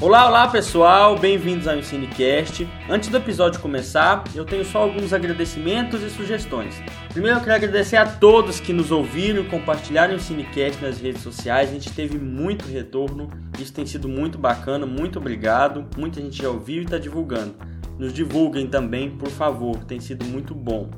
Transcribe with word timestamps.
Olá, 0.00 0.28
olá 0.28 0.46
pessoal, 0.46 1.18
bem-vindos 1.18 1.66
ao 1.66 1.76
Ensinecast. 1.76 2.68
Antes 2.88 3.08
do 3.08 3.16
episódio 3.16 3.60
começar, 3.60 4.22
eu 4.32 4.44
tenho 4.44 4.64
só 4.64 4.78
alguns 4.78 5.12
agradecimentos 5.12 6.04
e 6.04 6.08
sugestões. 6.08 6.80
Primeiro, 7.12 7.36
eu 7.36 7.40
quero 7.42 7.56
agradecer 7.56 7.96
a 7.96 8.06
todos 8.06 8.60
que 8.60 8.72
nos 8.72 8.92
ouviram 8.92 9.42
e 9.42 9.48
compartilharam 9.48 10.12
o 10.12 10.16
Ensinecast 10.16 10.80
nas 10.80 11.00
redes 11.00 11.20
sociais. 11.20 11.70
A 11.70 11.72
gente 11.72 11.90
teve 11.90 12.16
muito 12.16 12.64
retorno, 12.68 13.28
isso 13.58 13.72
tem 13.72 13.84
sido 13.84 14.08
muito 14.08 14.38
bacana, 14.38 14.86
muito 14.86 15.18
obrigado. 15.18 15.84
Muita 15.96 16.20
gente 16.20 16.40
já 16.40 16.48
ouviu 16.48 16.82
e 16.82 16.84
está 16.84 16.96
divulgando. 16.96 17.56
Nos 17.98 18.12
divulguem 18.12 18.68
também, 18.68 19.10
por 19.10 19.30
favor, 19.30 19.78
tem 19.82 19.98
sido 19.98 20.24
muito 20.24 20.54
bom. 20.54 20.90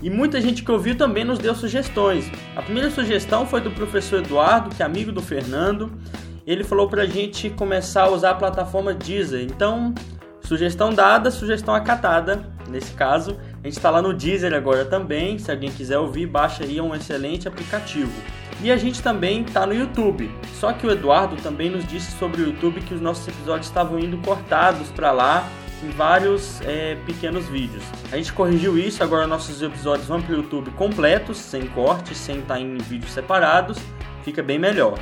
E 0.00 0.08
muita 0.08 0.40
gente 0.40 0.62
que 0.62 0.70
ouviu 0.70 0.96
também 0.96 1.24
nos 1.24 1.40
deu 1.40 1.52
sugestões. 1.52 2.30
A 2.54 2.62
primeira 2.62 2.92
sugestão 2.92 3.44
foi 3.44 3.60
do 3.60 3.72
professor 3.72 4.20
Eduardo, 4.20 4.70
que 4.72 4.84
é 4.84 4.86
amigo 4.86 5.10
do 5.10 5.20
Fernando 5.20 5.90
ele 6.46 6.64
falou 6.64 6.88
para 6.88 7.02
a 7.02 7.06
gente 7.06 7.50
começar 7.50 8.04
a 8.04 8.10
usar 8.10 8.30
a 8.30 8.34
plataforma 8.34 8.94
Deezer. 8.94 9.42
Então, 9.42 9.94
sugestão 10.42 10.92
dada, 10.92 11.30
sugestão 11.30 11.74
acatada. 11.74 12.44
Nesse 12.68 12.92
caso, 12.92 13.36
a 13.62 13.66
gente 13.66 13.76
está 13.76 13.90
lá 13.90 14.00
no 14.00 14.12
Deezer 14.12 14.54
agora 14.54 14.84
também. 14.84 15.38
Se 15.38 15.50
alguém 15.50 15.70
quiser 15.70 15.98
ouvir, 15.98 16.26
baixa 16.26 16.64
aí, 16.64 16.78
é 16.78 16.82
um 16.82 16.94
excelente 16.94 17.46
aplicativo. 17.46 18.12
E 18.62 18.70
a 18.70 18.76
gente 18.76 19.02
também 19.02 19.42
está 19.42 19.66
no 19.66 19.74
YouTube. 19.74 20.30
Só 20.58 20.72
que 20.72 20.86
o 20.86 20.90
Eduardo 20.90 21.36
também 21.36 21.70
nos 21.70 21.86
disse 21.86 22.12
sobre 22.18 22.42
o 22.42 22.46
YouTube 22.46 22.80
que 22.80 22.94
os 22.94 23.00
nossos 23.00 23.26
episódios 23.26 23.66
estavam 23.66 23.98
indo 23.98 24.18
cortados 24.18 24.88
para 24.88 25.10
lá 25.12 25.48
em 25.82 25.88
vários 25.90 26.60
é, 26.62 26.96
pequenos 27.06 27.46
vídeos. 27.48 27.82
A 28.12 28.16
gente 28.16 28.32
corrigiu 28.32 28.78
isso, 28.78 29.02
agora 29.02 29.26
nossos 29.26 29.62
episódios 29.62 30.06
vão 30.06 30.20
para 30.20 30.34
o 30.34 30.36
YouTube 30.36 30.70
completos, 30.72 31.38
sem 31.38 31.66
cortes, 31.68 32.18
sem 32.18 32.40
estar 32.40 32.54
tá 32.54 32.60
em 32.60 32.76
vídeos 32.76 33.12
separados, 33.12 33.78
fica 34.22 34.42
bem 34.42 34.58
melhor. 34.58 34.98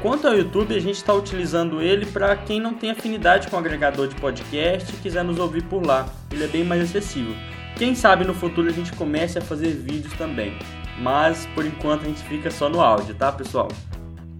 Quanto 0.00 0.28
ao 0.28 0.36
YouTube, 0.36 0.74
a 0.74 0.80
gente 0.80 0.96
está 0.96 1.14
utilizando 1.14 1.80
ele 1.80 2.06
para 2.06 2.36
quem 2.36 2.60
não 2.60 2.74
tem 2.74 2.90
afinidade 2.90 3.48
com 3.48 3.56
o 3.56 3.58
agregador 3.58 4.06
de 4.06 4.14
podcast 4.16 4.94
e 4.94 4.98
quiser 4.98 5.24
nos 5.24 5.38
ouvir 5.38 5.64
por 5.64 5.84
lá. 5.84 6.06
Ele 6.30 6.44
é 6.44 6.48
bem 6.48 6.64
mais 6.64 6.82
acessível. 6.82 7.34
Quem 7.76 7.94
sabe 7.94 8.24
no 8.24 8.34
futuro 8.34 8.68
a 8.68 8.72
gente 8.72 8.92
comece 8.92 9.38
a 9.38 9.42
fazer 9.42 9.70
vídeos 9.70 10.12
também. 10.14 10.56
Mas 10.98 11.46
por 11.54 11.64
enquanto 11.64 12.02
a 12.02 12.04
gente 12.06 12.22
fica 12.22 12.50
só 12.50 12.68
no 12.68 12.80
áudio, 12.80 13.14
tá, 13.14 13.32
pessoal? 13.32 13.68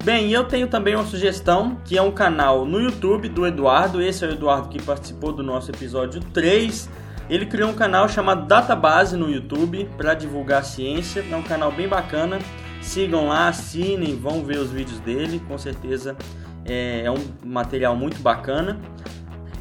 Bem, 0.05 0.31
eu 0.31 0.45
tenho 0.45 0.69
também 0.69 0.95
uma 0.95 1.05
sugestão, 1.05 1.79
que 1.85 1.99
é 1.99 2.03
um 2.03 2.13
canal 2.13 2.65
no 2.65 2.81
YouTube 2.81 3.29
do 3.29 3.47
Eduardo. 3.47 4.01
Esse 4.01 4.25
é 4.25 4.29
o 4.29 4.33
Eduardo 4.33 4.69
que 4.69 4.81
participou 4.81 5.33
do 5.33 5.43
nosso 5.43 5.71
episódio 5.71 6.21
3. 6.33 6.89
Ele 7.29 7.45
criou 7.45 7.71
um 7.71 7.75
canal 7.75 8.09
chamado 8.09 8.47
Database 8.47 9.17
no 9.17 9.29
YouTube 9.29 9.89
para 9.97 10.15
divulgar 10.15 10.65
ciência. 10.65 11.25
É 11.29 11.35
um 11.37 11.43
canal 11.43 11.73
bem 11.73 11.89
bacana. 11.89 12.39
Sigam 12.87 13.27
lá, 13.27 13.49
assinem, 13.49 14.17
vão 14.17 14.45
ver 14.45 14.59
os 14.59 14.71
vídeos 14.71 15.01
dele, 15.01 15.43
com 15.49 15.59
certeza 15.59 16.17
é, 16.65 17.03
é 17.05 17.11
um 17.11 17.19
material 17.45 17.97
muito 17.97 18.21
bacana. 18.23 18.79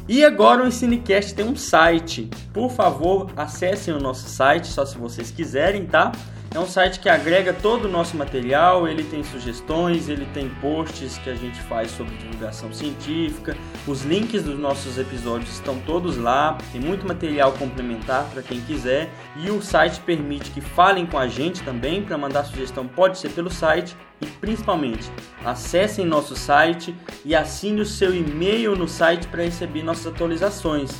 E 0.08 0.24
agora 0.24 0.62
o 0.62 0.66
Ensinecast 0.68 1.34
tem 1.34 1.44
um 1.44 1.56
site. 1.56 2.30
Por 2.52 2.70
favor, 2.70 3.30
acessem 3.36 3.92
o 3.92 3.98
nosso 3.98 4.28
site, 4.28 4.68
só 4.68 4.86
se 4.86 4.96
vocês 4.96 5.32
quiserem, 5.32 5.86
tá? 5.86 6.12
É 6.54 6.58
um 6.58 6.66
site 6.66 7.00
que 7.00 7.08
agrega 7.08 7.52
todo 7.52 7.84
o 7.84 7.88
nosso 7.88 8.16
material, 8.16 8.88
ele 8.88 9.04
tem 9.04 9.22
sugestões, 9.22 10.08
ele 10.08 10.26
tem 10.32 10.48
posts 10.60 11.18
que 11.18 11.28
a 11.28 11.34
gente 11.34 11.60
faz 11.62 11.90
sobre 11.90 12.16
divulgação 12.16 12.72
científica, 12.72 13.54
os 13.86 14.04
links 14.04 14.42
dos 14.42 14.58
nossos 14.58 14.96
episódios 14.96 15.50
estão 15.50 15.78
todos 15.80 16.16
lá, 16.16 16.56
tem 16.72 16.80
muito 16.80 17.06
material 17.06 17.52
complementar 17.52 18.24
para 18.32 18.42
quem 18.42 18.60
quiser 18.60 19.10
e 19.36 19.50
o 19.50 19.60
site 19.60 20.00
permite 20.00 20.50
que 20.50 20.62
falem 20.62 21.04
com 21.04 21.18
a 21.18 21.28
gente 21.28 21.62
também, 21.62 22.02
para 22.02 22.16
mandar 22.16 22.44
sugestão 22.44 22.86
pode 22.86 23.18
ser 23.18 23.30
pelo 23.30 23.50
site 23.50 23.94
e 24.22 24.26
principalmente 24.26 25.10
acessem 25.44 26.06
nosso 26.06 26.34
site 26.34 26.94
e 27.22 27.34
assine 27.34 27.82
o 27.82 27.86
seu 27.86 28.14
e-mail 28.14 28.74
no 28.74 28.88
site 28.88 29.26
para 29.26 29.42
receber 29.42 29.82
nossas 29.82 30.06
atualizações. 30.06 30.90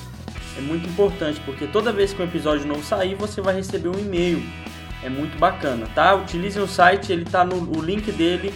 É 0.58 0.60
muito 0.60 0.88
importante 0.88 1.40
porque 1.44 1.66
toda 1.66 1.92
vez 1.92 2.12
que 2.12 2.20
um 2.20 2.24
episódio 2.24 2.66
novo 2.66 2.82
sair, 2.82 3.14
você 3.14 3.40
vai 3.40 3.54
receber 3.54 3.88
um 3.88 3.98
e-mail 3.98 4.42
é 5.02 5.08
muito 5.08 5.38
bacana, 5.38 5.86
tá? 5.94 6.14
Utilizem 6.14 6.62
o 6.62 6.68
site, 6.68 7.12
ele 7.12 7.24
tá 7.24 7.44
no 7.44 7.56
o 7.76 7.82
link 7.82 8.10
dele 8.12 8.52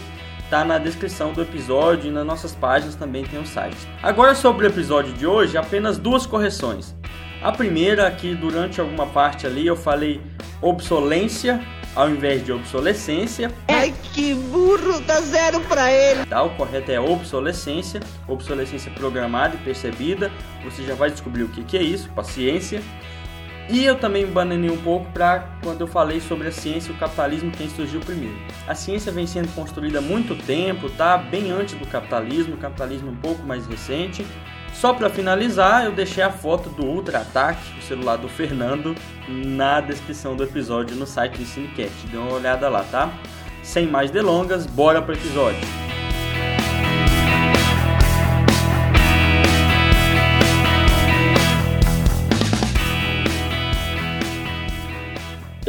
tá 0.51 0.65
na 0.65 0.77
descrição 0.77 1.31
do 1.31 1.41
episódio 1.41 2.09
e 2.09 2.11
nas 2.11 2.25
nossas 2.25 2.53
páginas 2.53 2.93
também 2.95 3.23
tem 3.23 3.39
o 3.39 3.47
site. 3.47 3.87
Agora 4.03 4.35
sobre 4.35 4.67
o 4.67 4.69
episódio 4.69 5.13
de 5.13 5.25
hoje, 5.25 5.57
apenas 5.57 5.97
duas 5.97 6.25
correções. 6.25 6.93
A 7.41 7.53
primeira 7.53 8.05
aqui 8.05 8.35
durante 8.35 8.81
alguma 8.81 9.07
parte 9.07 9.47
ali 9.47 9.65
eu 9.65 9.77
falei 9.77 10.21
obsolência 10.61 11.65
ao 11.95 12.09
invés 12.09 12.45
de 12.45 12.51
obsolescência. 12.51 13.49
Ai, 13.69 13.93
que 14.13 14.33
burro, 14.33 14.99
dá 15.01 15.21
zero 15.21 15.61
pra 15.61 15.89
ele. 15.89 16.25
Tá, 16.25 16.43
o 16.43 16.49
correto 16.51 16.91
é 16.91 16.99
obsolescência, 16.99 18.01
obsolescência 18.27 18.91
programada 18.91 19.55
e 19.55 19.59
percebida. 19.59 20.29
Você 20.65 20.83
já 20.83 20.95
vai 20.95 21.09
descobrir 21.09 21.43
o 21.43 21.49
que, 21.49 21.63
que 21.63 21.77
é 21.77 21.81
isso, 21.81 22.09
paciência. 22.09 22.81
E 23.71 23.85
eu 23.85 23.95
também 23.95 24.27
bananei 24.27 24.69
um 24.69 24.81
pouco 24.81 25.09
para 25.13 25.47
quando 25.63 25.79
eu 25.79 25.87
falei 25.87 26.19
sobre 26.19 26.49
a 26.49 26.51
ciência 26.51 26.91
e 26.91 26.95
o 26.95 26.97
capitalismo, 26.97 27.51
quem 27.51 27.69
surgiu 27.69 28.01
primeiro. 28.01 28.35
A 28.67 28.75
ciência 28.75 29.13
vem 29.13 29.25
sendo 29.25 29.47
construída 29.55 29.99
há 29.99 30.01
muito 30.01 30.35
tempo, 30.35 30.89
tá? 30.89 31.17
Bem 31.17 31.51
antes 31.51 31.75
do 31.75 31.87
capitalismo, 31.87 32.55
o 32.55 32.57
capitalismo 32.57 33.11
um 33.11 33.15
pouco 33.15 33.41
mais 33.43 33.65
recente. 33.65 34.27
Só 34.73 34.93
para 34.93 35.09
finalizar, 35.09 35.85
eu 35.85 35.93
deixei 35.93 36.21
a 36.21 36.29
foto 36.29 36.69
do 36.69 36.85
Ultra 36.85 37.19
Ataque, 37.19 37.79
o 37.79 37.81
celular 37.81 38.17
do 38.17 38.27
Fernando, 38.27 38.93
na 39.29 39.79
descrição 39.79 40.35
do 40.35 40.43
episódio 40.43 40.97
no 40.97 41.07
site 41.07 41.37
do 41.37 41.45
Cinecast. 41.45 42.07
Dê 42.07 42.17
uma 42.17 42.33
olhada 42.33 42.67
lá, 42.67 42.83
tá? 42.83 43.09
Sem 43.63 43.87
mais 43.87 44.11
delongas, 44.11 44.65
bora 44.65 45.01
pro 45.01 45.13
episódio. 45.13 45.61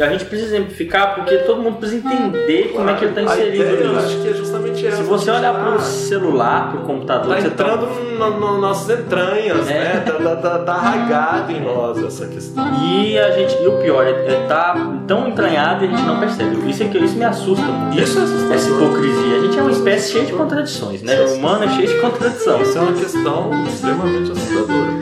A 0.03 0.09
gente 0.11 0.25
precisa 0.25 0.55
exemplificar 0.55 1.15
porque 1.15 1.37
todo 1.39 1.61
mundo 1.61 1.77
precisa 1.77 2.05
entender 2.07 2.71
como 2.75 2.89
é 2.89 2.93
que 2.95 3.05
ele 3.05 3.19
está 3.19 3.21
inserido 3.23 3.63
ideia, 3.63 3.87
nisso. 3.87 4.05
acho 4.05 4.17
que 4.21 4.27
é 4.29 4.33
justamente 4.33 4.87
essa. 4.87 4.97
Se 4.97 5.03
você 5.03 5.31
olhar 5.31 5.53
para 5.53 5.75
o 5.75 5.79
celular, 5.79 6.71
para 6.71 6.79
o 6.81 6.83
computador, 6.83 7.35
Tá 7.35 7.41
você 7.41 7.47
entrando 7.47 7.87
nas 8.19 8.35
no, 8.35 8.57
nossas 8.59 8.99
entranhas, 8.99 9.69
É. 9.69 9.73
né? 9.73 10.03
Tá, 10.05 10.13
tá, 10.13 10.35
tá, 10.35 10.59
tá 10.59 10.73
arraigado 10.73 11.51
em 11.51 11.61
nós 11.61 12.03
essa 12.03 12.27
questão. 12.27 12.63
E 12.83 13.17
a 13.17 13.31
gente, 13.31 13.55
e 13.61 13.67
o 13.67 13.79
pior, 13.79 14.05
é, 14.05 14.11
é 14.11 14.45
tá 14.47 14.75
tão 15.07 15.27
entranhado 15.27 15.85
e 15.85 15.87
a 15.87 15.91
gente 15.91 16.03
não 16.05 16.19
percebe. 16.19 16.69
Isso 16.69 16.83
é 16.83 16.87
que 16.87 16.97
isso 16.97 17.15
me 17.15 17.25
assusta. 17.25 17.65
Isso 17.95 18.19
é 18.19 18.23
assustador. 18.23 18.53
Essa 18.53 18.69
hipocrisia. 18.69 19.37
A 19.37 19.39
gente 19.41 19.57
é 19.57 19.61
uma 19.61 19.71
espécie 19.71 20.11
cheia 20.13 20.25
de 20.25 20.33
contradições, 20.33 21.01
né? 21.01 21.19
O 21.21 21.33
humano 21.35 21.63
é 21.65 21.69
cheio 21.69 21.87
de 21.87 21.99
contradição. 21.99 22.61
Isso 22.61 22.77
é 22.77 22.81
uma 22.81 22.93
questão 22.93 23.65
extremamente 23.67 24.31
assustadora. 24.31 24.93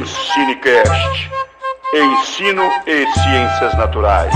Ensinecast. 0.00 1.31
Ensino 1.94 2.70
e 2.86 3.06
Ciências 3.06 3.76
Naturais. 3.76 4.32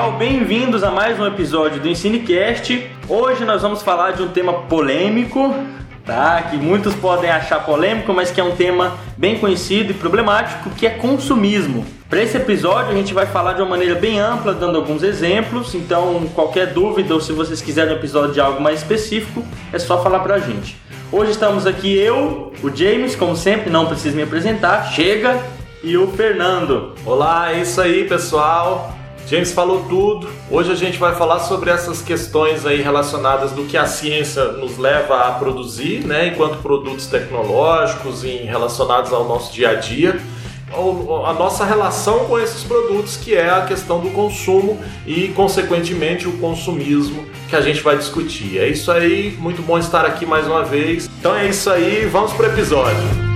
Pessoal, 0.00 0.12
bem-vindos 0.12 0.82
a 0.82 0.90
mais 0.90 1.20
um 1.20 1.26
episódio 1.26 1.78
do 1.78 1.86
Ensinecast. 1.86 2.90
Hoje 3.06 3.44
nós 3.44 3.60
vamos 3.60 3.82
falar 3.82 4.12
de 4.12 4.22
um 4.22 4.28
tema 4.28 4.54
polêmico, 4.62 5.54
tá? 6.06 6.40
Que 6.40 6.56
muitos 6.56 6.94
podem 6.94 7.28
achar 7.28 7.66
polêmico, 7.66 8.10
mas 8.14 8.30
que 8.30 8.40
é 8.40 8.44
um 8.44 8.56
tema 8.56 8.94
bem 9.18 9.38
conhecido 9.38 9.90
e 9.90 9.94
problemático, 9.94 10.70
que 10.70 10.86
é 10.86 10.90
consumismo. 10.90 11.84
Para 12.08 12.22
esse 12.22 12.34
episódio 12.34 12.92
a 12.92 12.94
gente 12.94 13.12
vai 13.12 13.26
falar 13.26 13.52
de 13.52 13.60
uma 13.60 13.68
maneira 13.68 13.94
bem 13.94 14.18
ampla, 14.18 14.54
dando 14.54 14.78
alguns 14.78 15.02
exemplos. 15.02 15.74
Então, 15.74 16.26
qualquer 16.34 16.68
dúvida 16.68 17.12
ou 17.12 17.20
se 17.20 17.32
vocês 17.32 17.60
quiserem 17.60 17.92
um 17.92 17.96
episódio 17.96 18.32
de 18.32 18.40
algo 18.40 18.58
mais 18.58 18.78
específico, 18.78 19.44
é 19.70 19.78
só 19.78 20.02
falar 20.02 20.20
pra 20.20 20.38
gente. 20.38 20.78
Hoje 21.12 21.32
estamos 21.32 21.66
aqui 21.66 21.94
eu, 21.98 22.54
o 22.62 22.74
James, 22.74 23.14
como 23.14 23.36
sempre, 23.36 23.68
não 23.68 23.84
preciso 23.84 24.16
me 24.16 24.22
apresentar, 24.22 24.84
chega, 24.92 25.38
e 25.82 25.98
o 25.98 26.06
Fernando. 26.08 26.94
Olá, 27.04 27.52
é 27.52 27.60
isso 27.60 27.78
aí, 27.82 28.08
pessoal. 28.08 28.98
James 29.30 29.52
falou 29.52 29.84
tudo. 29.88 30.28
Hoje 30.50 30.72
a 30.72 30.74
gente 30.74 30.98
vai 30.98 31.14
falar 31.14 31.38
sobre 31.38 31.70
essas 31.70 32.02
questões 32.02 32.66
aí 32.66 32.82
relacionadas 32.82 33.52
do 33.52 33.64
que 33.64 33.76
a 33.76 33.86
ciência 33.86 34.44
nos 34.46 34.76
leva 34.76 35.28
a 35.28 35.30
produzir, 35.30 36.04
né, 36.04 36.26
enquanto 36.26 36.60
produtos 36.60 37.06
tecnológicos 37.06 38.24
e 38.24 38.38
relacionados 38.38 39.12
ao 39.12 39.24
nosso 39.24 39.52
dia 39.52 39.70
a 39.70 39.74
dia. 39.74 40.20
A 40.72 41.32
nossa 41.32 41.64
relação 41.64 42.26
com 42.26 42.40
esses 42.40 42.64
produtos, 42.64 43.16
que 43.16 43.36
é 43.36 43.48
a 43.48 43.60
questão 43.62 44.00
do 44.00 44.10
consumo 44.10 44.80
e, 45.06 45.28
consequentemente, 45.28 46.26
o 46.26 46.32
consumismo 46.38 47.24
que 47.48 47.54
a 47.54 47.60
gente 47.60 47.82
vai 47.82 47.96
discutir. 47.96 48.58
É 48.58 48.68
isso 48.68 48.90
aí, 48.90 49.36
muito 49.38 49.62
bom 49.62 49.78
estar 49.78 50.04
aqui 50.04 50.26
mais 50.26 50.48
uma 50.48 50.64
vez. 50.64 51.08
Então 51.20 51.36
é 51.36 51.46
isso 51.46 51.70
aí, 51.70 52.04
vamos 52.06 52.32
pro 52.32 52.46
episódio. 52.46 53.29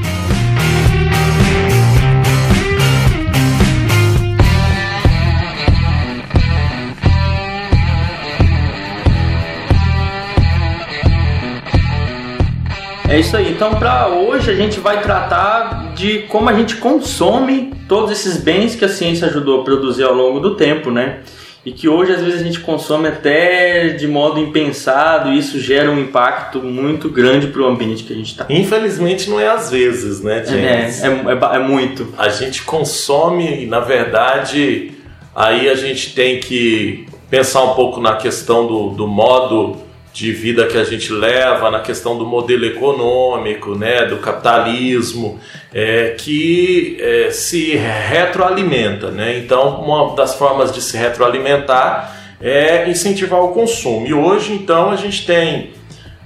É 13.14 13.20
isso 13.20 13.36
aí. 13.36 13.52
Então, 13.52 13.76
para 13.76 14.08
hoje, 14.08 14.50
a 14.50 14.54
gente 14.54 14.80
vai 14.80 15.00
tratar 15.00 15.94
de 15.94 16.20
como 16.22 16.50
a 16.50 16.52
gente 16.52 16.74
consome 16.76 17.72
todos 17.86 18.10
esses 18.10 18.38
bens 18.38 18.74
que 18.74 18.84
a 18.84 18.88
ciência 18.88 19.28
ajudou 19.28 19.60
a 19.60 19.64
produzir 19.64 20.02
ao 20.02 20.12
longo 20.12 20.40
do 20.40 20.56
tempo, 20.56 20.90
né? 20.90 21.20
E 21.64 21.70
que 21.70 21.88
hoje, 21.88 22.10
às 22.10 22.20
vezes, 22.20 22.40
a 22.40 22.44
gente 22.44 22.58
consome 22.58 23.06
até 23.06 23.90
de 23.90 24.08
modo 24.08 24.40
impensado 24.40 25.30
e 25.30 25.38
isso 25.38 25.60
gera 25.60 25.88
um 25.92 26.00
impacto 26.00 26.60
muito 26.60 27.08
grande 27.08 27.46
para 27.46 27.62
o 27.62 27.66
ambiente 27.66 28.02
que 28.02 28.12
a 28.12 28.16
gente 28.16 28.32
está. 28.32 28.46
Infelizmente, 28.50 29.30
não 29.30 29.38
é 29.38 29.46
às 29.46 29.70
vezes, 29.70 30.20
né, 30.20 30.44
James? 30.44 31.04
É, 31.04 31.06
é, 31.06 31.10
é, 31.10 31.56
é 31.56 31.58
muito. 31.60 32.12
A 32.18 32.28
gente 32.30 32.62
consome, 32.64 33.64
na 33.66 33.78
verdade, 33.78 34.90
aí 35.36 35.68
a 35.68 35.76
gente 35.76 36.16
tem 36.16 36.40
que 36.40 37.06
pensar 37.30 37.62
um 37.62 37.74
pouco 37.74 38.00
na 38.00 38.16
questão 38.16 38.66
do, 38.66 38.88
do 38.90 39.06
modo 39.06 39.83
de 40.14 40.30
vida 40.30 40.68
que 40.68 40.78
a 40.78 40.84
gente 40.84 41.12
leva, 41.12 41.72
na 41.72 41.80
questão 41.80 42.16
do 42.16 42.24
modelo 42.24 42.64
econômico, 42.64 43.74
né, 43.74 44.06
do 44.06 44.18
capitalismo, 44.18 45.40
é, 45.72 46.14
que 46.16 46.96
é, 47.00 47.30
se 47.32 47.74
retroalimenta. 47.74 49.10
Né? 49.10 49.38
Então, 49.38 49.80
uma 49.80 50.14
das 50.14 50.36
formas 50.36 50.70
de 50.70 50.80
se 50.80 50.96
retroalimentar 50.96 52.16
é 52.40 52.88
incentivar 52.88 53.40
o 53.40 53.48
consumo. 53.48 54.06
E 54.06 54.14
hoje, 54.14 54.52
então, 54.52 54.92
a 54.92 54.96
gente 54.96 55.26
tem, 55.26 55.72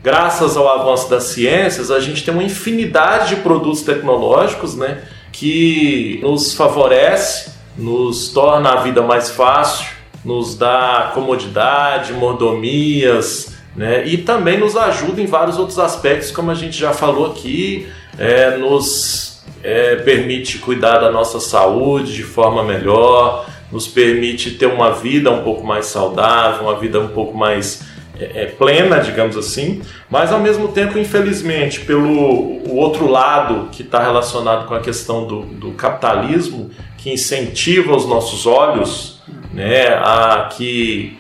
graças 0.03 0.55
ao 0.55 0.69
avanço 0.69 1.09
das 1.09 1.25
ciências, 1.25 1.91
a 1.91 1.99
gente 1.99 2.23
tem 2.23 2.35
uma 2.35 2.45
infinidade 2.45 3.37
de 3.37 3.37
produtos 3.37 3.81
tecnológicos 3.81 4.77
né, 4.77 4.99
que 5.33 6.21
nos 6.23 6.53
favorece, 6.53 7.53
nos 7.75 8.29
torna 8.29 8.69
a 8.71 8.83
vida 8.83 9.01
mais 9.01 9.31
fácil, 9.31 9.87
nos 10.23 10.59
dá 10.59 11.13
comodidade, 11.15 12.13
mordomias, 12.13 13.57
né? 13.77 14.07
E 14.07 14.19
também 14.19 14.59
nos 14.59 14.77
ajuda 14.77 15.21
em 15.21 15.27
vários 15.27 15.59
outros 15.59 15.79
aspectos, 15.79 16.31
como 16.31 16.51
a 16.51 16.55
gente 16.55 16.77
já 16.77 16.93
falou 16.93 17.31
aqui, 17.31 17.89
é, 18.19 18.57
nos 18.57 19.45
é, 19.63 19.97
permite 19.97 20.59
cuidar 20.59 20.99
da 20.99 21.11
nossa 21.11 21.41
saúde 21.41 22.15
de 22.15 22.23
forma 22.23 22.63
melhor, 22.65 23.47
nos 23.71 23.87
permite 23.87 24.53
ter 24.53 24.67
uma 24.67 24.93
vida 24.93 25.31
um 25.31 25.43
pouco 25.43 25.65
mais 25.67 25.87
saudável, 25.87 26.63
uma 26.63 26.79
vida 26.79 26.99
um 26.99 27.09
pouco 27.09 27.37
mais 27.37 27.83
é, 28.19 28.43
é 28.43 28.47
plena, 28.47 28.99
digamos 28.99 29.37
assim, 29.37 29.83
mas 30.11 30.33
ao 30.33 30.41
mesmo 30.41 30.69
tempo, 30.69 30.99
infelizmente, 30.99 31.81
pelo 31.81 32.59
o 32.69 32.77
outro 32.77 33.07
lado 33.07 33.69
que 33.71 33.83
está 33.83 34.03
relacionado 34.03 34.67
com 34.67 34.75
a 34.75 34.81
questão 34.81 35.27
do, 35.27 35.43
do 35.43 35.71
capitalismo, 35.73 36.71
que 36.97 37.11
incentiva 37.11 37.95
os 37.95 38.07
nossos 38.07 38.47
olhos 38.47 39.21
né, 39.53 39.89
a 39.95 40.51
que 40.53 41.19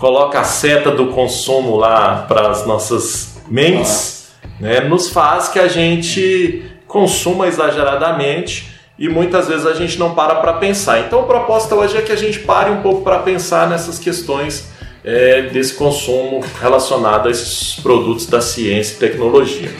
coloca 0.00 0.40
a 0.40 0.44
seta 0.44 0.90
do 0.90 1.08
consumo 1.08 1.76
lá 1.76 2.24
para 2.26 2.48
as 2.48 2.66
nossas 2.66 3.38
mentes, 3.46 4.30
né, 4.58 4.80
nos 4.80 5.10
faz 5.10 5.48
que 5.48 5.58
a 5.58 5.68
gente 5.68 6.64
consuma 6.88 7.46
exageradamente 7.46 8.70
e 8.98 9.08
muitas 9.08 9.46
vezes 9.46 9.66
a 9.66 9.74
gente 9.74 9.98
não 9.98 10.14
para 10.14 10.36
para 10.36 10.54
pensar. 10.54 11.00
Então 11.00 11.20
a 11.20 11.24
proposta 11.24 11.74
hoje 11.74 11.98
é 11.98 12.02
que 12.02 12.12
a 12.12 12.16
gente 12.16 12.38
pare 12.40 12.70
um 12.70 12.80
pouco 12.80 13.02
para 13.02 13.18
pensar 13.18 13.68
nessas 13.68 13.98
questões 13.98 14.70
é, 15.04 15.42
desse 15.42 15.74
consumo 15.74 16.42
relacionado 16.58 17.28
a 17.28 17.30
esses 17.30 17.78
produtos 17.80 18.26
da 18.26 18.40
ciência 18.40 18.94
e 18.94 18.98
tecnologia. 18.98 19.70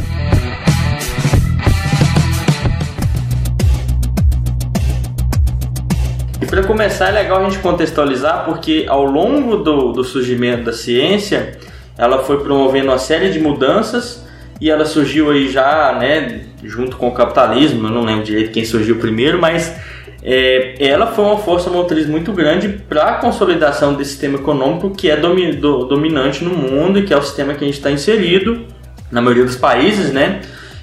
Para 6.50 6.64
começar 6.64 7.11
é 7.11 7.12
legal 7.12 7.38
a 7.38 7.44
gente 7.49 7.61
contextualizar 7.61 8.44
porque 8.44 8.85
ao 8.88 9.05
longo 9.05 9.58
do, 9.58 9.93
do 9.93 10.02
surgimento 10.02 10.64
da 10.64 10.73
ciência 10.73 11.56
ela 11.97 12.25
foi 12.25 12.43
promovendo 12.43 12.88
uma 12.88 12.99
série 12.99 13.31
de 13.31 13.38
mudanças 13.38 14.26
e 14.61 14.69
ela 14.69 14.85
surgiu 14.85 15.31
aí 15.31 15.49
já, 15.49 15.97
né, 15.99 16.41
junto 16.64 16.97
com 16.97 17.08
o 17.08 17.12
capitalismo, 17.12 17.87
eu 17.87 17.93
não 17.93 18.02
lembro 18.02 18.25
direito 18.25 18.50
quem 18.50 18.64
surgiu 18.64 18.97
primeiro, 18.97 19.41
mas 19.41 19.75
é, 20.23 20.75
ela 20.81 21.06
foi 21.06 21.25
uma 21.25 21.38
força 21.38 21.70
motriz 21.70 22.06
muito 22.06 22.32
grande 22.32 22.69
para 22.69 23.05
a 23.05 23.14
consolidação 23.14 23.94
desse 23.94 24.11
sistema 24.11 24.37
econômico 24.37 24.91
que 24.91 25.08
é 25.08 25.17
domi 25.17 25.53
do, 25.53 25.85
dominante 25.85 26.43
no 26.43 26.50
mundo 26.50 26.99
e 26.99 27.05
que 27.05 27.14
é 27.14 27.17
o 27.17 27.23
sistema 27.23 27.55
que 27.55 27.62
a 27.62 27.67
gente 27.67 27.76
está 27.76 27.93
inserido 27.93 28.67
na 29.11 29.23
maioria 29.23 29.44
dos 29.44 29.56
países, 29.56 30.12
né? 30.12 30.41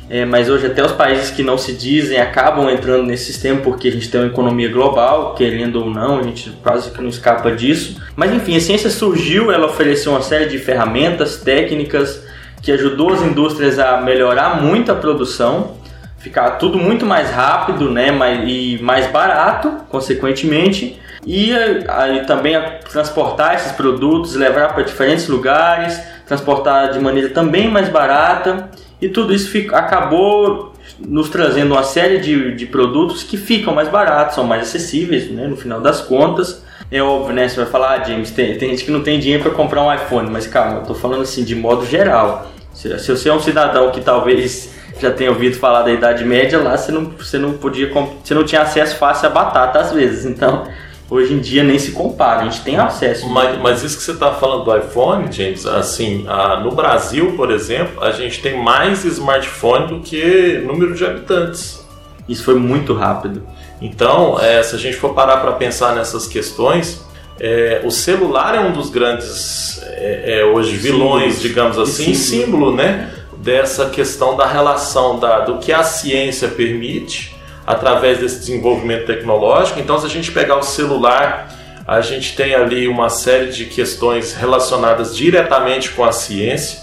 É, 0.10 0.24
mas 0.24 0.50
hoje 0.50 0.68
até 0.68 0.84
os 0.84 0.94
países 0.94 1.32
que 1.32 1.44
não 1.44 1.58
se 1.58 1.74
dizem 1.74 2.18
acabam 2.18 2.70
entrando 2.70 3.04
nesse 3.04 3.26
sistema 3.26 3.60
porque 3.60 3.90
a 3.90 3.92
gente 3.92 4.10
tem 4.10 4.22
uma 4.22 4.28
economia 4.28 4.72
global, 4.72 5.36
querendo 5.36 5.82
ou 5.82 5.90
não, 5.90 6.20
a 6.20 6.24
gente 6.24 6.50
quase 6.64 6.92
que 6.92 7.02
não 7.02 7.10
escapa 7.10 7.52
disso. 7.52 8.02
Mas 8.16 8.32
enfim, 8.32 8.56
a 8.56 8.62
ciência 8.62 8.90
surgiu, 8.90 9.52
ela 9.52 9.68
ofereceu 9.68 10.14
uma 10.14 10.22
série 10.22 10.46
de 10.46 10.58
ferramentas, 10.60 11.38
técnicas 11.38 12.26
que 12.62 12.72
ajudou 12.72 13.14
as 13.14 13.22
indústrias 13.22 13.78
a 13.80 13.98
melhorar 14.02 14.62
muito 14.62 14.92
a 14.92 14.96
produção, 14.96 15.76
ficar 16.18 16.52
tudo 16.52 16.78
muito 16.78 17.06
mais 17.06 17.30
rápido, 17.30 17.92
né, 17.92 18.08
e 18.46 18.82
mais 18.82 19.08
barato, 19.08 19.72
consequentemente, 19.90 21.00
e 21.26 21.54
aí 21.88 22.26
também 22.26 22.58
transportar 22.90 23.56
esses 23.56 23.74
produtos, 23.74 24.36
levar 24.36 24.74
para 24.74 24.84
diferentes 24.84 25.28
lugares, 25.28 26.02
transportar 26.26 26.92
de 26.92 27.00
maneira 27.00 27.30
também 27.30 27.70
mais 27.70 27.90
barata 27.90 28.70
e 29.02 29.10
tudo 29.10 29.34
isso 29.34 29.50
fica, 29.50 29.78
acabou 29.78 30.74
nos 31.00 31.30
trazendo 31.30 31.74
uma 31.74 31.84
série 31.84 32.20
de, 32.20 32.56
de 32.56 32.66
produtos 32.66 33.24
que 33.24 33.38
ficam 33.38 33.74
mais 33.74 33.90
baratos, 33.90 34.36
são 34.36 34.44
mais 34.44 34.64
acessíveis, 34.64 35.30
né, 35.30 35.48
no 35.48 35.56
final 35.56 35.80
das 35.80 36.02
contas. 36.02 36.66
É 36.90 37.02
óbvio, 37.02 37.36
né? 37.36 37.48
Você 37.48 37.58
vai 37.58 37.66
falar, 37.66 38.00
ah, 38.00 38.04
James, 38.04 38.32
tem, 38.32 38.58
tem 38.58 38.70
gente 38.70 38.86
que 38.86 38.92
não 38.92 39.04
tem 39.04 39.20
dinheiro 39.20 39.44
para 39.44 39.52
comprar 39.52 39.84
um 39.84 39.94
iPhone, 39.94 40.30
mas 40.30 40.48
calma, 40.48 40.80
eu 40.80 40.84
tô 40.84 40.96
falando 40.96 41.22
assim 41.24 41.44
de 41.44 41.54
modo 41.54 41.86
geral. 41.86 42.50
Se, 42.74 42.98
se 43.00 43.12
você 43.12 43.30
é 43.30 43.34
um 43.34 43.40
cidadão 43.40 43.92
que 43.92 44.00
talvez 44.00 44.74
já 45.00 45.12
tenha 45.12 45.30
ouvido 45.30 45.58
falar 45.58 45.84
da 45.84 45.92
Idade 45.92 46.24
Média, 46.24 46.60
lá 46.60 46.78
você 46.78 46.92
não, 46.92 47.06
você 47.06 47.38
não 47.38 47.54
podia, 47.54 47.92
você 48.24 48.34
não 48.34 48.44
tinha 48.44 48.62
acesso 48.62 48.96
fácil 48.96 49.28
a 49.28 49.32
batata 49.32 49.80
às 49.80 49.92
vezes. 49.92 50.26
Então, 50.26 50.66
hoje 51.10 51.34
em 51.34 51.40
dia 51.40 51.64
nem 51.64 51.80
se 51.80 51.92
compara, 51.92 52.42
a 52.42 52.44
gente 52.46 52.62
tem 52.62 52.76
acesso. 52.78 53.30
Mas, 53.30 53.58
mas 53.60 53.84
isso 53.84 53.98
que 53.98 54.04
você 54.04 54.12
está 54.12 54.34
falando 54.34 54.66
do 54.66 54.78
iPhone, 54.78 55.32
James, 55.32 55.66
assim, 55.66 56.26
a, 56.28 56.60
no 56.60 56.72
Brasil, 56.72 57.34
por 57.36 57.52
exemplo, 57.52 58.04
a 58.04 58.12
gente 58.12 58.42
tem 58.42 58.62
mais 58.62 59.06
smartphone 59.06 59.88
do 59.88 60.00
que 60.02 60.62
número 60.66 60.94
de 60.94 61.06
habitantes. 61.06 61.86
Isso 62.28 62.44
foi 62.44 62.56
muito 62.56 62.94
rápido. 62.94 63.42
Então, 63.82 64.40
é, 64.40 64.62
se 64.64 64.76
a 64.76 64.80
gente 64.80 64.98
for 64.98 65.14
parar 65.14 65.38
para 65.38 65.54
pensar 65.54 65.96
nessas 65.96 66.28
questões, 66.28 67.06
é, 67.40 67.82
o 67.86 67.92
celular 67.92 68.56
é 68.56 68.60
um 68.60 68.74
dos 68.74 68.90
grandes 68.90 69.80
é, 69.84 70.40
é 70.40 70.46
hoje 70.46 70.76
vilões, 70.76 71.40
digamos 71.40 71.78
assim, 71.78 72.14
símbolo. 72.14 72.72
símbolo, 72.72 72.76
né, 72.76 73.14
dessa 73.38 73.90
questão 73.90 74.36
da 74.36 74.46
relação 74.46 75.20
da, 75.20 75.42
do 75.42 75.60
que 75.60 75.72
a 75.72 75.84
ciência 75.84 76.48
permite 76.48 77.37
através 77.68 78.20
desse 78.20 78.40
desenvolvimento 78.40 79.06
tecnológico. 79.06 79.78
Então, 79.78 80.00
se 80.00 80.06
a 80.06 80.10
gente 80.10 80.32
pegar 80.32 80.56
o 80.56 80.64
celular, 80.64 81.54
a 81.86 82.00
gente 82.00 82.34
tem 82.34 82.56
ali 82.56 82.88
uma 82.88 83.10
série 83.10 83.48
de 83.48 83.66
questões 83.66 84.34
relacionadas 84.34 85.14
diretamente 85.14 85.90
com 85.92 86.06
a 86.06 86.14
ciência. 86.14 86.80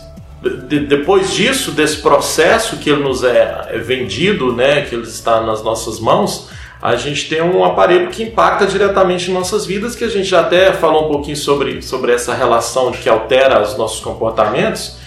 De, 0.69 0.81
depois 0.81 1.33
disso, 1.33 1.71
desse 1.71 1.97
processo 2.03 2.77
que 2.77 2.91
ele 2.91 3.03
nos 3.03 3.25
é, 3.25 3.69
é 3.71 3.79
vendido, 3.79 4.53
né, 4.53 4.83
que 4.83 4.95
ele 4.95 5.05
está 5.05 5.41
nas 5.41 5.65
nossas 5.65 5.99
mãos, 5.99 6.51
a 6.83 6.97
gente 6.97 7.31
tem 7.31 7.41
um 7.41 7.65
aparelho 7.65 8.11
que 8.11 8.23
impacta 8.23 8.67
diretamente 8.67 9.31
nossas 9.31 9.65
vidas, 9.65 9.97
que 9.97 10.05
a 10.05 10.09
gente 10.09 10.29
já 10.29 10.41
até 10.41 10.71
falou 10.75 11.07
um 11.07 11.09
pouquinho 11.09 11.37
sobre, 11.37 11.81
sobre 11.81 12.13
essa 12.13 12.35
relação 12.35 12.93
que 12.93 13.09
altera 13.09 13.63
os 13.63 13.75
nossos 13.79 14.01
comportamentos, 14.01 14.99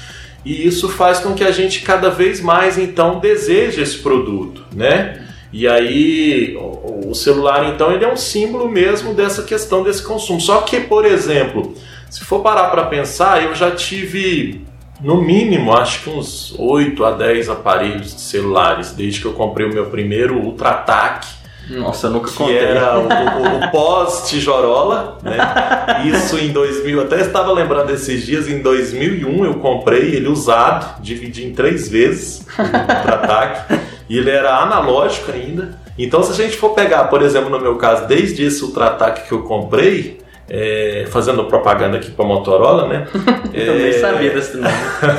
e 0.43 0.65
isso 0.65 0.89
faz 0.89 1.19
com 1.19 1.35
que 1.35 1.43
a 1.43 1.51
gente 1.51 1.81
cada 1.81 2.09
vez 2.09 2.41
mais 2.41 2.79
então 2.79 3.19
deseje 3.19 3.79
esse 3.79 3.99
produto, 3.99 4.63
né? 4.75 5.26
E 5.51 5.67
aí 5.67 6.57
o 6.57 7.13
celular 7.13 7.69
então 7.69 7.91
ele 7.91 8.03
é 8.03 8.11
um 8.11 8.17
símbolo 8.17 8.69
mesmo 8.69 9.13
dessa 9.13 9.43
questão 9.43 9.83
desse 9.83 10.03
consumo. 10.03 10.41
Só 10.41 10.61
que, 10.61 10.79
por 10.81 11.05
exemplo, 11.05 11.73
se 12.09 12.23
for 12.23 12.41
parar 12.41 12.69
para 12.69 12.85
pensar, 12.85 13.43
eu 13.43 13.55
já 13.55 13.71
tive 13.71 14.65
no 14.99 15.21
mínimo 15.21 15.73
acho 15.73 16.03
que 16.03 16.09
uns 16.09 16.55
8 16.57 17.05
a 17.05 17.11
10 17.11 17.49
aparelhos 17.49 18.15
de 18.15 18.21
celulares 18.21 18.91
desde 18.93 19.21
que 19.21 19.27
eu 19.27 19.33
comprei 19.33 19.67
o 19.67 19.73
meu 19.73 19.85
primeiro 19.85 20.37
Ultra 20.39 20.69
Ataque 20.69 21.37
nossa, 21.69 22.07
eu 22.07 22.11
nunca 22.11 22.31
que 22.31 22.37
contei. 22.37 22.57
era 22.57 22.97
o, 22.97 23.03
o, 23.03 23.65
o 23.65 23.71
pós-tijorola, 23.71 25.17
né? 25.21 25.37
Isso 26.07 26.37
em 26.37 26.51
2000, 26.51 27.01
até 27.01 27.19
estava 27.19 27.51
lembrando 27.51 27.87
desses 27.87 28.25
dias, 28.25 28.47
em 28.47 28.61
2001 28.61 29.45
eu 29.45 29.55
comprei 29.55 30.15
ele 30.15 30.27
usado, 30.27 31.01
dividi 31.01 31.45
em 31.45 31.53
três 31.53 31.89
vezes 31.89 32.45
para 32.55 33.15
ataque, 33.15 33.79
e 34.09 34.17
ele 34.17 34.29
era 34.29 34.57
analógico 34.57 35.31
ainda. 35.31 35.77
Então, 35.97 36.21
se 36.23 36.31
a 36.31 36.45
gente 36.45 36.57
for 36.57 36.69
pegar, 36.71 37.05
por 37.05 37.21
exemplo, 37.21 37.49
no 37.49 37.59
meu 37.59 37.75
caso, 37.75 38.07
desde 38.07 38.43
esse 38.43 38.63
Ultra-Ataque 38.63 39.27
que 39.27 39.33
eu 39.33 39.43
comprei, 39.43 40.19
é, 40.49 41.05
fazendo 41.09 41.43
propaganda 41.45 41.97
aqui 41.97 42.11
para 42.11 42.25
Motorola, 42.25 42.87
né? 42.87 43.07
eu 43.53 43.73
é, 43.73 43.77
nem 43.77 43.93
sabia 43.93 44.31
desse 44.31 44.57
nome. 44.57 44.73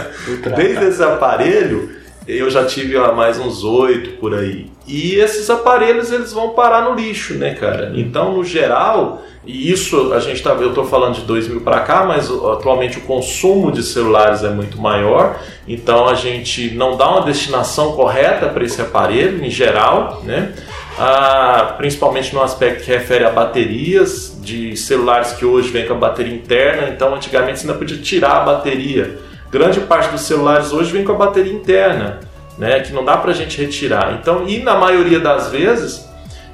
desde 0.56 0.84
esse 0.84 1.02
aparelho, 1.02 1.97
Eu 2.28 2.50
já 2.50 2.66
tive 2.66 2.94
ó, 2.98 3.14
mais 3.14 3.38
uns 3.38 3.64
oito 3.64 4.18
por 4.18 4.34
aí. 4.34 4.66
E 4.86 5.14
esses 5.14 5.48
aparelhos 5.48 6.12
eles 6.12 6.30
vão 6.30 6.50
parar 6.50 6.82
no 6.82 6.94
lixo, 6.94 7.32
né, 7.34 7.54
cara? 7.54 7.90
Então, 7.94 8.36
no 8.36 8.44
geral, 8.44 9.22
e 9.46 9.72
isso 9.72 10.12
a 10.12 10.20
gente 10.20 10.42
tá, 10.42 10.50
eu 10.50 10.68
estou 10.68 10.84
falando 10.84 11.14
de 11.14 11.22
2000 11.22 11.62
para 11.62 11.80
cá, 11.80 12.04
mas 12.04 12.30
atualmente 12.30 12.98
o 12.98 13.00
consumo 13.00 13.72
de 13.72 13.82
celulares 13.82 14.44
é 14.44 14.50
muito 14.50 14.78
maior, 14.78 15.40
então 15.66 16.06
a 16.06 16.12
gente 16.14 16.74
não 16.74 16.98
dá 16.98 17.08
uma 17.10 17.22
destinação 17.22 17.92
correta 17.92 18.46
para 18.48 18.62
esse 18.62 18.78
aparelho 18.78 19.42
em 19.42 19.50
geral, 19.50 20.22
né? 20.22 20.52
Ah, 20.98 21.76
principalmente 21.78 22.34
no 22.34 22.42
aspecto 22.42 22.84
que 22.84 22.90
refere 22.90 23.24
a 23.24 23.30
baterias 23.30 24.38
de 24.42 24.76
celulares 24.76 25.32
que 25.32 25.46
hoje 25.46 25.70
vêm 25.70 25.86
com 25.86 25.94
a 25.94 25.96
bateria 25.96 26.34
interna, 26.34 26.88
então 26.88 27.14
antigamente 27.14 27.60
você 27.60 27.66
ainda 27.66 27.78
podia 27.78 27.96
tirar 27.96 28.36
a 28.36 28.40
bateria. 28.40 29.27
Grande 29.50 29.80
parte 29.80 30.10
dos 30.10 30.22
celulares 30.22 30.72
hoje 30.72 30.92
vem 30.92 31.04
com 31.04 31.12
a 31.12 31.16
bateria 31.16 31.52
interna, 31.52 32.20
né, 32.58 32.80
que 32.80 32.92
não 32.92 33.04
dá 33.04 33.16
para 33.16 33.30
a 33.30 33.34
gente 33.34 33.58
retirar. 33.60 34.18
Então, 34.20 34.46
e 34.46 34.62
na 34.62 34.76
maioria 34.76 35.18
das 35.18 35.48
vezes, 35.50 36.06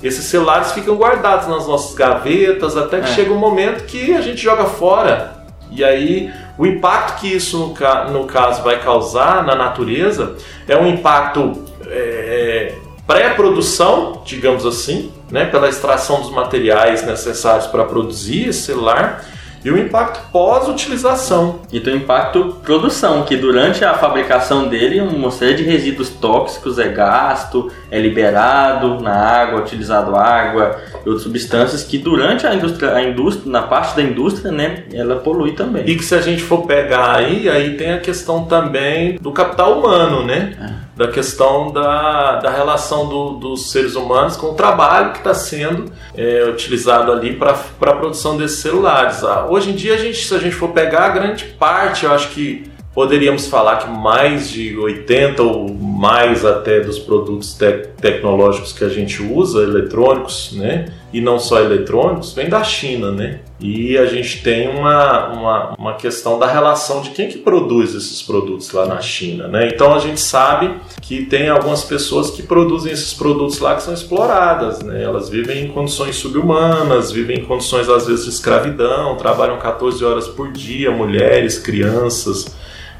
esses 0.02 0.24
celulares 0.26 0.72
ficam 0.72 0.94
guardados 0.94 1.48
nas 1.48 1.66
nossas 1.66 1.94
gavetas 1.94 2.76
até 2.76 3.00
que 3.00 3.08
é. 3.08 3.14
chega 3.14 3.32
um 3.32 3.38
momento 3.38 3.84
que 3.84 4.14
a 4.14 4.20
gente 4.20 4.40
joga 4.40 4.66
fora. 4.66 5.32
E 5.70 5.82
aí, 5.82 6.32
o 6.56 6.66
impacto 6.66 7.20
que 7.20 7.34
isso, 7.34 7.58
no, 7.58 7.74
ca 7.74 8.04
no 8.04 8.24
caso, 8.26 8.62
vai 8.62 8.80
causar 8.80 9.44
na 9.44 9.56
natureza 9.56 10.36
é 10.68 10.76
um 10.76 10.86
impacto 10.86 11.64
é, 11.86 12.74
pré-produção, 13.06 14.22
digamos 14.24 14.64
assim, 14.64 15.10
né, 15.30 15.46
pela 15.46 15.68
extração 15.68 16.20
dos 16.20 16.30
materiais 16.30 17.04
necessários 17.04 17.66
para 17.66 17.84
produzir 17.84 18.50
esse 18.50 18.62
celular 18.62 19.24
e 19.64 19.70
o 19.70 19.78
impacto 19.78 20.30
pós-utilização. 20.30 21.60
E 21.72 21.80
tem 21.80 21.94
o 21.94 21.96
impacto 21.96 22.56
produção, 22.62 23.22
que 23.22 23.36
durante 23.36 23.84
a 23.84 23.94
fabricação 23.94 24.68
dele 24.68 25.00
uma 25.00 25.30
série 25.30 25.54
de 25.54 25.62
resíduos 25.62 26.10
tóxicos 26.10 26.78
é 26.78 26.88
gasto, 26.88 27.72
é 27.90 27.98
liberado 27.98 29.00
na 29.00 29.14
água, 29.14 29.60
utilizado 29.60 30.14
água 30.14 30.78
e 31.04 31.08
outras 31.08 31.22
substâncias 31.22 31.82
que 31.82 31.96
durante 31.96 32.46
a 32.46 32.54
indústria, 32.54 32.94
a 32.94 33.02
indústria, 33.02 33.50
na 33.50 33.62
parte 33.62 33.96
da 33.96 34.02
indústria, 34.02 34.52
né, 34.52 34.84
ela 34.92 35.16
polui 35.16 35.52
também. 35.52 35.84
E 35.86 35.96
que 35.96 36.04
se 36.04 36.14
a 36.14 36.20
gente 36.20 36.42
for 36.42 36.66
pegar 36.66 37.16
aí, 37.16 37.48
aí 37.48 37.76
tem 37.76 37.92
a 37.92 37.98
questão 37.98 38.44
também 38.44 39.16
do 39.20 39.32
capital 39.32 39.78
humano, 39.78 40.24
né? 40.24 40.52
É 40.80 40.83
da 40.96 41.08
questão 41.08 41.72
da, 41.72 42.36
da 42.36 42.50
relação 42.50 43.08
do, 43.08 43.30
dos 43.32 43.70
seres 43.70 43.96
humanos 43.96 44.36
com 44.36 44.48
o 44.48 44.54
trabalho 44.54 45.12
que 45.12 45.18
está 45.18 45.34
sendo 45.34 45.92
é, 46.16 46.44
utilizado 46.48 47.10
ali 47.10 47.34
para 47.34 47.50
a 47.52 47.94
produção 47.94 48.36
desses 48.36 48.58
celulares. 48.58 49.24
Ah, 49.24 49.46
hoje 49.48 49.70
em 49.70 49.74
dia, 49.74 49.94
a 49.94 49.98
gente, 49.98 50.24
se 50.24 50.34
a 50.34 50.38
gente 50.38 50.54
for 50.54 50.68
pegar 50.68 51.06
a 51.06 51.08
grande 51.08 51.44
parte, 51.44 52.04
eu 52.04 52.12
acho 52.12 52.30
que 52.30 52.70
poderíamos 52.94 53.48
falar 53.48 53.78
que 53.78 53.90
mais 53.90 54.48
de 54.48 54.76
80 54.78 55.42
ou 55.42 55.74
mais 55.74 56.44
até 56.44 56.78
dos 56.80 56.98
produtos 56.98 57.54
te 57.54 57.72
tecnológicos 58.00 58.72
que 58.72 58.84
a 58.84 58.88
gente 58.88 59.20
usa, 59.20 59.62
eletrônicos, 59.62 60.52
né? 60.52 60.86
E 61.14 61.20
não 61.20 61.38
só 61.38 61.60
eletrônicos, 61.60 62.32
vem 62.32 62.48
da 62.48 62.64
China, 62.64 63.12
né? 63.12 63.38
E 63.60 63.96
a 63.96 64.04
gente 64.04 64.42
tem 64.42 64.68
uma, 64.68 65.28
uma, 65.28 65.74
uma 65.78 65.94
questão 65.94 66.40
da 66.40 66.46
relação 66.46 67.00
de 67.02 67.10
quem 67.10 67.28
que 67.28 67.38
produz 67.38 67.94
esses 67.94 68.20
produtos 68.20 68.72
lá 68.72 68.84
na 68.84 69.00
China, 69.00 69.46
né? 69.46 69.68
Então 69.72 69.94
a 69.94 70.00
gente 70.00 70.20
sabe 70.20 70.74
que 71.00 71.24
tem 71.24 71.48
algumas 71.48 71.84
pessoas 71.84 72.32
que 72.32 72.42
produzem 72.42 72.92
esses 72.92 73.14
produtos 73.14 73.60
lá 73.60 73.76
que 73.76 73.84
são 73.84 73.94
exploradas, 73.94 74.82
né? 74.82 75.04
Elas 75.04 75.28
vivem 75.28 75.64
em 75.64 75.68
condições 75.68 76.16
subhumanas, 76.16 77.12
vivem 77.12 77.38
em 77.38 77.44
condições 77.44 77.88
às 77.88 78.08
vezes 78.08 78.24
de 78.24 78.30
escravidão, 78.30 79.16
trabalham 79.16 79.56
14 79.56 80.04
horas 80.04 80.26
por 80.26 80.50
dia, 80.50 80.90
mulheres, 80.90 81.58
crianças, 81.58 82.52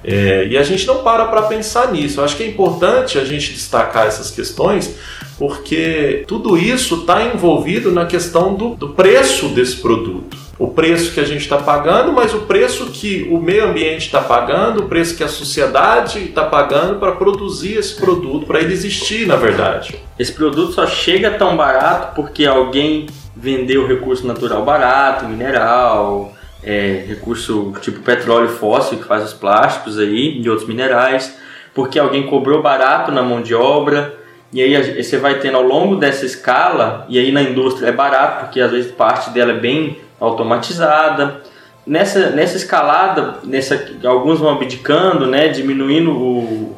é, 0.05 0.47
e 0.47 0.59
a 0.59 0.63
gente 0.63 0.87
não 0.87 1.03
para 1.03 1.25
para 1.25 1.43
pensar 1.43 1.91
nisso. 1.91 2.21
Eu 2.21 2.25
acho 2.25 2.37
que 2.37 2.43
é 2.43 2.47
importante 2.47 3.19
a 3.19 3.25
gente 3.25 3.55
destacar 3.55 4.07
essas 4.07 4.31
questões, 4.31 4.95
porque 5.39 6.25
tudo 6.27 6.57
isso 6.57 6.97
está 6.97 7.25
envolvido 7.25 7.91
na 7.91 8.07
questão 8.07 8.55
do, 8.55 8.75
do, 8.75 8.91
preço 8.91 9.49
desse 9.49 9.77
produto. 9.77 10.37
O 10.57 10.69
preço 10.69 11.13
que 11.13 11.19
a 11.19 11.25
gente 11.25 11.41
está 11.41 11.59
pagando, 11.59 12.13
mas 12.13 12.33
o 12.33 12.41
preço 12.41 12.87
que 12.87 13.29
o 13.31 13.41
meio 13.41 13.65
ambiente 13.65 14.07
está 14.07 14.21
pagando, 14.21 14.85
o 14.85 14.89
preço 14.89 15.17
que 15.17 15.25
a 15.25 15.29
sociedade 15.29 16.21
está 16.21 16.45
pagando 16.45 17.01
para 17.01 17.13
produzir 17.13 17.77
esse 17.77 17.97
produto, 17.97 18.47
para 18.47 18.61
ele 18.61 18.73
existir, 18.73 19.27
na 19.27 19.35
verdade. 19.35 19.97
Esse 20.17 20.33
produto 20.33 20.73
só 20.73 20.87
chega 20.87 21.33
tão 21.33 21.57
barato 21.57 22.15
porque 22.15 22.47
alguém 22.47 23.07
vendeu 23.35 23.87
recurso 23.87 24.25
natural 24.25 24.65
barato, 24.65 25.27
mineral, 25.27 26.33
é, 26.63 27.05
recurso 27.07 27.75
tipo 27.81 28.01
petróleo 28.01 28.49
fóssil 28.49 28.99
que 28.99 29.05
faz 29.05 29.25
os 29.25 29.33
plásticos 29.33 29.99
aí 29.99 30.41
e 30.41 30.49
outros 30.49 30.69
minerais, 30.69 31.37
porque 31.75 31.99
alguém 31.99 32.27
cobrou 32.27 32.63
barato 32.63 33.11
na 33.11 33.23
mão 33.23 33.43
de 33.43 33.55
obra. 33.55 34.24
E 34.55 34.63
aí 34.63 35.03
você 35.03 35.17
vai 35.17 35.41
tendo 35.41 35.57
ao 35.57 35.65
longo 35.65 35.97
dessa 35.97 36.25
escala, 36.25 37.05
e 37.09 37.19
aí 37.19 37.33
na 37.33 37.43
indústria 37.43 37.89
é 37.89 37.93
barato, 37.93 38.45
porque 38.45 38.61
às 38.61 38.71
vezes 38.71 38.93
parte 38.93 39.31
dela 39.31 39.51
é 39.51 39.59
bem 39.59 39.99
automatizada. 40.21 41.43
Nessa, 41.85 42.31
nessa 42.31 42.57
escalada, 42.57 43.39
nessa, 43.43 43.85
alguns 44.05 44.39
vão 44.39 44.51
abdicando, 44.51 45.27
né, 45.27 45.49
diminuindo 45.49 46.13
o, 46.13 46.77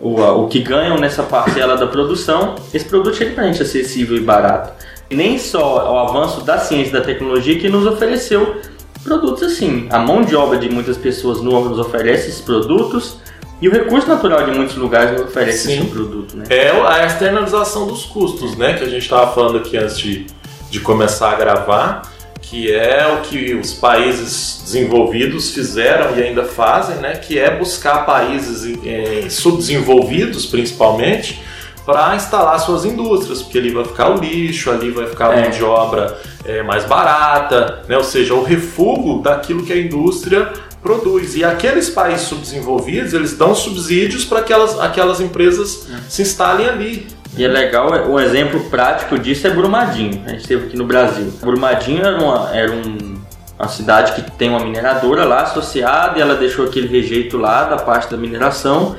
o, 0.00 0.20
o 0.20 0.48
que 0.48 0.58
ganham 0.58 0.98
nessa 0.98 1.22
parcela 1.22 1.76
da 1.76 1.86
produção. 1.86 2.56
Esse 2.74 2.86
produto 2.86 3.14
chega 3.14 3.36
para 3.36 3.48
acessível 3.48 4.16
e 4.16 4.20
barato. 4.20 4.72
Nem 5.08 5.38
só 5.38 5.94
o 5.94 5.98
avanço 6.00 6.42
da 6.42 6.58
ciência 6.58 6.90
e 6.90 6.92
da 6.92 7.02
tecnologia 7.02 7.56
que 7.56 7.68
nos 7.68 7.86
ofereceu 7.86 8.56
produtos 9.04 9.44
assim. 9.44 9.86
A 9.90 10.00
mão 10.00 10.22
de 10.22 10.34
obra 10.34 10.58
de 10.58 10.68
muitas 10.68 10.96
pessoas 10.96 11.40
nos 11.40 11.78
oferece 11.78 12.30
esses 12.30 12.40
produtos 12.40 13.21
e 13.62 13.68
o 13.68 13.72
recurso 13.72 14.08
natural 14.08 14.44
de 14.44 14.50
muitos 14.50 14.74
lugares 14.74 15.20
oferece 15.20 15.68
Sim. 15.68 15.82
esse 15.82 15.86
produto. 15.86 16.36
Né? 16.36 16.44
É 16.50 16.70
a 16.70 17.06
externalização 17.06 17.86
dos 17.86 18.04
custos, 18.04 18.56
né? 18.56 18.74
Que 18.74 18.82
a 18.82 18.88
gente 18.88 19.02
estava 19.02 19.32
falando 19.32 19.58
aqui 19.58 19.76
antes 19.76 19.96
de, 19.96 20.26
de 20.68 20.80
começar 20.80 21.30
a 21.30 21.36
gravar, 21.36 22.02
que 22.40 22.74
é 22.74 23.06
o 23.06 23.20
que 23.20 23.54
os 23.54 23.72
países 23.72 24.62
desenvolvidos 24.64 25.54
fizeram 25.54 26.18
e 26.18 26.22
ainda 26.24 26.42
fazem, 26.42 26.96
né? 26.96 27.12
Que 27.12 27.38
é 27.38 27.56
buscar 27.56 28.04
países 28.04 28.78
eh, 28.84 29.30
subdesenvolvidos, 29.30 30.44
principalmente, 30.44 31.40
para 31.86 32.16
instalar 32.16 32.58
suas 32.58 32.84
indústrias, 32.84 33.42
porque 33.42 33.58
ali 33.58 33.70
vai 33.70 33.84
ficar 33.84 34.10
o 34.10 34.18
lixo, 34.18 34.72
ali 34.72 34.90
vai 34.90 35.06
ficar 35.06 35.26
a 35.26 35.36
mão 35.36 35.44
é. 35.44 35.48
de 35.50 35.62
obra 35.62 36.18
é, 36.44 36.64
mais 36.64 36.84
barata, 36.84 37.82
né? 37.88 37.96
ou 37.96 38.04
seja, 38.04 38.34
o 38.34 38.42
refúgio 38.42 39.20
daquilo 39.22 39.64
que 39.64 39.72
a 39.72 39.76
indústria 39.76 40.52
produz. 40.82 41.36
E 41.36 41.44
aqueles 41.44 41.88
países 41.88 42.26
subdesenvolvidos, 42.26 43.14
eles 43.14 43.36
dão 43.36 43.54
subsídios 43.54 44.24
para 44.24 44.40
aquelas, 44.40 44.78
aquelas 44.80 45.20
empresas 45.20 45.86
é. 45.90 45.98
se 46.08 46.22
instalem 46.22 46.68
ali. 46.68 47.06
E 47.36 47.44
é 47.44 47.48
legal, 47.48 47.90
um 48.10 48.20
exemplo 48.20 48.60
prático 48.68 49.18
disso 49.18 49.46
é 49.46 49.50
Brumadinho. 49.50 50.22
A 50.26 50.30
gente 50.30 50.40
esteve 50.42 50.66
aqui 50.66 50.76
no 50.76 50.84
Brasil. 50.84 51.32
Brumadinho 51.40 52.04
era 52.04 52.22
uma, 52.22 52.54
era 52.54 52.72
um, 52.72 53.16
uma 53.58 53.68
cidade 53.68 54.12
que 54.12 54.30
tem 54.32 54.50
uma 54.50 54.60
mineradora 54.60 55.24
lá 55.24 55.42
associada 55.42 56.18
e 56.18 56.20
ela 56.20 56.34
deixou 56.34 56.66
aquele 56.66 56.88
rejeito 56.88 57.38
lá 57.38 57.64
da 57.64 57.76
parte 57.76 58.10
da 58.10 58.18
mineração. 58.18 58.96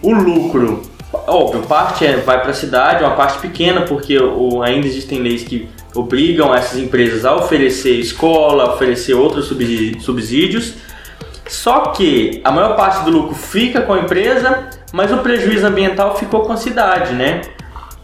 O 0.00 0.12
lucro 0.12 0.82
óbvio, 1.26 1.62
parte 1.62 2.04
é, 2.04 2.16
vai 2.16 2.40
para 2.40 2.50
a 2.50 2.54
cidade, 2.54 3.02
uma 3.02 3.14
parte 3.14 3.38
pequena, 3.38 3.82
porque 3.82 4.18
o, 4.18 4.62
ainda 4.62 4.86
existem 4.86 5.20
leis 5.20 5.42
que 5.42 5.68
obrigam 5.94 6.54
essas 6.54 6.78
empresas 6.78 7.24
a 7.24 7.34
oferecer 7.34 7.98
escola, 7.98 8.74
oferecer 8.74 9.14
outros 9.14 9.46
subsídios. 10.00 10.74
Só 11.48 11.86
que 11.92 12.40
a 12.44 12.50
maior 12.50 12.74
parte 12.76 13.04
do 13.04 13.10
lucro 13.10 13.34
fica 13.34 13.82
com 13.82 13.94
a 13.94 14.00
empresa, 14.00 14.68
mas 14.92 15.12
o 15.12 15.18
prejuízo 15.18 15.66
ambiental 15.66 16.16
ficou 16.16 16.42
com 16.42 16.52
a 16.52 16.56
cidade, 16.56 17.12
né? 17.12 17.42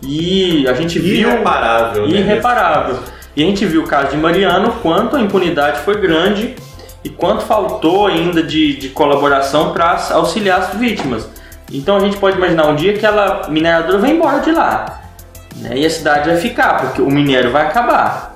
E 0.03 0.67
a 0.69 0.73
gente 0.75 0.99
viu. 0.99 1.29
Irreparável. 1.29 2.09
Né? 2.09 2.19
Irreparável. 2.19 2.99
E 3.35 3.43
a 3.43 3.47
gente 3.47 3.65
viu 3.65 3.83
o 3.83 3.87
caso 3.87 4.11
de 4.11 4.17
Mariano, 4.17 4.73
quanto 4.83 5.17
a 5.17 5.21
impunidade 5.21 5.81
foi 5.81 6.01
grande 6.01 6.55
e 7.03 7.09
quanto 7.09 7.43
faltou 7.43 8.07
ainda 8.07 8.43
de, 8.43 8.77
de 8.77 8.89
colaboração 8.91 9.73
para 9.73 9.99
auxiliar 10.11 10.61
as 10.61 10.75
vítimas. 10.75 11.29
Então 11.73 11.97
a 11.97 12.01
gente 12.01 12.17
pode 12.19 12.37
imaginar 12.37 12.67
um 12.67 12.77
dia 12.77 12.93
que 12.93 13.07
ela 13.07 13.49
mineradora 13.49 13.99
vai 13.99 14.11
embora 14.11 14.41
de 14.41 14.53
lá. 14.53 15.01
Né? 15.57 15.79
E 15.79 15.87
a 15.87 15.91
cidade 15.91 16.29
vai 16.29 16.39
ficar, 16.39 16.81
porque 16.81 17.01
o 17.01 17.11
minério 17.11 17.51
vai 17.51 17.67
acabar. 17.67 18.32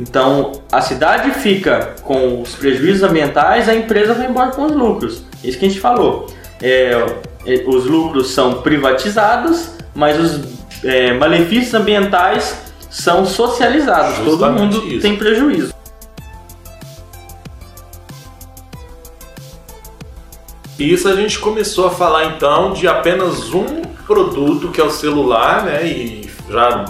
Então 0.00 0.52
a 0.72 0.80
cidade 0.80 1.30
fica 1.32 1.94
com 2.02 2.40
os 2.40 2.54
prejuízos 2.54 3.02
ambientais, 3.02 3.68
a 3.68 3.74
empresa 3.74 4.14
vai 4.14 4.26
embora 4.26 4.50
com 4.50 4.64
os 4.64 4.72
lucros. 4.72 5.22
Isso 5.44 5.58
que 5.58 5.66
a 5.66 5.68
gente 5.68 5.80
falou. 5.80 6.26
É, 6.62 7.04
é 7.46 7.64
os 7.66 7.84
lucros 7.84 8.30
são 8.30 8.62
privatizados, 8.62 9.72
mas 9.94 10.18
os 10.18 10.40
é, 10.82 11.12
malefícios 11.12 11.74
ambientais 11.74 12.58
são 12.88 13.26
socializados. 13.26 14.24
Justamente 14.24 14.38
Todo 14.38 14.52
mundo 14.52 14.86
isso. 14.88 15.02
tem 15.02 15.16
prejuízo. 15.16 15.74
Isso 20.78 21.08
a 21.08 21.14
gente 21.14 21.38
começou 21.38 21.88
a 21.88 21.90
falar 21.90 22.24
então 22.24 22.72
de 22.72 22.88
apenas 22.88 23.52
um 23.52 23.82
produto 24.06 24.68
que 24.68 24.80
é 24.80 24.84
o 24.84 24.90
celular, 24.90 25.62
né? 25.62 25.86
E 25.86 26.30
já 26.48 26.86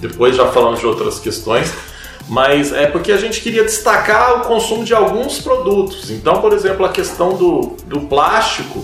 depois 0.00 0.36
já 0.36 0.46
falamos 0.46 0.78
de 0.78 0.86
outras 0.86 1.18
questões, 1.18 1.74
mas 2.32 2.72
é 2.72 2.86
porque 2.86 3.12
a 3.12 3.18
gente 3.18 3.42
queria 3.42 3.62
destacar 3.62 4.38
o 4.38 4.40
consumo 4.46 4.84
de 4.84 4.94
alguns 4.94 5.38
produtos. 5.38 6.10
Então, 6.10 6.40
por 6.40 6.54
exemplo, 6.54 6.86
a 6.86 6.88
questão 6.88 7.34
do, 7.36 7.76
do 7.84 8.00
plástico, 8.00 8.82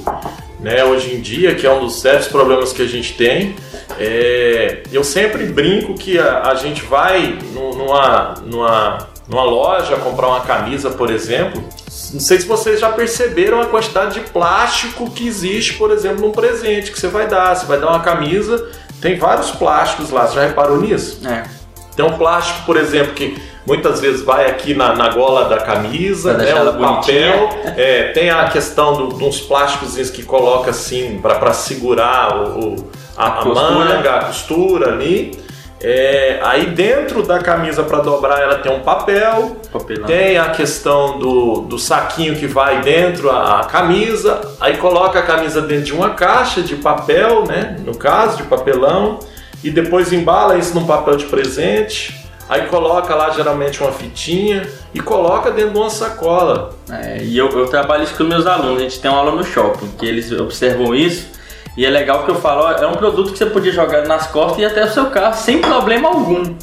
né, 0.61 0.85
hoje 0.85 1.14
em 1.14 1.21
dia, 1.23 1.55
que 1.55 1.67
é 1.67 1.73
um 1.73 1.81
dos 1.81 1.99
sérios 1.99 2.28
problemas 2.28 2.75
que 2.75 2.83
a 2.83 2.87
gente 2.87 3.14
tem. 3.14 3.57
É, 3.99 4.83
eu 4.93 5.02
sempre 5.02 5.47
brinco 5.47 5.95
que 5.95 6.19
a, 6.19 6.43
a 6.43 6.57
gente 6.57 6.83
vai 6.83 7.38
numa, 7.55 8.35
numa, 8.45 9.09
numa 9.26 9.45
loja 9.45 9.97
comprar 9.97 10.28
uma 10.28 10.40
camisa, 10.43 10.90
por 10.90 11.09
exemplo. 11.09 11.64
Não 12.12 12.21
sei 12.21 12.38
se 12.38 12.47
vocês 12.47 12.78
já 12.78 12.90
perceberam 12.90 13.62
a 13.62 13.67
quantidade 13.67 14.21
de 14.21 14.28
plástico 14.28 15.11
que 15.11 15.26
existe, 15.26 15.73
por 15.73 15.90
exemplo, 15.90 16.21
num 16.21 16.33
presente 16.33 16.93
que 16.93 17.00
você 17.00 17.09
vai 17.09 17.26
dar. 17.26 17.57
Você 17.57 17.64
vai 17.64 17.81
dar 17.81 17.88
uma 17.88 18.00
camisa, 18.00 18.69
tem 19.00 19.17
vários 19.17 19.50
plásticos 19.52 20.11
lá. 20.11 20.26
Você 20.26 20.35
já 20.35 20.47
reparou 20.47 20.78
nisso? 20.78 21.26
É. 21.26 21.58
Tem 21.99 22.07
um 22.07 22.17
plástico, 22.17 22.64
por 22.64 22.76
exemplo, 22.76 23.12
que 23.12 23.37
muitas 23.67 24.00
vezes 24.00 24.23
vai 24.23 24.49
aqui 24.49 24.73
na, 24.73 24.95
na 24.95 25.09
gola 25.09 25.49
da 25.49 25.57
camisa, 25.59 26.33
né? 26.35 26.45
O 26.71 26.73
papel. 26.97 27.49
É, 27.76 28.02
tem 28.12 28.31
a 28.31 28.45
questão 28.49 28.93
do- 29.09 29.19
de 29.19 29.25
uns 29.25 29.40
plásticos 29.40 30.09
que 30.11 30.23
coloca 30.23 30.71
assim 30.71 31.19
para 31.21 31.52
segurar 31.52 32.37
o, 32.37 32.61
o- 32.75 32.90
a, 33.17 33.40
A 33.40 33.45
manga, 33.45 34.14
a 34.14 34.25
costura 34.26 34.93
ali. 34.93 35.37
É, 35.81 36.38
aí 36.43 36.67
dentro 36.67 37.23
da 37.25 37.40
camisa 37.40 37.83
para 37.83 37.99
dobrar 37.99 38.40
ela 38.40 38.57
tem 38.59 38.71
um 38.73 38.81
papel, 38.81 39.57
Papelão. 39.73 40.07
tem 40.07 40.37
a 40.38 40.50
questão 40.50 41.19
do, 41.19 41.61
do 41.62 41.78
saquinho 41.78 42.37
que 42.37 42.47
vai 42.47 42.81
dentro 42.81 43.28
a, 43.31 43.61
a 43.61 43.64
camisa, 43.64 44.40
aí 44.61 44.76
coloca 44.76 45.19
a 45.19 45.23
camisa 45.23 45.61
dentro 45.61 45.85
de 45.85 45.93
uma 45.93 46.11
caixa 46.11 46.62
de 46.62 46.76
papel, 46.76 47.45
né? 47.45 47.76
No 47.85 47.97
caso, 47.97 48.37
de 48.38 48.43
papelão, 48.45 49.19
e 49.62 49.71
depois 49.71 50.12
embala 50.12 50.57
isso 50.57 50.75
num 50.75 50.87
papel 50.87 51.17
de 51.17 51.25
presente, 51.27 52.15
aí 52.49 52.62
coloca 52.67 53.15
lá 53.15 53.31
geralmente 53.31 53.83
uma 53.83 53.93
fitinha 53.93 54.67
e 54.95 55.00
coloca 55.00 55.50
dentro 55.50 55.73
de 55.73 55.79
uma 55.79 55.91
sacola. 55.91 56.71
É, 56.91 57.19
e 57.23 57.37
eu, 57.37 57.49
eu 57.50 57.67
trabalho 57.67 58.05
isso 58.05 58.15
com 58.15 58.25
meus 58.25 58.47
alunos. 58.47 58.79
A 58.79 58.83
gente 58.83 59.00
tem 59.00 59.11
uma 59.11 59.19
aula 59.21 59.33
no 59.33 59.45
shopping 59.45 59.88
que 59.99 60.07
eles 60.07 60.31
observam 60.33 60.95
isso. 60.95 61.38
E 61.77 61.87
é 61.87 61.91
legal 61.91 62.25
que 62.25 62.31
eu 62.31 62.35
falo, 62.35 62.62
ó, 62.62 62.73
é 62.73 62.87
um 62.87 62.95
produto 62.95 63.31
que 63.31 63.38
você 63.38 63.47
podia 63.47 63.73
jogar 63.73 64.05
nas 64.07 64.27
costas 64.27 64.59
e 64.59 64.65
até 64.65 64.85
o 64.85 64.88
seu 64.88 65.07
carro 65.11 65.35
sem 65.35 65.61
problema 65.61 66.09
algum. 66.09 66.57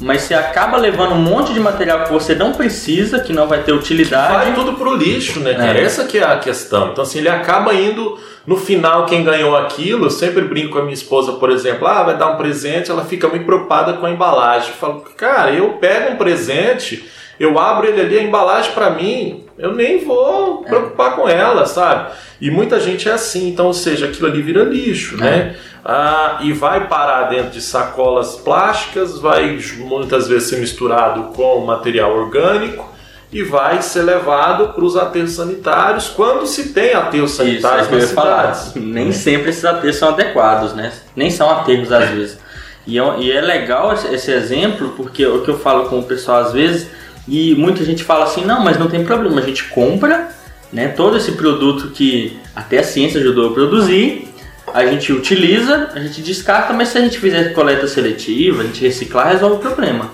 Mas 0.00 0.22
você 0.22 0.34
acaba 0.34 0.76
levando 0.76 1.12
um 1.12 1.20
monte 1.20 1.52
de 1.52 1.58
material 1.58 2.04
que 2.04 2.12
você 2.12 2.34
não 2.34 2.52
precisa, 2.52 3.18
que 3.18 3.32
não 3.32 3.48
vai 3.48 3.62
ter 3.62 3.72
utilidade. 3.72 4.32
Vai 4.32 4.54
tudo 4.54 4.74
pro 4.74 4.94
lixo, 4.94 5.40
né, 5.40 5.54
cara? 5.54 5.78
É. 5.78 5.82
Essa 5.82 6.04
que 6.04 6.18
é 6.18 6.24
a 6.24 6.38
questão. 6.38 6.90
Então, 6.92 7.02
assim, 7.02 7.18
ele 7.18 7.28
acaba 7.28 7.74
indo 7.74 8.18
no 8.48 8.56
final 8.56 9.04
quem 9.04 9.22
ganhou 9.22 9.54
aquilo. 9.54 10.06
Eu 10.06 10.10
sempre 10.10 10.40
brinco 10.40 10.72
com 10.72 10.78
a 10.78 10.82
minha 10.82 10.94
esposa, 10.94 11.32
por 11.32 11.50
exemplo, 11.50 11.86
ah, 11.86 12.02
vai 12.02 12.16
dar 12.16 12.30
um 12.30 12.36
presente, 12.38 12.90
ela 12.90 13.04
fica 13.04 13.28
muito 13.28 13.44
preocupada 13.44 13.92
com 13.92 14.06
a 14.06 14.10
embalagem. 14.10 14.70
Eu 14.70 14.76
falo, 14.76 15.00
cara, 15.18 15.52
eu 15.52 15.74
pego 15.74 16.14
um 16.14 16.16
presente, 16.16 17.06
eu 17.38 17.58
abro 17.58 17.86
ele 17.86 18.00
ali, 18.00 18.18
a 18.18 18.22
embalagem 18.22 18.72
pra 18.72 18.88
mim, 18.88 19.44
eu 19.58 19.74
nem 19.74 20.02
vou 20.02 20.62
preocupar 20.62 21.14
com 21.14 21.28
ela, 21.28 21.66
sabe? 21.66 22.12
E 22.40 22.50
muita 22.50 22.80
gente 22.80 23.06
é 23.06 23.12
assim, 23.12 23.50
então, 23.50 23.66
ou 23.66 23.74
seja, 23.74 24.06
aquilo 24.06 24.28
ali 24.28 24.40
vira 24.40 24.64
lixo, 24.64 25.18
né? 25.18 25.54
Ah, 25.84 26.38
e 26.40 26.50
vai 26.50 26.88
parar 26.88 27.24
dentro 27.24 27.50
de 27.50 27.60
sacolas 27.60 28.36
plásticas, 28.36 29.18
vai 29.18 29.58
muitas 29.76 30.26
vezes 30.26 30.48
ser 30.48 30.56
misturado 30.58 31.34
com 31.34 31.66
material 31.66 32.16
orgânico 32.16 32.96
e 33.30 33.42
vai 33.42 33.82
ser 33.82 34.02
levado 34.02 34.68
para 34.72 34.84
os 34.84 34.96
aterros 34.96 35.32
sanitários 35.32 36.08
quando 36.08 36.46
se 36.46 36.70
tem 36.70 36.94
aterros 36.94 37.32
é 37.34 37.44
sanitários 37.44 37.86
isso 37.86 37.94
eu 37.94 38.00
nas 38.00 38.12
falar. 38.12 38.54
cidades. 38.54 38.82
Nem 38.82 39.12
sempre 39.12 39.50
esses 39.50 39.64
aterros 39.64 39.96
são 39.96 40.08
adequados, 40.10 40.72
né? 40.74 40.92
Nem 41.14 41.30
são 41.30 41.50
aterros 41.50 41.92
às 41.92 42.08
vezes. 42.08 42.38
E 42.86 42.98
é, 42.98 43.18
e 43.18 43.30
é 43.30 43.40
legal 43.40 43.92
esse, 43.92 44.06
esse 44.14 44.30
exemplo, 44.32 44.94
porque 44.96 45.26
o 45.26 45.42
que 45.42 45.50
eu 45.50 45.58
falo 45.58 45.90
com 45.90 45.98
o 45.98 46.02
pessoal 46.02 46.38
às 46.40 46.52
vezes, 46.52 46.88
e 47.28 47.54
muita 47.54 47.84
gente 47.84 48.02
fala 48.02 48.24
assim, 48.24 48.44
não, 48.44 48.64
mas 48.64 48.78
não 48.78 48.88
tem 48.88 49.04
problema, 49.04 49.40
a 49.40 49.44
gente 49.44 49.64
compra 49.64 50.28
né, 50.72 50.88
todo 50.88 51.18
esse 51.18 51.32
produto 51.32 51.90
que 51.90 52.38
até 52.56 52.78
a 52.78 52.82
ciência 52.82 53.20
ajudou 53.20 53.50
a 53.50 53.52
produzir, 53.52 54.28
a 54.72 54.86
gente 54.86 55.12
utiliza, 55.12 55.90
a 55.94 56.00
gente 56.00 56.22
descarta, 56.22 56.72
mas 56.72 56.88
se 56.88 56.98
a 56.98 57.00
gente 57.02 57.18
fizer 57.18 57.52
coleta 57.52 57.86
seletiva, 57.86 58.62
a 58.62 58.66
gente 58.66 58.82
reciclar, 58.82 59.28
resolve 59.28 59.56
o 59.56 59.58
problema. 59.58 60.10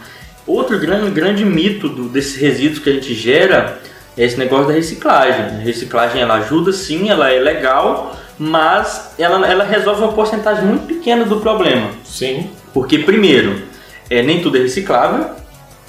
Outro 0.47 0.79
grande, 0.79 1.11
grande 1.11 1.45
mito 1.45 1.89
do, 1.89 2.09
desses 2.09 2.37
resíduos 2.37 2.79
que 2.79 2.91
a 2.91 2.93
gente 2.93 3.15
gera 3.15 3.81
é 4.17 4.25
esse 4.25 4.37
negócio 4.37 4.69
da 4.69 4.75
reciclagem. 4.75 5.45
A 5.45 5.61
reciclagem 5.61 6.21
ela 6.21 6.35
ajuda 6.35 6.73
sim, 6.73 7.09
ela 7.09 7.31
é 7.31 7.39
legal, 7.39 8.15
mas 8.39 9.15
ela, 9.19 9.47
ela 9.47 9.65
resolve 9.65 10.03
uma 10.03 10.13
porcentagem 10.13 10.65
muito 10.65 10.87
pequena 10.87 11.25
do 11.25 11.41
problema. 11.41 11.91
Sim. 12.05 12.51
Porque, 12.73 12.99
primeiro, 12.99 13.63
é, 14.11 14.23
nem 14.23 14.41
tudo 14.43 14.57
é 14.59 14.61
reciclável, 14.61 15.31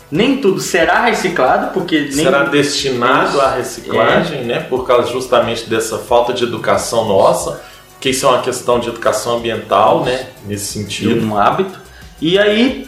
nem 0.09 0.37
tudo 0.37 0.61
será 0.61 1.05
reciclado, 1.05 1.73
porque 1.73 1.99
nem 2.01 2.11
Será 2.11 2.43
destinado 2.43 3.41
à 3.41 3.55
reciclagem, 3.55 4.43
né? 4.45 4.59
Por 4.61 4.85
causa 4.87 5.11
justamente 5.11 5.69
dessa 5.69 5.97
falta 5.97 6.31
de 6.31 6.43
educação 6.43 7.07
nossa, 7.07 7.61
que 7.99 8.09
isso 8.09 8.25
é 8.25 8.29
uma 8.29 8.41
questão 8.41 8.79
de 8.79 8.87
educação 8.87 9.37
ambiental, 9.37 10.05
né? 10.05 10.27
Nesse 10.45 10.65
sentido. 10.65 11.25
um 11.25 11.37
hábito. 11.37 11.79
E 12.21 12.37
aí 12.37 12.87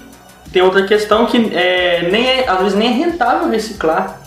tem 0.51 0.61
outra 0.61 0.83
questão 0.83 1.25
que 1.25 1.37
é, 1.53 2.07
nem 2.11 2.27
é, 2.27 2.49
às 2.49 2.59
vezes 2.59 2.75
nem 2.77 2.89
é 2.89 2.91
rentável 3.05 3.49
reciclar. 3.49 4.21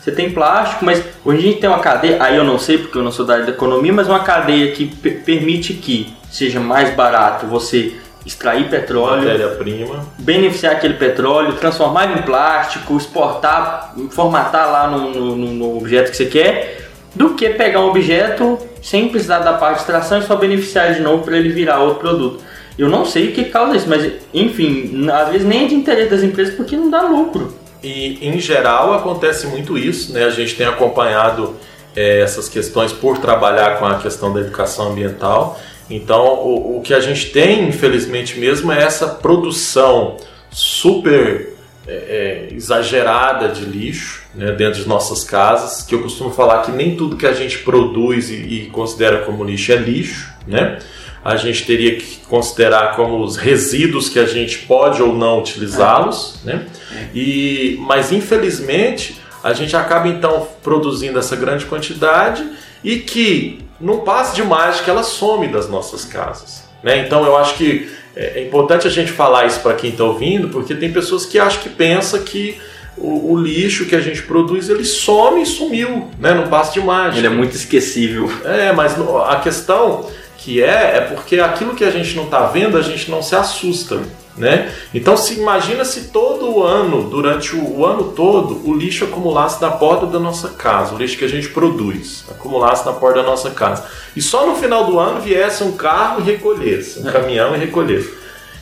Você 0.00 0.10
tem 0.10 0.30
plástico, 0.30 0.84
mas 0.84 1.02
hoje 1.24 1.38
a 1.38 1.42
gente 1.42 1.60
tem 1.60 1.68
uma 1.68 1.78
cadeia, 1.80 2.16
aí 2.22 2.34
eu 2.36 2.42
não 2.44 2.58
sei 2.58 2.78
porque 2.78 2.96
eu 2.96 3.02
não 3.02 3.12
sou 3.12 3.26
da 3.26 3.34
área 3.34 3.44
da 3.46 3.52
economia, 3.52 3.92
mas 3.92 4.08
uma 4.08 4.20
cadeia 4.20 4.72
que 4.72 4.86
pe- 4.86 5.10
permite 5.10 5.74
que 5.74 6.14
seja 6.30 6.58
mais 6.58 6.94
barato 6.94 7.46
você 7.46 7.94
extrair 8.24 8.68
petróleo, 8.70 9.24
Matéria-prima. 9.24 10.06
beneficiar 10.18 10.72
aquele 10.74 10.94
petróleo, 10.94 11.52
transformar 11.54 12.16
em 12.18 12.22
plástico, 12.22 12.96
exportar, 12.96 13.94
formatar 14.10 14.70
lá 14.70 14.86
no, 14.88 15.10
no- 15.10 15.36
no- 15.36 15.52
no 15.52 15.76
objeto 15.76 16.10
que 16.10 16.16
você 16.16 16.26
quer, 16.26 16.88
do 17.14 17.30
que 17.34 17.50
pegar 17.50 17.80
um 17.80 17.88
objeto 17.88 18.58
sem 18.82 19.08
precisar 19.08 19.40
da 19.40 19.54
parte 19.54 19.76
de 19.76 19.80
extração 19.82 20.18
e 20.18 20.22
só 20.22 20.36
beneficiar 20.36 20.86
ele 20.86 20.94
de 20.96 21.00
novo 21.02 21.24
para 21.24 21.36
ele 21.36 21.48
virar 21.50 21.80
outro 21.80 21.98
produto. 21.98 22.42
Eu 22.80 22.88
não 22.88 23.04
sei 23.04 23.28
o 23.28 23.32
que 23.32 23.44
causa 23.44 23.76
isso, 23.76 23.86
mas 23.86 24.10
enfim, 24.32 25.06
às 25.10 25.28
vezes 25.30 25.46
nem 25.46 25.66
é 25.66 25.68
de 25.68 25.74
interesse 25.74 26.08
das 26.08 26.22
empresas 26.22 26.54
porque 26.54 26.74
não 26.74 26.90
dá 26.90 27.02
lucro. 27.02 27.54
E 27.82 28.26
em 28.26 28.40
geral 28.40 28.94
acontece 28.94 29.46
muito 29.46 29.76
isso, 29.76 30.14
né? 30.14 30.24
A 30.24 30.30
gente 30.30 30.54
tem 30.54 30.66
acompanhado 30.66 31.56
eh, 31.94 32.20
essas 32.20 32.48
questões 32.48 32.90
por 32.90 33.18
trabalhar 33.18 33.78
com 33.78 33.84
a 33.84 33.98
questão 33.98 34.32
da 34.32 34.40
educação 34.40 34.92
ambiental. 34.92 35.60
Então, 35.90 36.24
o, 36.24 36.78
o 36.78 36.80
que 36.80 36.94
a 36.94 37.00
gente 37.00 37.26
tem, 37.30 37.68
infelizmente 37.68 38.38
mesmo, 38.38 38.72
é 38.72 38.82
essa 38.82 39.06
produção 39.08 40.16
super 40.50 41.54
eh, 41.86 42.48
eh, 42.50 42.54
exagerada 42.54 43.48
de 43.48 43.66
lixo 43.66 44.22
né, 44.34 44.52
dentro 44.52 44.80
de 44.80 44.88
nossas 44.88 45.22
casas, 45.22 45.82
que 45.82 45.94
eu 45.94 46.00
costumo 46.00 46.30
falar 46.30 46.62
que 46.62 46.72
nem 46.72 46.96
tudo 46.96 47.14
que 47.14 47.26
a 47.26 47.34
gente 47.34 47.58
produz 47.58 48.30
e, 48.30 48.36
e 48.36 48.66
considera 48.72 49.18
como 49.18 49.44
lixo 49.44 49.70
é 49.70 49.76
lixo, 49.76 50.32
né? 50.46 50.78
A 51.24 51.36
gente 51.36 51.66
teria 51.66 51.96
que 51.96 52.18
considerar 52.28 52.96
como 52.96 53.22
os 53.22 53.36
resíduos 53.36 54.08
que 54.08 54.18
a 54.18 54.24
gente 54.24 54.60
pode 54.60 55.02
ou 55.02 55.14
não 55.14 55.40
utilizá-los, 55.40 56.40
né? 56.44 56.66
E, 57.14 57.76
mas 57.80 58.10
infelizmente 58.10 59.20
a 59.42 59.52
gente 59.52 59.76
acaba 59.76 60.08
então 60.08 60.48
produzindo 60.62 61.18
essa 61.18 61.36
grande 61.36 61.64
quantidade 61.66 62.46
e 62.82 62.96
que 62.96 63.58
num 63.80 64.00
passe 64.00 64.34
de 64.34 64.42
mágica 64.42 64.90
ela 64.90 65.02
some 65.02 65.48
das 65.48 65.68
nossas 65.68 66.04
casas. 66.04 66.64
Né? 66.82 67.04
Então 67.06 67.24
eu 67.24 67.36
acho 67.36 67.54
que 67.54 67.90
é 68.16 68.40
é 68.40 68.46
importante 68.46 68.86
a 68.86 68.90
gente 68.90 69.12
falar 69.12 69.46
isso 69.46 69.60
para 69.60 69.74
quem 69.74 69.90
está 69.90 70.04
ouvindo, 70.04 70.48
porque 70.48 70.74
tem 70.74 70.92
pessoas 70.92 71.24
que 71.24 71.38
acham 71.38 71.62
que 71.62 71.68
pensa 71.68 72.18
que 72.18 72.58
o, 72.96 73.32
o 73.32 73.40
lixo 73.40 73.86
que 73.86 73.94
a 73.94 74.00
gente 74.00 74.22
produz 74.22 74.68
ele 74.68 74.84
some 74.84 75.42
e 75.42 75.46
sumiu, 75.46 76.08
né? 76.18 76.34
Num 76.34 76.48
passe 76.48 76.74
de 76.74 76.80
mágica. 76.80 77.18
Ele 77.18 77.28
é 77.28 77.30
muito 77.30 77.54
esquecível. 77.54 78.30
É, 78.44 78.72
mas 78.72 78.94
a 79.26 79.36
questão 79.36 80.06
que 80.42 80.62
é, 80.62 80.96
é 80.96 81.00
porque 81.02 81.38
aquilo 81.38 81.74
que 81.74 81.84
a 81.84 81.90
gente 81.90 82.16
não 82.16 82.24
está 82.24 82.46
vendo, 82.46 82.78
a 82.78 82.82
gente 82.82 83.10
não 83.10 83.22
se 83.22 83.36
assusta, 83.36 84.00
né? 84.38 84.72
Então 84.94 85.14
se 85.14 85.34
imagina 85.34 85.84
se 85.84 86.08
todo 86.08 86.50
o 86.50 86.62
ano, 86.62 87.10
durante 87.10 87.54
o, 87.54 87.78
o 87.78 87.84
ano 87.84 88.04
todo, 88.12 88.66
o 88.66 88.74
lixo 88.74 89.04
acumulasse 89.04 89.60
na 89.60 89.70
porta 89.70 90.06
da 90.06 90.18
nossa 90.18 90.48
casa, 90.48 90.94
o 90.94 90.98
lixo 90.98 91.18
que 91.18 91.26
a 91.26 91.28
gente 91.28 91.50
produz, 91.50 92.24
acumulasse 92.30 92.86
na 92.86 92.92
porta 92.92 93.22
da 93.22 93.28
nossa 93.28 93.50
casa. 93.50 93.84
E 94.16 94.22
só 94.22 94.46
no 94.46 94.56
final 94.56 94.86
do 94.86 94.98
ano 94.98 95.20
viesse 95.20 95.62
um 95.62 95.72
carro 95.72 96.20
e 96.20 96.24
recolhesse, 96.24 97.00
um 97.00 97.04
caminhão 97.04 97.54
e 97.54 97.58
recolhesse. 97.58 98.10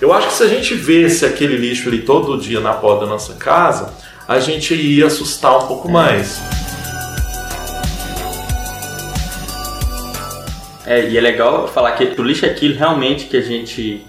Eu 0.00 0.12
acho 0.12 0.28
que 0.28 0.34
se 0.34 0.42
a 0.42 0.48
gente 0.48 0.74
vesse 0.74 1.24
aquele 1.24 1.56
lixo 1.56 1.88
ali 1.88 2.02
todo 2.02 2.38
dia 2.38 2.58
na 2.58 2.72
porta 2.72 3.04
da 3.04 3.10
nossa 3.12 3.34
casa, 3.34 3.94
a 4.26 4.40
gente 4.40 4.74
ia 4.74 5.06
assustar 5.06 5.56
um 5.58 5.66
pouco 5.68 5.88
mais. 5.88 6.40
É, 10.88 11.08
e 11.08 11.16
é 11.18 11.20
legal 11.20 11.68
falar 11.68 11.92
que 11.92 12.20
o 12.20 12.24
lixo 12.24 12.46
é 12.46 12.50
aquilo 12.50 12.76
realmente 12.76 13.26
que 13.26 13.36
a 13.36 13.40
gente. 13.40 14.02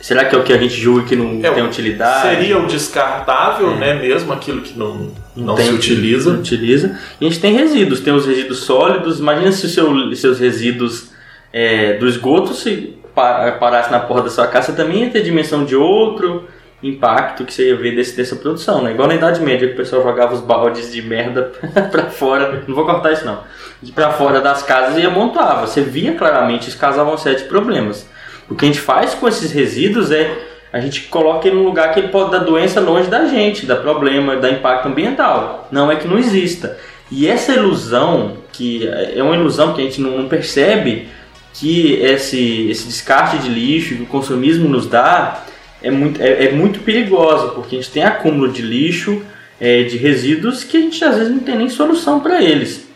Será 0.00 0.24
que 0.26 0.34
é 0.34 0.38
o 0.38 0.42
que 0.42 0.52
a 0.52 0.58
gente 0.58 0.74
julga 0.74 1.04
que 1.06 1.16
não 1.16 1.40
É, 1.42 1.50
tem 1.50 1.64
utilidade? 1.64 2.28
Seria 2.28 2.58
o 2.58 2.66
descartável, 2.66 3.74
né? 3.76 3.94
Mesmo 3.94 4.32
aquilo 4.32 4.60
que 4.60 4.78
não, 4.78 5.10
não, 5.34 5.54
tem- 5.54 5.66
se 5.66 5.72
utiliza. 5.72 6.32
não 6.32 6.40
utiliza. 6.40 6.98
E 7.20 7.26
a 7.26 7.28
gente 7.30 7.40
tem 7.40 7.54
resíduos, 7.54 8.00
tem 8.00 8.12
os 8.12 8.26
resíduos 8.26 8.58
sólidos. 8.64 9.18
Imagina 9.18 9.50
se 9.52 9.64
os 9.66 9.72
seu, 9.72 10.14
seus 10.16 10.38
resíduos 10.38 11.10
é, 11.52 11.94
do 11.94 12.06
esgoto 12.06 12.52
se 12.52 12.94
pa- 13.14 13.52
parasse 13.52 13.90
na 13.90 14.00
porta 14.00 14.24
da 14.24 14.30
sua 14.30 14.46
casa, 14.46 14.72
também 14.72 15.04
ia 15.04 15.10
ter 15.10 15.22
dimensão 15.22 15.64
de 15.64 15.74
outro. 15.76 16.48
Impacto 16.88 17.44
que 17.44 17.52
você 17.52 17.68
ia 17.68 17.76
ver 17.76 17.94
desse, 17.94 18.16
dessa 18.16 18.36
produção, 18.36 18.82
né? 18.82 18.92
Igual 18.92 19.08
na 19.08 19.14
Idade 19.14 19.40
Média 19.40 19.66
que 19.66 19.74
o 19.74 19.76
pessoal 19.76 20.02
jogava 20.02 20.34
os 20.34 20.40
baldes 20.40 20.92
de 20.92 21.02
merda 21.02 21.52
para 21.90 22.04
fora, 22.10 22.62
não 22.66 22.74
vou 22.74 22.84
cortar 22.84 23.12
isso 23.12 23.24
não, 23.24 23.40
para 23.94 24.12
fora 24.12 24.40
das 24.40 24.62
casas 24.62 25.02
e 25.02 25.06
amontava. 25.06 25.66
Você 25.66 25.80
via 25.80 26.14
claramente 26.14 26.68
isso 26.68 26.78
causavam 26.78 27.16
sete 27.16 27.44
problemas. 27.44 28.08
O 28.48 28.54
que 28.54 28.64
a 28.64 28.68
gente 28.68 28.80
faz 28.80 29.14
com 29.14 29.26
esses 29.26 29.50
resíduos 29.50 30.10
é 30.10 30.36
a 30.72 30.80
gente 30.80 31.02
coloca 31.02 31.46
ele 31.46 31.56
num 31.56 31.64
lugar 31.64 31.94
que 31.94 32.00
ele 32.00 32.08
pode 32.08 32.32
dar 32.32 32.38
doença 32.38 32.80
longe 32.80 33.08
da 33.08 33.26
gente, 33.26 33.64
dar 33.64 33.76
problema, 33.76 34.36
dar 34.36 34.50
impacto 34.50 34.88
ambiental. 34.88 35.68
Não 35.70 35.90
é 35.90 35.96
que 35.96 36.08
não 36.08 36.18
exista. 36.18 36.76
E 37.10 37.28
essa 37.28 37.52
ilusão, 37.52 38.38
que 38.52 38.86
é 38.86 39.22
uma 39.22 39.36
ilusão 39.36 39.72
que 39.72 39.80
a 39.80 39.84
gente 39.84 40.00
não 40.00 40.26
percebe, 40.28 41.08
que 41.54 41.92
esse, 42.02 42.68
esse 42.68 42.88
descarte 42.88 43.38
de 43.38 43.48
lixo 43.48 43.94
que 43.94 44.02
o 44.02 44.06
consumismo 44.06 44.68
nos 44.68 44.88
dá 44.88 45.44
é 45.84 45.90
muito, 45.90 46.20
é, 46.20 46.46
é 46.46 46.52
muito 46.52 46.80
perigosa, 46.80 47.48
porque 47.48 47.76
a 47.76 47.78
gente 47.78 47.90
tem 47.90 48.02
acúmulo 48.02 48.50
de 48.50 48.62
lixo, 48.62 49.22
é, 49.60 49.82
de 49.82 49.98
resíduos 49.98 50.64
que 50.64 50.78
a 50.78 50.80
gente 50.80 51.04
às 51.04 51.16
vezes 51.16 51.30
não 51.30 51.40
tem 51.40 51.56
nem 51.56 51.68
solução 51.68 52.20
para 52.20 52.42
eles. 52.42 52.88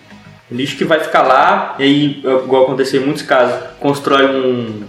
Lixo 0.51 0.77
que 0.79 0.85
vai 0.85 0.99
ficar 0.99 1.23
lá, 1.23 1.77
e 1.79 1.83
aí, 1.83 2.23
igual 2.25 2.65
aconteceu 2.65 3.03
em 3.03 3.05
muitos 3.05 3.23
casos, 3.23 3.55
constrói 3.79 4.27
um. 4.27 4.85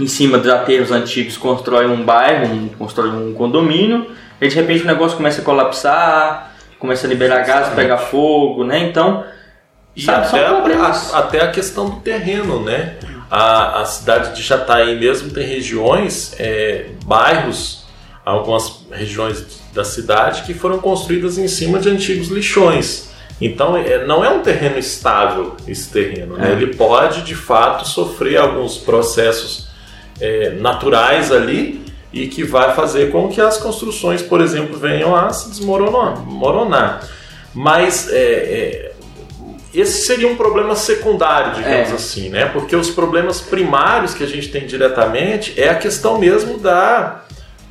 Em 0.00 0.06
cima 0.06 0.38
dos 0.38 0.50
aterros 0.50 0.90
antigos, 0.90 1.36
constrói 1.36 1.86
um 1.86 2.02
bairro, 2.02 2.52
um, 2.52 2.68
constrói 2.70 3.10
um 3.10 3.34
condomínio, 3.34 4.10
e 4.40 4.48
de 4.48 4.54
repente 4.56 4.82
o 4.82 4.86
negócio 4.86 5.16
começa 5.16 5.42
a 5.42 5.44
colapsar, 5.44 6.52
começa 6.78 7.06
a 7.06 7.10
liberar 7.10 7.44
gás, 7.44 7.68
pegar 7.74 7.98
fogo, 7.98 8.64
né? 8.64 8.80
Então, 8.80 9.22
e 9.94 10.10
até 10.10 10.46
a, 10.46 11.18
até 11.18 11.40
a 11.42 11.50
questão 11.50 11.90
do 11.90 11.96
terreno, 12.00 12.64
né? 12.64 12.96
A, 13.34 13.80
a 13.80 13.84
cidade 13.86 14.36
de 14.36 14.42
Jataí 14.42 15.00
mesmo 15.00 15.30
tem 15.30 15.46
regiões, 15.46 16.34
é, 16.38 16.90
bairros, 17.06 17.86
algumas 18.26 18.84
regiões 18.92 19.62
da 19.72 19.84
cidade 19.84 20.42
que 20.42 20.52
foram 20.52 20.78
construídas 20.78 21.38
em 21.38 21.48
cima 21.48 21.78
de 21.78 21.88
antigos 21.88 22.28
lixões. 22.28 23.10
Então 23.40 23.74
é, 23.74 24.04
não 24.04 24.22
é 24.22 24.28
um 24.28 24.40
terreno 24.42 24.78
estável 24.78 25.56
esse 25.66 25.90
terreno, 25.90 26.36
né? 26.36 26.50
É. 26.50 26.52
ele 26.52 26.74
pode 26.74 27.22
de 27.22 27.34
fato 27.34 27.88
sofrer 27.88 28.36
alguns 28.36 28.76
processos 28.76 29.66
é, 30.20 30.50
naturais 30.50 31.32
ali 31.32 31.82
e 32.12 32.28
que 32.28 32.44
vai 32.44 32.74
fazer 32.74 33.10
com 33.10 33.30
que 33.30 33.40
as 33.40 33.56
construções, 33.56 34.20
por 34.20 34.42
exemplo, 34.42 34.78
venham 34.78 35.16
a 35.16 35.30
se 35.30 35.48
desmoronar. 35.48 37.08
Mas 37.54 38.10
é, 38.10 38.18
é 38.18 38.91
esse 39.74 40.06
seria 40.06 40.28
um 40.28 40.36
problema 40.36 40.76
secundário, 40.76 41.54
digamos 41.54 41.90
é. 41.90 41.94
assim, 41.94 42.28
né? 42.28 42.46
Porque 42.46 42.76
os 42.76 42.90
problemas 42.90 43.40
primários 43.40 44.12
que 44.12 44.22
a 44.22 44.26
gente 44.26 44.48
tem 44.48 44.66
diretamente 44.66 45.58
é 45.58 45.70
a 45.70 45.74
questão 45.74 46.18
mesmo 46.18 46.58
da, 46.58 47.22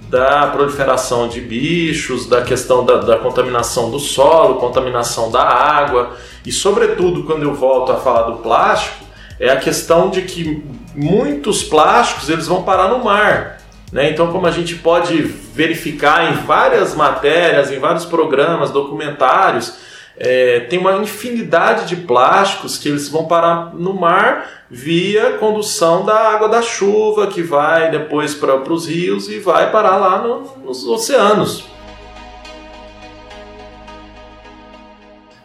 da 0.09 0.47
proliferação 0.47 1.27
de 1.27 1.39
bichos, 1.39 2.27
da 2.27 2.41
questão 2.41 2.83
da, 2.83 2.97
da 2.97 3.17
contaminação 3.17 3.91
do 3.91 3.99
solo, 3.99 4.55
contaminação 4.55 5.29
da 5.29 5.43
água 5.43 6.17
e, 6.45 6.51
sobretudo, 6.51 7.23
quando 7.23 7.43
eu 7.43 7.53
volto 7.53 7.91
a 7.91 7.97
falar 7.97 8.23
do 8.23 8.37
plástico, 8.37 9.05
é 9.39 9.49
a 9.49 9.57
questão 9.57 10.09
de 10.09 10.23
que 10.23 10.63
muitos 10.95 11.63
plásticos 11.63 12.29
eles 12.29 12.47
vão 12.47 12.63
parar 12.63 12.89
no 12.89 13.03
mar. 13.03 13.59
Né? 13.91 14.09
Então, 14.09 14.31
como 14.31 14.47
a 14.47 14.51
gente 14.51 14.75
pode 14.75 15.21
verificar 15.21 16.31
em 16.31 16.45
várias 16.45 16.95
matérias, 16.95 17.71
em 17.71 17.79
vários 17.79 18.05
programas, 18.05 18.71
documentários, 18.71 19.73
é, 20.17 20.61
tem 20.61 20.79
uma 20.79 20.97
infinidade 20.97 21.87
de 21.87 21.95
plásticos 21.95 22.77
que 22.77 22.89
eles 22.89 23.09
vão 23.09 23.25
parar 23.25 23.73
no 23.73 23.93
mar 23.93 24.65
via 24.69 25.33
condução 25.33 26.05
da 26.05 26.15
água 26.15 26.47
da 26.47 26.61
chuva, 26.61 27.27
que 27.27 27.41
vai 27.41 27.91
depois 27.91 28.33
para 28.33 28.55
os 28.55 28.87
rios 28.87 29.29
e 29.29 29.39
vai 29.39 29.71
parar 29.71 29.97
lá 29.97 30.21
no, 30.21 30.57
nos 30.63 30.85
oceanos. 30.85 31.65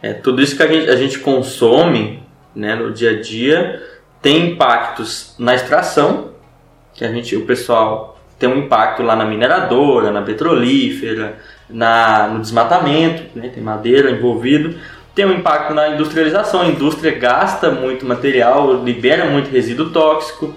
É, 0.02 0.12
tudo 0.12 0.42
isso 0.42 0.56
que 0.56 0.62
a 0.62 0.66
gente, 0.66 0.90
a 0.90 0.96
gente 0.96 1.18
consome 1.18 2.22
né, 2.54 2.74
no 2.74 2.92
dia 2.92 3.10
a 3.10 3.20
dia 3.20 3.82
tem 4.22 4.50
impactos 4.50 5.34
na 5.38 5.54
extração, 5.54 6.32
que 6.94 7.04
a 7.04 7.12
gente, 7.12 7.36
o 7.36 7.44
pessoal 7.44 8.18
tem 8.38 8.48
um 8.48 8.58
impacto 8.58 9.02
lá 9.02 9.16
na 9.16 9.24
mineradora, 9.24 10.10
na 10.10 10.22
petrolífera, 10.22 11.38
na, 11.68 12.28
no 12.28 12.40
desmatamento, 12.40 13.24
né? 13.34 13.50
tem 13.52 13.62
madeira 13.62 14.10
envolvido, 14.10 14.76
tem 15.14 15.24
um 15.24 15.32
impacto 15.32 15.72
na 15.72 15.88
industrialização, 15.88 16.60
a 16.60 16.66
indústria 16.66 17.12
gasta 17.12 17.70
muito 17.70 18.04
material, 18.04 18.84
libera 18.84 19.24
muito 19.24 19.50
resíduo 19.50 19.90
tóxico, 19.90 20.54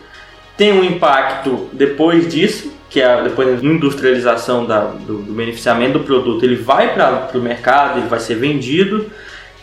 tem 0.57 0.73
um 0.73 0.83
impacto 0.83 1.69
depois 1.71 2.27
disso, 2.27 2.73
que 2.89 2.99
é 2.99 3.23
depois 3.23 3.61
da 3.61 3.65
industrialização 3.65 4.65
da, 4.65 4.81
do, 4.81 5.19
do, 5.19 5.33
beneficiamento 5.33 5.99
do 5.99 6.03
produto, 6.03 6.43
ele 6.43 6.57
vai 6.57 6.93
para 6.93 7.29
o 7.33 7.41
mercado, 7.41 7.99
ele 7.99 8.07
vai 8.07 8.19
ser 8.19 8.35
vendido, 8.35 9.09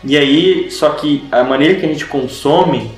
e 0.03 0.17
aí, 0.17 0.71
só 0.71 0.91
que 0.91 1.27
a 1.31 1.43
maneira 1.43 1.75
que 1.75 1.85
a 1.85 1.89
gente 1.89 2.07
consome, 2.07 2.91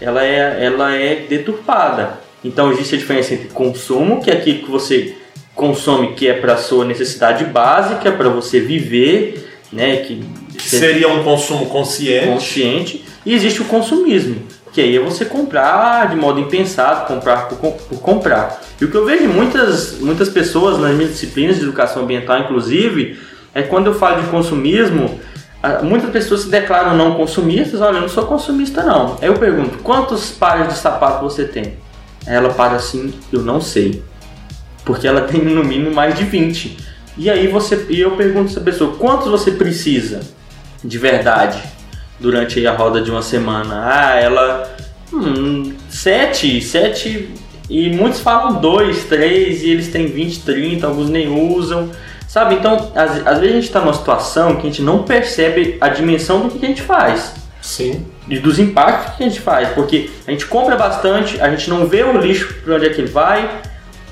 ela 0.00 0.24
é, 0.24 0.64
ela 0.64 0.94
é 0.94 1.26
deturpada. 1.28 2.20
Então 2.44 2.72
existe 2.72 2.94
a 2.94 2.98
diferença 2.98 3.34
entre 3.34 3.48
consumo, 3.48 4.22
que 4.22 4.30
é 4.30 4.34
aquilo 4.34 4.64
que 4.64 4.70
você 4.70 5.16
consome 5.62 6.14
que 6.14 6.26
é 6.26 6.32
para 6.32 6.56
sua 6.56 6.84
necessidade 6.84 7.44
básica, 7.44 8.10
para 8.10 8.28
você 8.28 8.58
viver, 8.58 9.48
né? 9.72 9.98
Que, 9.98 10.20
que 10.58 10.68
seria 10.68 11.08
um 11.08 11.22
consumo 11.22 11.66
consciente. 11.66 12.26
Consciente. 12.26 13.04
E 13.24 13.32
existe 13.32 13.62
o 13.62 13.66
consumismo, 13.66 14.42
que 14.72 14.80
aí 14.80 14.96
é 14.96 14.98
você 14.98 15.24
comprar 15.24 16.10
de 16.10 16.16
modo 16.16 16.40
impensado, 16.40 17.06
comprar 17.06 17.48
por, 17.48 17.58
por, 17.58 18.00
comprar. 18.00 18.60
E 18.80 18.84
o 18.84 18.90
que 18.90 18.96
eu 18.96 19.04
vejo 19.04 19.28
muitas, 19.28 20.00
muitas 20.00 20.28
pessoas 20.28 20.78
nas 20.80 20.92
minhas 20.96 21.12
disciplinas 21.12 21.56
de 21.56 21.62
educação 21.62 22.02
ambiental, 22.02 22.40
inclusive, 22.40 23.16
é 23.54 23.62
quando 23.62 23.86
eu 23.86 23.94
falo 23.94 24.20
de 24.20 24.28
consumismo, 24.28 25.20
muitas 25.84 26.10
pessoas 26.10 26.40
se 26.40 26.48
declaram 26.48 26.96
não 26.96 27.14
consumistas, 27.14 27.80
olha, 27.80 27.98
eu 27.98 28.00
não 28.00 28.08
sou 28.08 28.26
consumista 28.26 28.82
não. 28.82 29.16
Aí 29.22 29.28
eu 29.28 29.34
pergunto, 29.34 29.78
quantos 29.78 30.32
pares 30.32 30.66
de 30.66 30.74
sapato 30.74 31.22
você 31.22 31.44
tem? 31.44 31.74
Ela 32.26 32.52
para 32.52 32.74
assim, 32.74 33.14
eu 33.32 33.42
não 33.42 33.60
sei 33.60 34.02
porque 34.84 35.06
ela 35.06 35.22
tem 35.22 35.42
no 35.42 35.64
mínimo 35.64 35.94
mais 35.94 36.14
de 36.14 36.24
20. 36.24 36.76
E 37.16 37.30
aí 37.30 37.46
você 37.46 37.86
e 37.88 38.00
eu 38.00 38.12
pergunto 38.12 38.50
essa 38.50 38.60
pessoa, 38.60 38.96
quantos 38.96 39.28
você 39.28 39.50
precisa 39.50 40.20
de 40.82 40.98
verdade 40.98 41.62
durante 42.18 42.66
a 42.66 42.74
roda 42.74 43.00
de 43.00 43.10
uma 43.10 43.22
semana? 43.22 43.82
Ah, 43.84 44.14
ela 44.14 44.76
hum, 45.12 45.74
sete, 45.88 46.60
sete 46.62 47.30
e 47.68 47.90
muitos 47.90 48.20
falam 48.20 48.60
dois, 48.60 49.04
três 49.04 49.62
e 49.62 49.70
eles 49.70 49.88
têm 49.88 50.06
20, 50.06 50.40
30, 50.40 50.86
alguns 50.86 51.10
nem 51.10 51.28
usam. 51.28 51.90
Sabe? 52.26 52.54
Então, 52.54 52.90
às, 52.94 53.26
às 53.26 53.38
vezes 53.38 53.50
a 53.50 53.54
gente 53.56 53.64
está 53.64 53.80
numa 53.80 53.92
situação 53.92 54.56
que 54.56 54.62
a 54.62 54.70
gente 54.70 54.80
não 54.80 55.02
percebe 55.02 55.76
a 55.78 55.88
dimensão 55.88 56.48
do 56.48 56.50
que 56.50 56.64
a 56.64 56.68
gente 56.68 56.80
faz. 56.80 57.34
Sim. 57.60 58.06
E 58.28 58.38
dos 58.38 58.58
impactos 58.58 59.16
que 59.16 59.22
a 59.22 59.28
gente 59.28 59.40
faz. 59.40 59.68
Porque 59.70 60.08
a 60.26 60.30
gente 60.30 60.46
compra 60.46 60.74
bastante, 60.74 61.40
a 61.40 61.50
gente 61.50 61.68
não 61.68 61.86
vê 61.86 62.02
o 62.02 62.18
lixo 62.18 62.54
para 62.64 62.76
onde 62.76 62.86
é 62.86 62.88
que 62.88 63.02
ele 63.02 63.10
vai, 63.10 63.60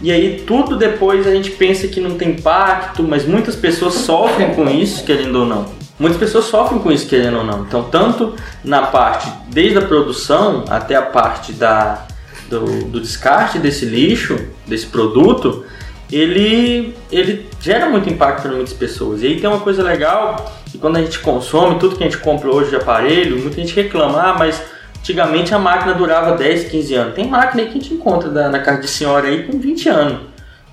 e 0.03 0.11
aí 0.11 0.45
tudo 0.47 0.77
depois 0.77 1.27
a 1.27 1.35
gente 1.35 1.51
pensa 1.51 1.87
que 1.87 2.01
não 2.01 2.17
tem 2.17 2.31
impacto, 2.31 3.03
mas 3.03 3.27
muitas 3.27 3.55
pessoas 3.55 3.95
sofrem 3.95 4.55
com 4.55 4.69
isso, 4.69 5.05
querendo 5.05 5.41
ou 5.41 5.47
não. 5.47 5.67
Muitas 5.99 6.19
pessoas 6.19 6.47
sofrem 6.47 6.81
com 6.81 6.91
isso, 6.91 7.07
querendo 7.07 7.39
ou 7.39 7.45
não. 7.45 7.61
Então, 7.61 7.83
tanto 7.83 8.35
na 8.65 8.87
parte, 8.87 9.31
desde 9.49 9.77
a 9.77 9.83
produção 9.83 10.65
até 10.71 10.97
a 10.97 11.03
parte 11.03 11.53
da, 11.53 12.07
do, 12.49 12.85
do 12.85 13.01
descarte 13.01 13.59
desse 13.59 13.85
lixo, 13.85 14.39
desse 14.67 14.87
produto, 14.87 15.65
ele, 16.11 16.95
ele 17.13 17.47
gera 17.61 17.89
muito 17.91 18.09
impacto 18.09 18.43
para 18.43 18.53
muitas 18.53 18.73
pessoas. 18.73 19.23
E 19.23 19.27
aí 19.27 19.41
tem 19.41 19.49
uma 19.49 19.61
coisa 19.61 19.83
legal, 19.83 20.51
que 20.67 20.79
quando 20.79 20.97
a 20.97 21.03
gente 21.03 21.19
consome, 21.19 21.79
tudo 21.79 21.97
que 21.97 22.03
a 22.03 22.09
gente 22.09 22.19
compra 22.19 22.51
hoje 22.51 22.71
de 22.71 22.77
aparelho, 22.77 23.39
muita 23.39 23.57
gente 23.57 23.75
reclama, 23.75 24.21
ah, 24.23 24.37
mas 24.39 24.61
Antigamente 25.01 25.55
a 25.55 25.59
máquina 25.59 25.95
durava 25.95 26.37
10, 26.37 26.65
15 26.69 26.95
anos. 26.95 27.15
Tem 27.15 27.27
máquina 27.27 27.63
aí 27.63 27.69
que 27.69 27.79
a 27.79 27.81
gente 27.81 27.95
encontra 27.95 28.49
na 28.51 28.59
casa 28.61 28.83
de 28.83 28.89
senhora 28.89 29.27
aí 29.27 29.45
com 29.45 29.59
20 29.59 29.89
anos. 29.89 30.19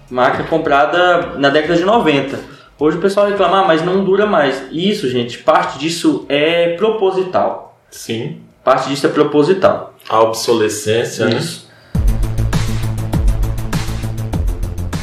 Máquina 0.10 0.44
comprada 0.44 1.38
na 1.38 1.50
década 1.50 1.76
de 1.76 1.84
90. 1.84 2.38
Hoje 2.78 2.98
o 2.98 3.02
pessoal 3.02 3.28
reclama, 3.28 3.62
ah, 3.62 3.66
mas 3.66 3.84
não 3.84 4.04
dura 4.04 4.26
mais. 4.26 4.63
Isso, 4.72 5.10
gente, 5.10 5.40
parte 5.40 5.80
disso 5.80 6.26
é 6.28 6.76
proposital. 6.76 7.80
Sim. 7.90 8.42
Parte 8.63 8.90
disso 8.90 9.08
é 9.08 9.10
proposital. 9.10 9.96
A 10.10 10.20
obsolescência, 10.20 11.26
né? 11.26 11.38
Isso. 11.38 11.66
Né? 11.66 11.68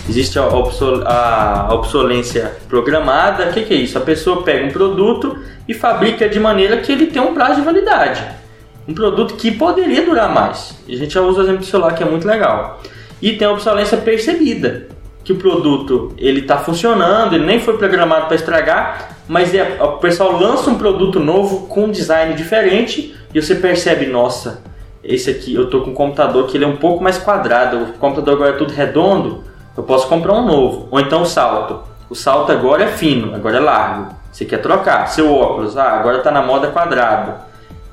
Existe 0.07 0.39
a, 0.39 0.47
obsol 0.47 1.03
a 1.07 1.71
obsolência 1.73 2.55
programada. 2.69 3.47
O 3.47 3.53
que, 3.55 3.63
que 3.63 3.75
é 3.75 3.79
isso? 3.79 3.97
A 3.97 4.03
pessoa 4.03 4.43
pega 4.43 4.67
um 4.67 4.71
produto 4.71 5.39
e 5.67 5.73
fabrica 5.73 6.29
de 6.29 6.39
maneira 6.39 6.77
que 6.77 6.93
ele 6.93 7.07
tem 7.07 7.23
um 7.23 7.33
prazo 7.33 7.57
de 7.57 7.63
validade 7.63 8.44
um 8.87 8.95
produto 8.95 9.35
que 9.35 9.51
poderia 9.51 10.05
durar 10.05 10.33
mais. 10.33 10.77
A 10.89 10.93
gente 10.93 11.15
já 11.15 11.21
usa 11.21 11.41
o 11.41 11.43
exemplo 11.43 11.61
do 11.61 11.67
celular 11.67 11.95
que 11.95 12.03
é 12.03 12.07
muito 12.07 12.27
legal. 12.27 12.81
E 13.21 13.33
tem 13.33 13.47
a 13.47 13.51
obsolescência 13.53 13.99
percebida, 13.99 14.89
que 15.23 15.33
o 15.33 15.37
produto 15.37 16.13
ele 16.19 16.41
está 16.41 16.59
funcionando, 16.59 17.35
ele 17.35 17.47
nem 17.47 17.59
foi 17.59 17.79
programado 17.79 18.27
para 18.27 18.37
estragar, 18.37 19.17
mas 19.27 19.55
é, 19.55 19.79
o 19.83 19.93
pessoal 19.99 20.39
lança 20.39 20.71
um 20.71 20.77
produto 20.77 21.19
novo 21.19 21.67
com 21.67 21.85
um 21.85 21.91
design 21.91 22.35
diferente 22.35 23.17
e 23.33 23.41
você 23.41 23.55
percebe, 23.55 24.07
nossa, 24.07 24.63
esse 25.03 25.31
aqui 25.31 25.55
eu 25.55 25.71
tô 25.71 25.81
com 25.81 25.91
um 25.91 25.95
computador 25.95 26.47
que 26.47 26.57
ele 26.57 26.65
é 26.65 26.69
um 26.69 26.77
pouco 26.77 27.03
mais 27.03 27.19
quadrado, 27.19 27.79
o 27.79 27.93
computador 27.95 28.35
agora 28.35 28.51
é 28.51 28.59
tudo 28.59 28.73
redondo, 28.73 29.45
eu 29.77 29.83
posso 29.83 30.07
comprar 30.09 30.35
um 30.35 30.47
novo. 30.47 30.89
Ou 30.91 31.01
então 31.01 31.23
o 31.23 31.27
salto. 31.27 31.81
O 32.09 32.15
salto 32.15 32.53
agora 32.53 32.85
é 32.85 32.89
fino, 32.89 33.35
agora 33.35 33.57
é 33.57 33.61
largo. 33.61 34.15
Você 34.31 34.45
quer 34.45 34.59
trocar. 34.59 35.07
Seu 35.09 35.33
óculos, 35.33 35.77
ah, 35.77 35.99
agora 35.99 36.19
está 36.19 36.31
na 36.31 36.43
moda 36.43 36.69
quadrado. 36.69 37.35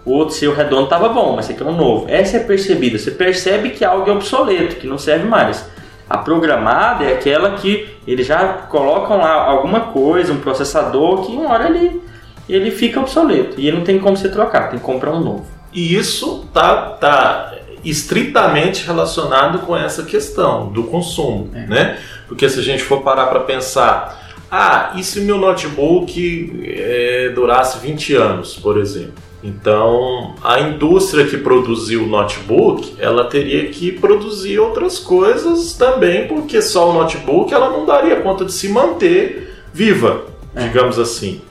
O 0.04 0.12
outro 0.14 0.36
seu 0.36 0.54
redondo 0.54 0.86
estava 0.86 1.10
bom, 1.10 1.36
mas 1.36 1.46
você 1.46 1.54
quer 1.54 1.66
um 1.66 1.76
novo. 1.76 2.06
Essa 2.10 2.38
é 2.38 2.40
percebida. 2.40 2.98
Você 2.98 3.12
percebe 3.12 3.70
que 3.70 3.86
algo 3.86 4.10
é 4.10 4.14
obsoleto, 4.14 4.78
que 4.78 4.88
não 4.88 4.98
serve 4.98 5.28
mais. 5.28 5.70
A 6.10 6.18
programada 6.18 7.04
é 7.04 7.14
aquela 7.14 7.52
que 7.52 7.88
eles 8.08 8.26
já 8.26 8.46
colocam 8.70 9.18
lá 9.18 9.32
alguma 9.32 9.80
coisa, 9.80 10.34
um 10.34 10.40
processador, 10.40 11.26
que 11.26 11.32
uma 11.32 11.50
hora 11.52 11.68
ele, 11.68 12.02
ele 12.50 12.72
fica 12.72 13.00
obsoleto. 13.00 13.60
E 13.60 13.68
ele 13.68 13.78
não 13.78 13.84
tem 13.84 14.00
como 14.00 14.18
você 14.18 14.28
trocar, 14.28 14.70
tem 14.70 14.80
que 14.80 14.86
comprar 14.86 15.12
um 15.12 15.20
novo. 15.20 15.46
E 15.72 15.96
isso 15.96 16.48
tá, 16.54 16.98
tá 17.00 17.54
estritamente 17.84 18.86
relacionado 18.86 19.60
com 19.60 19.78
essa 19.78 20.04
questão 20.04 20.70
do 20.70 20.84
consumo, 20.84 21.50
é. 21.54 21.66
né? 21.68 22.00
Porque 22.28 22.50
se 22.50 22.60
a 22.60 22.64
gente 22.64 22.84
for 22.84 23.02
parar 23.02 23.28
para 23.28 23.42
pensar, 23.42 24.36
ah, 24.50 24.94
e 24.96 25.04
se 25.04 25.22
meu 25.22 25.38
notebook 25.38 26.62
é, 26.66 27.32
durasse 27.34 27.80
20 27.80 28.16
anos, 28.16 28.56
por 28.56 28.78
exemplo? 28.78 29.31
Então, 29.44 30.36
a 30.44 30.60
indústria 30.60 31.26
que 31.26 31.38
produziu 31.38 32.04
o 32.04 32.08
notebook, 32.08 32.96
ela 33.00 33.26
teria 33.26 33.70
que 33.70 33.92
produzir 33.92 34.60
outras 34.60 35.00
coisas 35.00 35.74
também, 35.74 36.28
porque 36.28 36.62
só 36.62 36.92
o 36.92 36.94
notebook 36.94 37.52
ela 37.52 37.70
não 37.70 37.86
daria 37.86 38.18
conta 38.18 38.46
de 38.46 38.54
se 38.54 38.70
manter 38.70 39.66
viva, 39.74 40.26
é. 40.56 40.62
digamos 40.62 41.00
assim, 41.00 41.42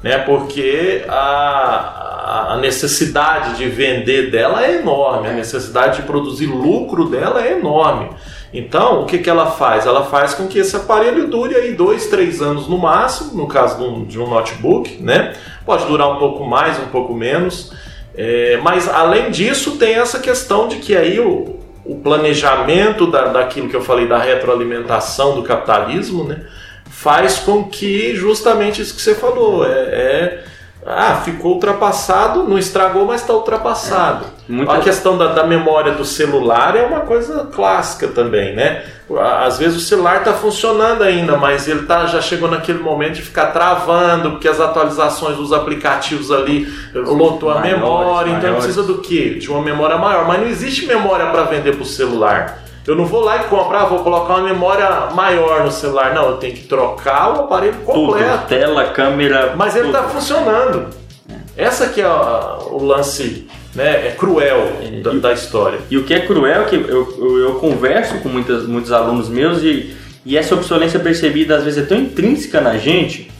né? 0.00 0.18
Porque 0.18 1.04
a, 1.08 2.52
a 2.52 2.56
necessidade 2.58 3.56
de 3.56 3.68
vender 3.68 4.30
dela 4.30 4.64
é 4.64 4.78
enorme, 4.78 5.28
a 5.28 5.32
necessidade 5.32 5.96
de 5.96 6.02
produzir 6.02 6.46
lucro 6.46 7.06
dela 7.08 7.44
é 7.44 7.58
enorme. 7.58 8.10
Então, 8.52 9.02
o 9.02 9.06
que, 9.06 9.18
que 9.18 9.30
ela 9.30 9.46
faz? 9.46 9.86
Ela 9.86 10.04
faz 10.04 10.34
com 10.34 10.46
que 10.46 10.58
esse 10.58 10.74
aparelho 10.74 11.28
dure 11.28 11.54
aí 11.54 11.72
dois, 11.72 12.06
três 12.06 12.42
anos 12.42 12.68
no 12.68 12.78
máximo, 12.78 13.34
no 13.34 13.46
caso 13.46 13.78
de 13.78 13.84
um, 13.84 14.04
de 14.04 14.18
um 14.20 14.28
notebook, 14.28 15.00
né? 15.00 15.34
Pode 15.64 15.86
durar 15.86 16.10
um 16.10 16.18
pouco 16.18 16.44
mais, 16.44 16.78
um 16.78 16.86
pouco 16.86 17.14
menos. 17.14 17.72
É, 18.14 18.58
mas 18.62 18.88
além 18.88 19.30
disso, 19.30 19.76
tem 19.76 19.94
essa 19.94 20.18
questão 20.18 20.68
de 20.68 20.76
que 20.76 20.96
aí 20.96 21.20
o, 21.20 21.60
o 21.84 21.96
planejamento 21.96 23.06
da, 23.06 23.26
daquilo 23.26 23.68
que 23.68 23.76
eu 23.76 23.82
falei 23.82 24.06
da 24.06 24.18
retroalimentação 24.18 25.34
do 25.34 25.42
capitalismo, 25.42 26.24
né? 26.24 26.44
Faz 26.90 27.38
com 27.38 27.64
que 27.64 28.14
justamente 28.16 28.82
isso 28.82 28.94
que 28.94 29.00
você 29.00 29.14
falou, 29.14 29.64
é, 29.64 29.70
é 29.70 30.44
ah, 30.86 31.20
ficou 31.24 31.54
ultrapassado, 31.54 32.44
não 32.44 32.58
estragou, 32.58 33.04
mas 33.04 33.20
está 33.20 33.34
ultrapassado. 33.34 34.24
É, 34.48 34.52
muita... 34.52 34.72
A 34.72 34.80
questão 34.80 35.18
da, 35.18 35.26
da, 35.26 35.44
memória 35.44 35.92
do 35.92 36.06
celular 36.06 36.74
é 36.74 36.82
uma 36.82 37.00
coisa 37.00 37.48
clássica 37.52 38.08
também, 38.08 38.54
né? 38.54 38.82
Às 39.44 39.58
vezes 39.58 39.76
o 39.76 39.80
celular 39.80 40.18
está 40.18 40.32
funcionando 40.32 41.02
ainda, 41.02 41.36
mas 41.36 41.68
ele 41.68 41.82
tá, 41.82 42.06
já 42.06 42.20
chegou 42.22 42.50
naquele 42.50 42.78
momento 42.78 43.14
de 43.14 43.22
ficar 43.22 43.46
travando, 43.46 44.32
porque 44.32 44.48
as 44.48 44.58
atualizações 44.58 45.36
dos 45.36 45.52
aplicativos 45.52 46.30
ali 46.30 46.66
lotou 46.94 47.50
a 47.50 47.56
maiores, 47.56 47.80
memória, 47.80 48.30
então 48.30 48.42
maiores. 48.42 48.64
precisa 48.64 48.82
do 48.82 48.98
quê? 48.98 49.34
De 49.34 49.50
uma 49.50 49.60
memória 49.60 49.98
maior. 49.98 50.26
Mas 50.26 50.40
não 50.40 50.46
existe 50.46 50.86
memória 50.86 51.26
para 51.26 51.42
vender 51.42 51.72
para 51.72 51.82
o 51.82 51.86
celular. 51.86 52.69
Eu 52.90 52.96
não 52.96 53.06
vou 53.06 53.20
lá 53.20 53.36
e 53.36 53.44
comprar, 53.44 53.84
vou 53.84 54.00
colocar 54.00 54.34
uma 54.34 54.48
memória 54.48 55.10
maior 55.14 55.62
no 55.64 55.70
celular. 55.70 56.12
Não, 56.12 56.30
eu 56.30 56.36
tenho 56.38 56.56
que 56.56 56.64
trocar 56.64 57.30
o 57.30 57.44
aparelho 57.44 57.76
completo. 57.84 58.38
Tudo, 58.38 58.48
tela, 58.48 58.86
câmera. 58.86 59.54
Mas 59.56 59.76
ele 59.76 59.86
está 59.86 60.02
funcionando. 60.02 60.88
Essa 61.56 61.86
que 61.86 62.00
é 62.00 62.08
o 62.08 62.82
lance 62.82 63.46
né, 63.76 64.08
é 64.08 64.10
cruel 64.18 64.72
é, 64.82 65.02
da, 65.02 65.12
da, 65.12 65.32
história. 65.32 65.78
E 65.88 65.96
o 65.96 66.02
que 66.02 66.12
é 66.12 66.18
cruel 66.26 66.62
é 66.62 66.64
que 66.64 66.74
eu, 66.74 67.14
eu, 67.16 67.38
eu 67.38 67.54
converso 67.60 68.18
com 68.18 68.28
muitas, 68.28 68.66
muitos 68.66 68.90
alunos 68.90 69.28
meus 69.28 69.62
e, 69.62 69.94
e 70.26 70.36
essa 70.36 70.56
obsolência 70.56 70.98
percebida 70.98 71.54
às 71.54 71.62
vezes 71.62 71.84
é 71.84 71.86
tão 71.86 71.96
intrínseca 71.96 72.60
na 72.60 72.76
gente 72.76 73.30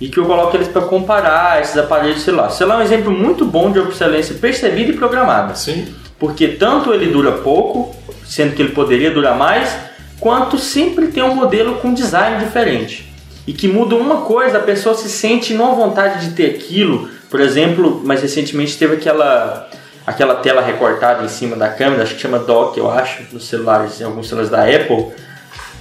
e 0.00 0.08
que 0.08 0.18
eu 0.18 0.24
coloco 0.24 0.56
eles 0.56 0.68
para 0.68 0.82
comparar 0.82 1.60
esses 1.60 1.76
aparelhos 1.76 2.22
celular. 2.22 2.46
O 2.46 2.52
celular 2.52 2.76
é 2.76 2.78
um 2.78 2.84
exemplo 2.84 3.10
muito 3.10 3.44
bom 3.44 3.72
de 3.72 3.80
obsolência 3.80 4.36
percebida 4.36 4.92
e 4.92 4.96
programada. 4.96 5.56
Sim. 5.56 5.92
Porque 6.16 6.46
tanto 6.46 6.94
ele 6.94 7.06
dura 7.06 7.32
pouco, 7.32 7.98
sendo 8.30 8.54
que 8.54 8.62
ele 8.62 8.70
poderia 8.70 9.10
durar 9.10 9.36
mais, 9.36 9.76
quanto 10.20 10.56
sempre 10.56 11.08
tem 11.08 11.20
um 11.20 11.34
modelo 11.34 11.74
com 11.76 11.92
design 11.92 12.42
diferente. 12.44 13.12
E 13.44 13.52
que 13.52 13.66
muda 13.66 13.96
uma 13.96 14.18
coisa, 14.18 14.58
a 14.58 14.62
pessoa 14.62 14.94
se 14.94 15.10
sente 15.10 15.52
não 15.52 15.74
vontade 15.74 16.28
de 16.28 16.34
ter 16.36 16.54
aquilo. 16.54 17.08
Por 17.28 17.40
exemplo, 17.40 18.00
mais 18.04 18.22
recentemente 18.22 18.78
teve 18.78 18.94
aquela 18.94 19.68
aquela 20.06 20.36
tela 20.36 20.62
recortada 20.62 21.24
em 21.24 21.28
cima 21.28 21.56
da 21.56 21.68
câmera, 21.68 22.02
acho 22.02 22.14
que 22.14 22.20
chama 22.20 22.38
dock, 22.38 22.76
eu 22.78 22.90
acho, 22.90 23.22
nos 23.32 23.48
celulares, 23.48 24.00
em 24.00 24.04
alguns 24.04 24.28
celulares 24.28 24.50
da 24.50 24.62
Apple. 24.62 25.12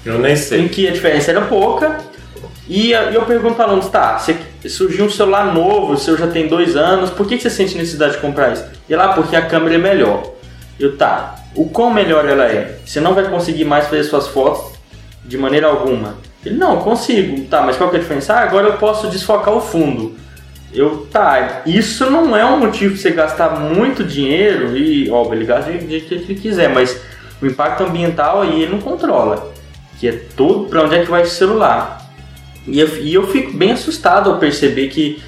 Eu 0.06 0.20
nem 0.20 0.36
sei. 0.36 0.62
Em 0.62 0.68
que 0.68 0.88
a 0.88 0.92
diferença 0.92 1.32
era 1.32 1.42
pouca. 1.42 1.98
E 2.68 2.92
eu 2.92 3.24
pergunto 3.24 3.56
para 3.56 3.66
alunos, 3.66 3.90
tá, 3.90 4.20
você 4.20 4.38
surgiu 4.68 5.06
um 5.06 5.10
celular 5.10 5.54
novo, 5.54 5.94
o 5.94 5.98
seu 5.98 6.16
já 6.16 6.28
tem 6.28 6.48
dois 6.48 6.76
anos, 6.76 7.10
por 7.10 7.28
que 7.28 7.40
você 7.40 7.50
sente 7.50 7.76
necessidade 7.76 8.14
de 8.14 8.20
comprar 8.20 8.54
isso? 8.54 8.64
E 8.88 8.96
lá, 8.96 9.14
porque 9.14 9.36
a 9.36 9.42
câmera 9.42 9.76
é 9.76 9.78
melhor. 9.80 10.38
Eu, 10.80 10.98
tá, 10.98 11.36
o 11.56 11.70
quão 11.70 11.94
melhor 11.94 12.26
ela 12.28 12.46
é? 12.46 12.80
Você 12.86 13.02
não 13.02 13.13
vai 13.13 13.30
conseguir 13.30 13.65
mais 13.65 13.86
fazer 13.88 14.04
suas 14.06 14.28
fotos 14.28 14.78
de 15.26 15.38
maneira 15.38 15.68
alguma. 15.68 16.18
Ele, 16.46 16.56
não, 16.56 16.78
consigo. 16.78 17.46
Tá, 17.46 17.62
mas 17.62 17.76
qual 17.76 17.89
que 17.89 17.98
é 17.98 18.00
a 18.00 18.02
diferença? 18.02 18.34
Ah, 18.34 18.42
agora 18.42 18.68
eu 18.68 18.78
posso 18.78 19.08
desfocar 19.08 19.54
o 19.54 19.62
fundo. 19.62 20.15
Eu, 20.74 21.08
tá, 21.12 21.63
isso 21.65 22.10
não 22.10 22.36
é 22.36 22.46
um 22.46 22.60
motivo 22.60 22.94
para 22.94 23.02
você 23.02 23.12
gastar 23.12 23.60
muito 23.60 24.04
dinheiro 24.04 24.78
e, 24.78 25.10
ó, 25.10 25.34
ele 25.34 25.44
gasta 25.44 25.72
do 25.72 25.89
jeito 25.89 26.08
que 26.08 26.13
ele 26.13 26.36
quiser, 26.36 26.70
mas 26.70 27.00
o 27.42 27.46
impacto 27.46 27.84
ambiental 27.84 28.44
aí 28.44 28.63
ele 28.63 28.72
não 28.72 28.80
controla. 28.80 29.52
Que 30.00 30.08
é 30.08 30.12
todo 30.36 30.70
para 30.70 30.84
onde 30.84 30.96
é 30.96 31.04
que 31.04 31.10
vai 31.10 31.24
o 31.24 31.28
celular. 31.28 32.08
E 32.65 32.80
eu, 32.80 32.88
e 33.00 33.13
eu 33.13 33.28
fico 33.28 33.52
bem 33.52 33.72
assustado 33.72 34.30
ao 34.30 34.38
perceber 34.38 34.88
que 34.88 35.22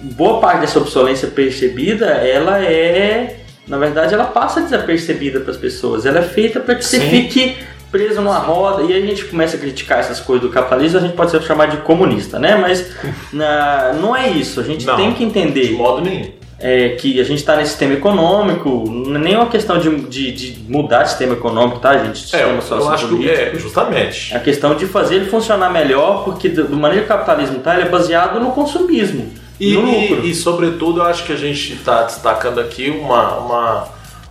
boa 0.00 0.40
parte 0.40 0.60
dessa 0.60 0.78
obsolência 0.78 1.28
percebida, 1.28 2.06
ela 2.06 2.62
é 2.62 3.40
na 3.68 3.76
verdade, 3.76 4.14
ela 4.14 4.24
passa 4.24 4.62
desapercebida 4.62 5.40
para 5.40 5.50
as 5.50 5.56
pessoas. 5.56 6.06
Ela 6.06 6.20
é 6.20 6.22
feita 6.22 6.58
para 6.58 6.74
que 6.74 6.84
Sim. 6.84 6.98
você 6.98 7.06
fique 7.06 7.56
preso 7.90 8.20
numa 8.20 8.38
roda 8.38 8.82
e 8.82 8.92
aí 8.92 9.02
a 9.02 9.06
gente 9.06 9.24
começa 9.24 9.56
a 9.56 9.60
criticar 9.60 9.98
essas 9.98 10.20
coisas 10.20 10.46
do 10.46 10.52
capitalismo, 10.52 10.98
a 10.98 11.02
gente 11.02 11.14
pode 11.14 11.30
ser 11.30 11.42
chamado 11.42 11.70
de 11.70 11.78
comunista, 11.78 12.38
né? 12.38 12.56
Mas 12.56 12.90
na, 13.32 13.94
não 13.94 14.14
é 14.14 14.28
isso. 14.30 14.60
A 14.60 14.62
gente 14.62 14.86
não, 14.86 14.96
tem 14.96 15.12
que 15.12 15.24
entender. 15.24 15.68
De 15.68 15.72
modo 15.72 16.02
nenhum. 16.02 16.38
É, 16.60 16.96
que 16.96 17.20
a 17.20 17.24
gente 17.24 17.38
está 17.38 17.54
nesse 17.54 17.70
sistema 17.70 17.94
econômico, 17.94 18.84
não 18.90 19.14
é 19.14 19.18
nem 19.20 19.36
uma 19.36 19.46
questão 19.46 19.78
de, 19.78 19.94
de, 20.08 20.32
de 20.32 20.60
mudar 20.68 21.04
o 21.04 21.06
sistema 21.06 21.34
econômico, 21.34 21.78
tá, 21.78 21.96
gente? 21.98 22.18
Sistema 22.18 22.50
é, 22.50 22.72
eu 22.72 22.88
acho 22.88 23.16
que 23.16 23.30
é, 23.30 23.52
justamente. 23.54 24.34
É 24.34 24.38
a 24.38 24.40
questão 24.40 24.74
de 24.74 24.84
fazer 24.86 25.16
ele 25.16 25.26
funcionar 25.26 25.70
melhor, 25.70 26.24
porque 26.24 26.48
do, 26.48 26.64
do 26.66 26.76
maneira 26.76 27.06
que 27.06 27.12
o 27.12 27.14
capitalismo 27.14 27.58
está, 27.58 27.74
ele 27.74 27.84
é 27.84 27.88
baseado 27.88 28.40
no 28.40 28.50
consumismo. 28.50 29.32
E, 29.60 29.74
e, 29.74 30.30
e, 30.30 30.34
sobretudo, 30.34 31.00
eu 31.00 31.04
acho 31.04 31.24
que 31.24 31.32
a 31.32 31.36
gente 31.36 31.72
está 31.72 32.04
destacando 32.04 32.60
aqui 32.60 32.90
uma, 32.90 33.38
uma, 33.38 33.88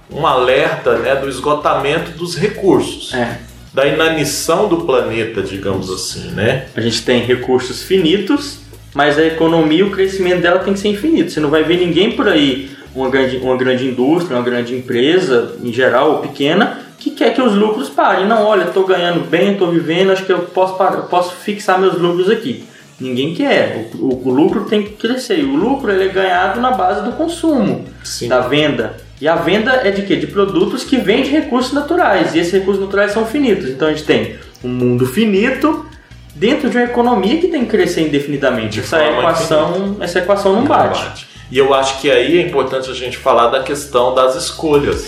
um 0.09 0.25
alerta 0.25 0.97
né, 0.97 1.15
do 1.15 1.27
esgotamento 1.27 2.11
dos 2.11 2.35
recursos. 2.35 3.13
É. 3.13 3.39
Da 3.73 3.85
inanição 3.85 4.67
do 4.67 4.77
planeta, 4.77 5.41
digamos 5.41 5.91
assim, 5.91 6.31
né? 6.31 6.67
A 6.75 6.81
gente 6.81 7.03
tem 7.03 7.23
recursos 7.23 7.83
finitos, 7.83 8.59
mas 8.93 9.19
a 9.19 9.25
economia, 9.25 9.85
o 9.85 9.91
crescimento 9.91 10.41
dela 10.41 10.59
tem 10.59 10.73
que 10.73 10.79
ser 10.79 10.87
infinito. 10.87 11.31
Você 11.31 11.39
não 11.39 11.49
vai 11.49 11.63
ver 11.63 11.77
ninguém 11.77 12.13
por 12.13 12.27
aí, 12.27 12.71
uma 12.95 13.09
grande, 13.09 13.37
uma 13.37 13.55
grande 13.55 13.85
indústria, 13.85 14.35
uma 14.35 14.43
grande 14.43 14.73
empresa, 14.73 15.55
em 15.61 15.71
geral, 15.71 16.13
ou 16.13 16.17
pequena, 16.19 16.79
que 16.97 17.11
quer 17.11 17.33
que 17.33 17.41
os 17.41 17.53
lucros 17.53 17.89
parem. 17.89 18.25
Não, 18.25 18.43
olha, 18.43 18.63
estou 18.63 18.85
ganhando 18.87 19.29
bem, 19.29 19.53
estou 19.53 19.69
vivendo, 19.69 20.11
acho 20.11 20.25
que 20.25 20.31
eu 20.31 20.39
posso, 20.39 20.81
eu 20.81 21.03
posso 21.03 21.35
fixar 21.35 21.79
meus 21.79 21.99
lucros 21.99 22.29
aqui. 22.29 22.65
Ninguém 22.99 23.33
quer. 23.33 23.89
O, 23.95 24.05
o, 24.05 24.27
o, 24.27 24.31
lucro 24.31 24.65
tem 24.65 24.83
que 24.83 24.93
crescer. 24.93 25.43
O 25.43 25.55
lucro 25.55 25.91
ele 25.91 26.05
é 26.05 26.07
ganhado 26.07 26.59
na 26.59 26.71
base 26.71 27.03
do 27.03 27.11
consumo, 27.11 27.85
Sim. 28.03 28.27
da 28.27 28.41
venda. 28.41 28.97
E 29.21 29.27
a 29.27 29.35
venda 29.35 29.71
é 29.71 29.91
de 29.91 30.03
quê? 30.03 30.15
De 30.15 30.27
produtos 30.27 30.83
que 30.83 30.97
vêm 30.97 31.23
de 31.23 31.29
recursos 31.29 31.73
naturais. 31.73 32.33
E 32.33 32.39
esses 32.39 32.53
recursos 32.53 32.83
naturais 32.83 33.11
são 33.11 33.25
finitos. 33.25 33.69
Então 33.69 33.87
a 33.87 33.91
gente 33.91 34.03
tem 34.03 34.35
um 34.63 34.69
mundo 34.69 35.05
finito 35.05 35.85
dentro 36.35 36.69
de 36.69 36.77
uma 36.77 36.85
economia 36.85 37.37
que 37.39 37.47
tem 37.47 37.65
que 37.65 37.71
crescer 37.71 38.01
indefinidamente. 38.01 38.79
essa 38.79 39.03
equação, 39.03 39.97
essa 39.99 40.19
equação 40.19 40.53
não, 40.53 40.61
não 40.61 40.67
bate. 40.67 41.03
bate. 41.03 41.27
E 41.49 41.57
eu 41.57 41.73
acho 41.73 42.01
que 42.01 42.11
aí 42.11 42.39
é 42.39 42.41
importante 42.41 42.89
a 42.89 42.93
gente 42.93 43.17
falar 43.17 43.47
da 43.47 43.63
questão 43.63 44.13
das 44.13 44.35
escolhas. 44.35 45.07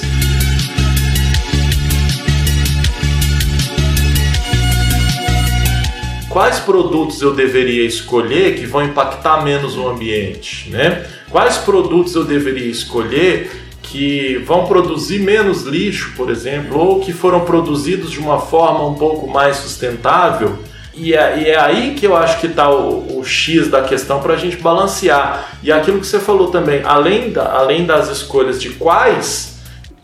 Quais 6.30 6.60
produtos 6.60 7.22
eu 7.22 7.34
deveria 7.34 7.86
escolher 7.86 8.56
que 8.58 8.66
vão 8.66 8.84
impactar 8.84 9.44
menos 9.44 9.76
o 9.76 9.90
ambiente, 9.90 10.70
né? 10.70 11.06
Quais 11.30 11.58
produtos 11.58 12.16
eu 12.16 12.24
deveria 12.24 12.70
escolher 12.70 13.52
que 13.82 14.38
vão 14.46 14.68
produzir 14.68 15.20
menos 15.20 15.64
lixo, 15.64 16.14
por 16.16 16.30
exemplo, 16.30 16.78
ou 16.78 17.00
que 17.00 17.12
foram 17.12 17.42
produzidos 17.42 18.12
de 18.12 18.20
uma 18.20 18.40
forma 18.40 18.86
um 18.86 18.94
pouco 18.94 19.28
mais 19.28 19.58
sustentável. 19.58 20.60
E 20.94 21.14
é, 21.14 21.40
e 21.40 21.46
é 21.48 21.60
aí 21.60 21.96
que 21.96 22.06
eu 22.06 22.16
acho 22.16 22.40
que 22.40 22.48
está 22.48 22.70
o, 22.70 23.20
o, 23.20 23.24
X 23.24 23.68
da 23.70 23.82
questão 23.82 24.22
para 24.22 24.34
a 24.34 24.38
gente 24.38 24.58
balancear. 24.58 25.58
E 25.64 25.72
aquilo 25.72 26.00
que 26.00 26.06
você 26.06 26.20
falou 26.20 26.52
também, 26.52 26.82
além, 26.84 27.32
da, 27.32 27.54
além 27.54 27.86
das 27.86 28.10
escolhas 28.10 28.62
de 28.62 28.72
quais, 28.72 29.60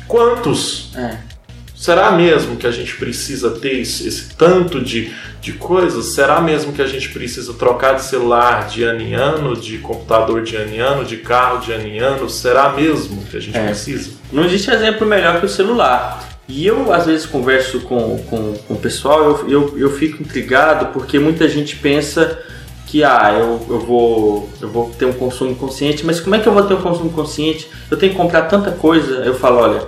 quantos. 0.08 0.92
É 0.96 1.35
Será 1.76 2.12
mesmo 2.12 2.56
que 2.56 2.66
a 2.66 2.72
gente 2.72 2.96
precisa 2.96 3.52
ter 3.52 3.80
esse, 3.80 4.08
esse, 4.08 4.34
tanto 4.36 4.82
de, 4.82 5.12
de 5.42 5.54
coisas? 5.54 6.06
Será 6.06 6.40
mesmo 6.40 6.72
que 6.72 6.82
a 6.82 6.88
gente 6.88 7.10
precisa 7.10 7.54
trocar 7.54 7.96
de 7.96 8.04
celular 8.04 8.68
de 8.68 8.84
ano 8.84 9.02
em 9.02 9.14
ano, 9.14 9.56
de 9.56 9.78
computador 9.80 10.42
de 10.42 10.56
ano 10.56 10.74
em 10.74 10.80
ano, 10.80 11.04
de 11.04 11.18
carro 11.18 11.60
de 11.60 11.74
ano 11.74 11.86
em 11.86 12.00
ano? 12.00 12.30
Será 12.30 12.70
mesmo 12.72 13.26
que 13.26 13.36
a 13.36 13.42
gente 13.42 13.58
é. 13.58 13.66
precisa? 13.66 14.12
Não 14.32 14.46
existe 14.46 14.72
exemplo 14.72 15.06
melhor 15.06 15.40
que 15.40 15.46
o 15.46 15.50
celular. 15.50 16.36
E 16.48 16.66
eu, 16.66 16.94
às 16.94 17.08
vezes, 17.08 17.26
converso 17.26 17.82
com, 17.82 18.20
com, 18.30 18.54
com 18.54 18.74
o 18.76 18.78
pessoal, 18.78 19.24
eu, 19.24 19.50
eu, 19.50 19.80
eu 19.80 19.92
fico 19.92 20.22
intrigado 20.24 20.94
porque 20.94 21.20
muita 21.20 21.50
gente 21.50 21.76
pensa 21.76 22.40
que 22.86 23.04
ah, 23.04 23.36
eu, 23.38 23.66
eu, 23.68 23.80
vou, 23.80 24.50
eu 24.62 24.70
vou 24.70 24.92
ter 24.92 25.06
um 25.06 25.14
consumo 25.14 25.56
consciente, 25.56 26.06
mas 26.06 26.20
como 26.20 26.36
é 26.36 26.40
que 26.40 26.48
eu 26.48 26.54
vou 26.54 26.64
ter 26.64 26.76
um 26.76 26.82
consumo 26.82 27.10
consciente? 27.10 27.68
Eu 27.90 27.98
tenho 27.98 28.12
que 28.12 28.18
comprar 28.18 28.44
tanta 28.44 28.72
coisa. 28.72 29.16
Eu 29.16 29.34
falo, 29.34 29.58
olha, 29.58 29.82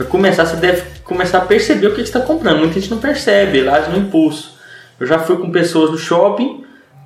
para 0.00 0.08
começar, 0.08 0.46
você 0.46 0.56
deve 0.56 0.82
começar 1.04 1.38
a 1.38 1.40
perceber 1.42 1.88
o 1.88 1.90
que, 1.90 1.96
você 1.96 2.04
está 2.04 2.20
comprando. 2.20 2.60
Muita 2.60 2.80
gente 2.80 2.90
não 2.90 2.96
percebe, 2.96 3.60
lá 3.60 3.86
no 3.88 3.98
impulso. 3.98 4.58
Eu 4.98 5.06
já 5.06 5.18
fui 5.18 5.36
com 5.36 5.50
pessoas 5.50 5.90
no 5.90 5.98
shopping, 5.98 6.64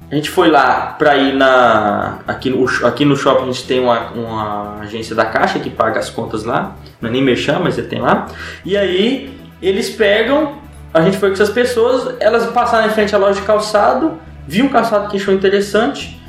a 0.09 0.15
gente 0.15 0.31
foi 0.31 0.49
lá 0.49 0.95
para 0.97 1.17
ir 1.17 1.35
na. 1.35 2.21
Aqui 2.25 2.51
no, 2.51 2.65
aqui 2.87 3.05
no 3.05 3.17
shopping 3.17 3.43
a 3.43 3.47
gente 3.47 3.67
tem 3.67 3.81
uma, 3.81 4.11
uma 4.11 4.81
agência 4.81 5.13
da 5.13 5.27
Caixa 5.27 5.59
que 5.59 5.71
paga 5.71 5.99
as 5.99 6.09
contas 6.09 6.45
lá, 6.45 6.77
não 7.01 7.09
é 7.09 7.13
nem 7.13 7.23
merchan, 7.23 7.59
mas 7.59 7.75
você 7.75 7.83
tem 7.83 8.01
lá. 8.01 8.29
E 8.65 8.77
aí 8.77 9.37
eles 9.61 9.91
pegam, 9.91 10.59
a 10.93 11.01
gente 11.01 11.17
foi 11.17 11.31
com 11.31 11.35
essas 11.35 11.51
pessoas, 11.51 12.15
elas 12.21 12.47
passaram 12.53 12.87
em 12.87 12.91
frente 12.91 13.13
à 13.13 13.19
loja 13.19 13.41
de 13.41 13.47
calçado, 13.47 14.21
viu 14.47 14.67
um 14.67 14.69
calçado 14.69 15.09
que 15.09 15.17
achou 15.17 15.35
interessante, 15.35 16.21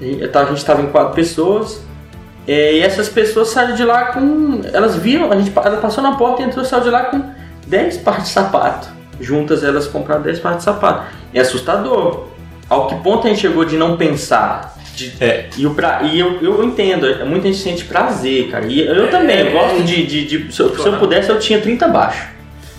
a 0.00 0.44
gente 0.44 0.58
estava 0.58 0.82
em 0.82 0.86
quatro 0.86 1.14
pessoas, 1.14 1.84
é, 2.46 2.74
e 2.74 2.80
essas 2.80 3.08
pessoas 3.08 3.48
saíram 3.48 3.74
de 3.74 3.84
lá 3.84 4.06
com. 4.12 4.60
Elas 4.72 4.96
viram, 4.96 5.32
a 5.32 5.36
gente 5.36 5.52
ela 5.56 5.78
passou 5.78 6.02
na 6.02 6.12
porta 6.12 6.42
e 6.42 6.44
entrou 6.44 6.64
saiu 6.64 6.84
de 6.84 6.90
lá 6.90 7.04
com 7.04 7.22
10 7.66 7.98
pares 7.98 8.24
de 8.24 8.30
sapato. 8.30 8.88
Juntas 9.20 9.64
elas 9.64 9.86
compraram 9.86 10.22
10 10.22 10.38
pares 10.38 10.58
de 10.58 10.64
sapato. 10.64 11.06
É 11.34 11.40
assustador. 11.40 12.28
Ao 12.68 12.86
que 12.88 12.96
ponto 12.96 13.26
a 13.26 13.30
gente 13.30 13.40
chegou 13.40 13.64
de 13.64 13.76
não 13.76 13.96
pensar? 13.96 14.76
De, 14.94 15.12
é. 15.20 15.48
E, 15.56 15.66
o 15.66 15.74
pra, 15.74 16.02
e 16.04 16.18
eu, 16.18 16.40
eu 16.40 16.64
entendo, 16.64 17.06
muita 17.26 17.46
gente 17.48 17.58
sente 17.58 17.84
prazer, 17.84 18.48
cara. 18.48 18.66
E 18.66 18.80
eu 18.80 19.10
também, 19.10 19.46
eu 19.46 19.52
gosto 19.52 19.82
de. 19.82 20.06
de, 20.06 20.24
de 20.26 20.52
se, 20.54 20.60
eu, 20.60 20.74
se, 20.76 20.86
eu, 20.86 20.96
pudesse, 20.98 21.28
eu 21.28 21.38
tinha 21.38 21.60
30 21.60 21.88
baixo. 21.88 22.28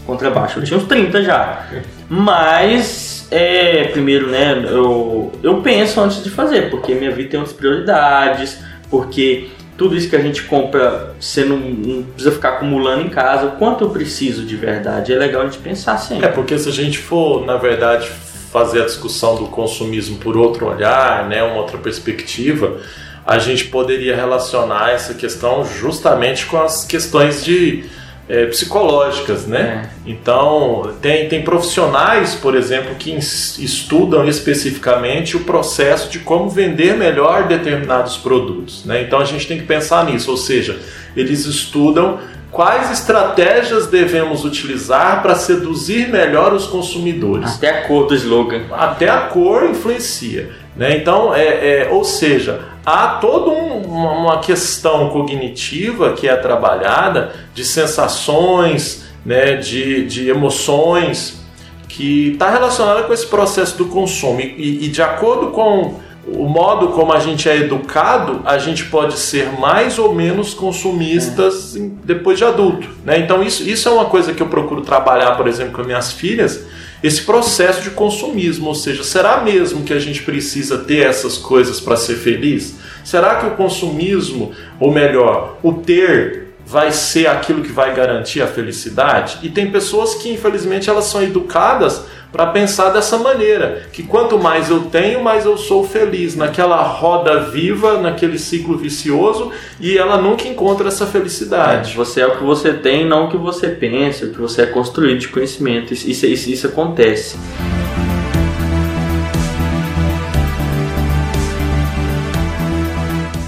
Contrabaixo. 0.05 0.59
Eu 0.59 0.63
tinha 0.63 0.79
uns 0.79 0.85
30 0.85 1.21
já. 1.21 1.65
Mas, 2.09 3.27
é, 3.29 3.83
primeiro, 3.85 4.27
né, 4.27 4.65
eu, 4.69 5.33
eu 5.43 5.61
penso 5.61 5.99
antes 5.99 6.23
de 6.23 6.29
fazer, 6.29 6.69
porque 6.69 6.95
minha 6.95 7.11
vida 7.11 7.31
tem 7.31 7.39
outras 7.39 7.55
prioridades, 7.55 8.57
porque 8.89 9.49
tudo 9.77 9.95
isso 9.95 10.09
que 10.09 10.15
a 10.15 10.21
gente 10.21 10.43
compra, 10.43 11.15
você 11.19 11.45
não, 11.45 11.57
não, 11.57 12.03
precisa 12.03 12.31
ficar 12.31 12.49
acumulando 12.49 13.03
em 13.03 13.09
casa. 13.09 13.47
Quanto 13.59 13.83
eu 13.83 13.89
preciso 13.91 14.43
de 14.43 14.55
verdade? 14.55 15.13
É 15.13 15.17
legal 15.17 15.43
a 15.43 15.45
gente 15.45 15.59
pensar 15.59 15.97
sempre. 15.97 16.25
É, 16.25 16.29
porque 16.29 16.57
se 16.57 16.67
a 16.67 16.71
gente 16.71 16.97
for, 16.97 17.45
na 17.45 17.57
verdade, 17.57 18.09
fazer 18.51 18.81
a 18.81 18.85
discussão 18.85 19.35
do 19.35 19.45
consumismo 19.45 20.17
por 20.17 20.35
outro 20.35 20.67
olhar, 20.67 21.29
né, 21.29 21.43
uma 21.43 21.57
outra 21.57 21.77
perspectiva, 21.77 22.77
a 23.23 23.37
gente 23.37 23.65
poderia 23.65 24.15
relacionar 24.15 24.91
essa 24.91 25.13
questão 25.13 25.63
justamente 25.63 26.47
com 26.47 26.59
as 26.59 26.83
questões 26.83 27.45
de 27.45 27.85
é, 28.29 28.45
psicológicas, 28.47 29.45
né? 29.45 29.89
É. 30.05 30.09
Então, 30.11 30.93
tem, 31.01 31.29
tem 31.29 31.43
profissionais, 31.43 32.35
por 32.35 32.55
exemplo, 32.55 32.95
que 32.95 33.11
estudam 33.11 34.27
especificamente 34.27 35.37
o 35.37 35.41
processo 35.41 36.09
de 36.09 36.19
como 36.19 36.49
vender 36.49 36.95
melhor 36.97 37.47
determinados 37.47 38.17
produtos, 38.17 38.83
né? 38.85 39.01
Então, 39.01 39.19
a 39.19 39.25
gente 39.25 39.47
tem 39.47 39.57
que 39.57 39.65
pensar 39.65 40.05
nisso, 40.05 40.29
ou 40.29 40.37
seja, 40.37 40.77
eles 41.15 41.45
estudam 41.45 42.19
quais 42.51 42.91
estratégias 42.91 43.87
devemos 43.87 44.43
utilizar 44.43 45.21
para 45.21 45.35
seduzir 45.35 46.09
melhor 46.09 46.53
os 46.53 46.65
consumidores. 46.65 47.55
Até 47.55 47.69
a 47.69 47.87
cor 47.87 48.07
do 48.07 48.15
slogan. 48.15 48.63
Até 48.71 49.09
a 49.09 49.21
cor 49.21 49.69
influencia, 49.69 50.49
né? 50.77 50.97
Então, 50.97 51.33
é, 51.33 51.81
é 51.81 51.89
ou 51.91 52.03
seja, 52.03 52.61
há 52.85 53.17
toda 53.19 53.49
um, 53.49 53.81
uma 53.81 54.39
questão 54.39 55.09
cognitiva 55.09 56.13
que 56.13 56.27
é 56.27 56.35
trabalhada 56.35 57.33
de 57.53 57.65
sensações, 57.65 59.05
né, 59.25 59.55
de, 59.55 60.05
de 60.05 60.29
emoções, 60.29 61.41
que 61.89 62.33
está 62.33 62.49
relacionada 62.49 63.03
com 63.03 63.11
esse 63.11 63.27
processo 63.27 63.77
do 63.77 63.85
consumo. 63.85 64.39
E, 64.39 64.85
e 64.85 64.87
de 64.87 65.01
acordo 65.01 65.47
com 65.47 65.95
o 66.27 66.47
modo 66.47 66.89
como 66.89 67.13
a 67.13 67.19
gente 67.19 67.49
é 67.49 67.55
educado, 67.55 68.41
a 68.45 68.57
gente 68.57 68.85
pode 68.85 69.17
ser 69.17 69.51
mais 69.59 69.97
ou 69.97 70.13
menos 70.13 70.53
consumistas 70.53 71.75
é. 71.75 71.89
depois 72.03 72.37
de 72.37 72.45
adulto. 72.45 72.87
Né? 73.03 73.19
Então, 73.19 73.41
isso, 73.41 73.67
isso 73.67 73.87
é 73.87 73.91
uma 73.91 74.05
coisa 74.05 74.33
que 74.33 74.41
eu 74.41 74.47
procuro 74.47 74.81
trabalhar, 74.81 75.31
por 75.31 75.47
exemplo, 75.47 75.73
com 75.73 75.83
minhas 75.83 76.11
filhas 76.11 76.65
esse 77.03 77.21
processo 77.21 77.81
de 77.81 77.91
consumismo, 77.91 78.67
ou 78.67 78.75
seja, 78.75 79.03
será 79.03 79.41
mesmo 79.41 79.83
que 79.83 79.93
a 79.93 79.99
gente 79.99 80.23
precisa 80.23 80.79
ter 80.79 81.05
essas 81.05 81.37
coisas 81.37 81.79
para 81.79 81.95
ser 81.95 82.15
feliz? 82.15 82.75
Será 83.03 83.35
que 83.35 83.45
o 83.45 83.51
consumismo, 83.51 84.51
ou 84.79 84.91
melhor, 84.91 85.59
o 85.61 85.73
ter 85.73 86.47
vai 86.65 86.91
ser 86.91 87.27
aquilo 87.27 87.61
que 87.61 87.71
vai 87.71 87.95
garantir 87.95 88.41
a 88.41 88.47
felicidade? 88.47 89.39
E 89.43 89.49
tem 89.49 89.71
pessoas 89.71 90.15
que 90.15 90.31
infelizmente 90.31 90.89
elas 90.89 91.05
são 91.05 91.21
educadas 91.21 92.05
para 92.37 92.51
pensar 92.51 92.91
dessa 92.91 93.17
maneira, 93.17 93.87
que 93.91 94.03
quanto 94.03 94.37
mais 94.37 94.69
eu 94.69 94.81
tenho, 94.81 95.23
mais 95.23 95.43
eu 95.43 95.57
sou 95.57 95.83
feliz, 95.83 96.35
naquela 96.35 96.83
roda 96.83 97.39
viva, 97.39 97.99
naquele 97.99 98.37
ciclo 98.37 98.77
vicioso, 98.77 99.51
e 99.79 99.97
ela 99.97 100.21
nunca 100.21 100.47
encontra 100.47 100.87
essa 100.87 101.07
felicidade. 101.07 101.95
Você 101.95 102.21
é 102.21 102.27
o 102.27 102.37
que 102.37 102.43
você 102.43 102.73
tem, 102.73 103.07
não 103.07 103.25
o 103.25 103.29
que 103.31 103.37
você 103.37 103.69
pensa, 103.69 104.27
o 104.27 104.29
que 104.29 104.39
você 104.39 104.61
é 104.61 104.65
construído 104.67 105.17
de 105.17 105.29
conhecimento. 105.29 105.91
Isso, 105.93 106.27
isso, 106.27 106.49
isso 106.51 106.67
acontece. 106.67 107.37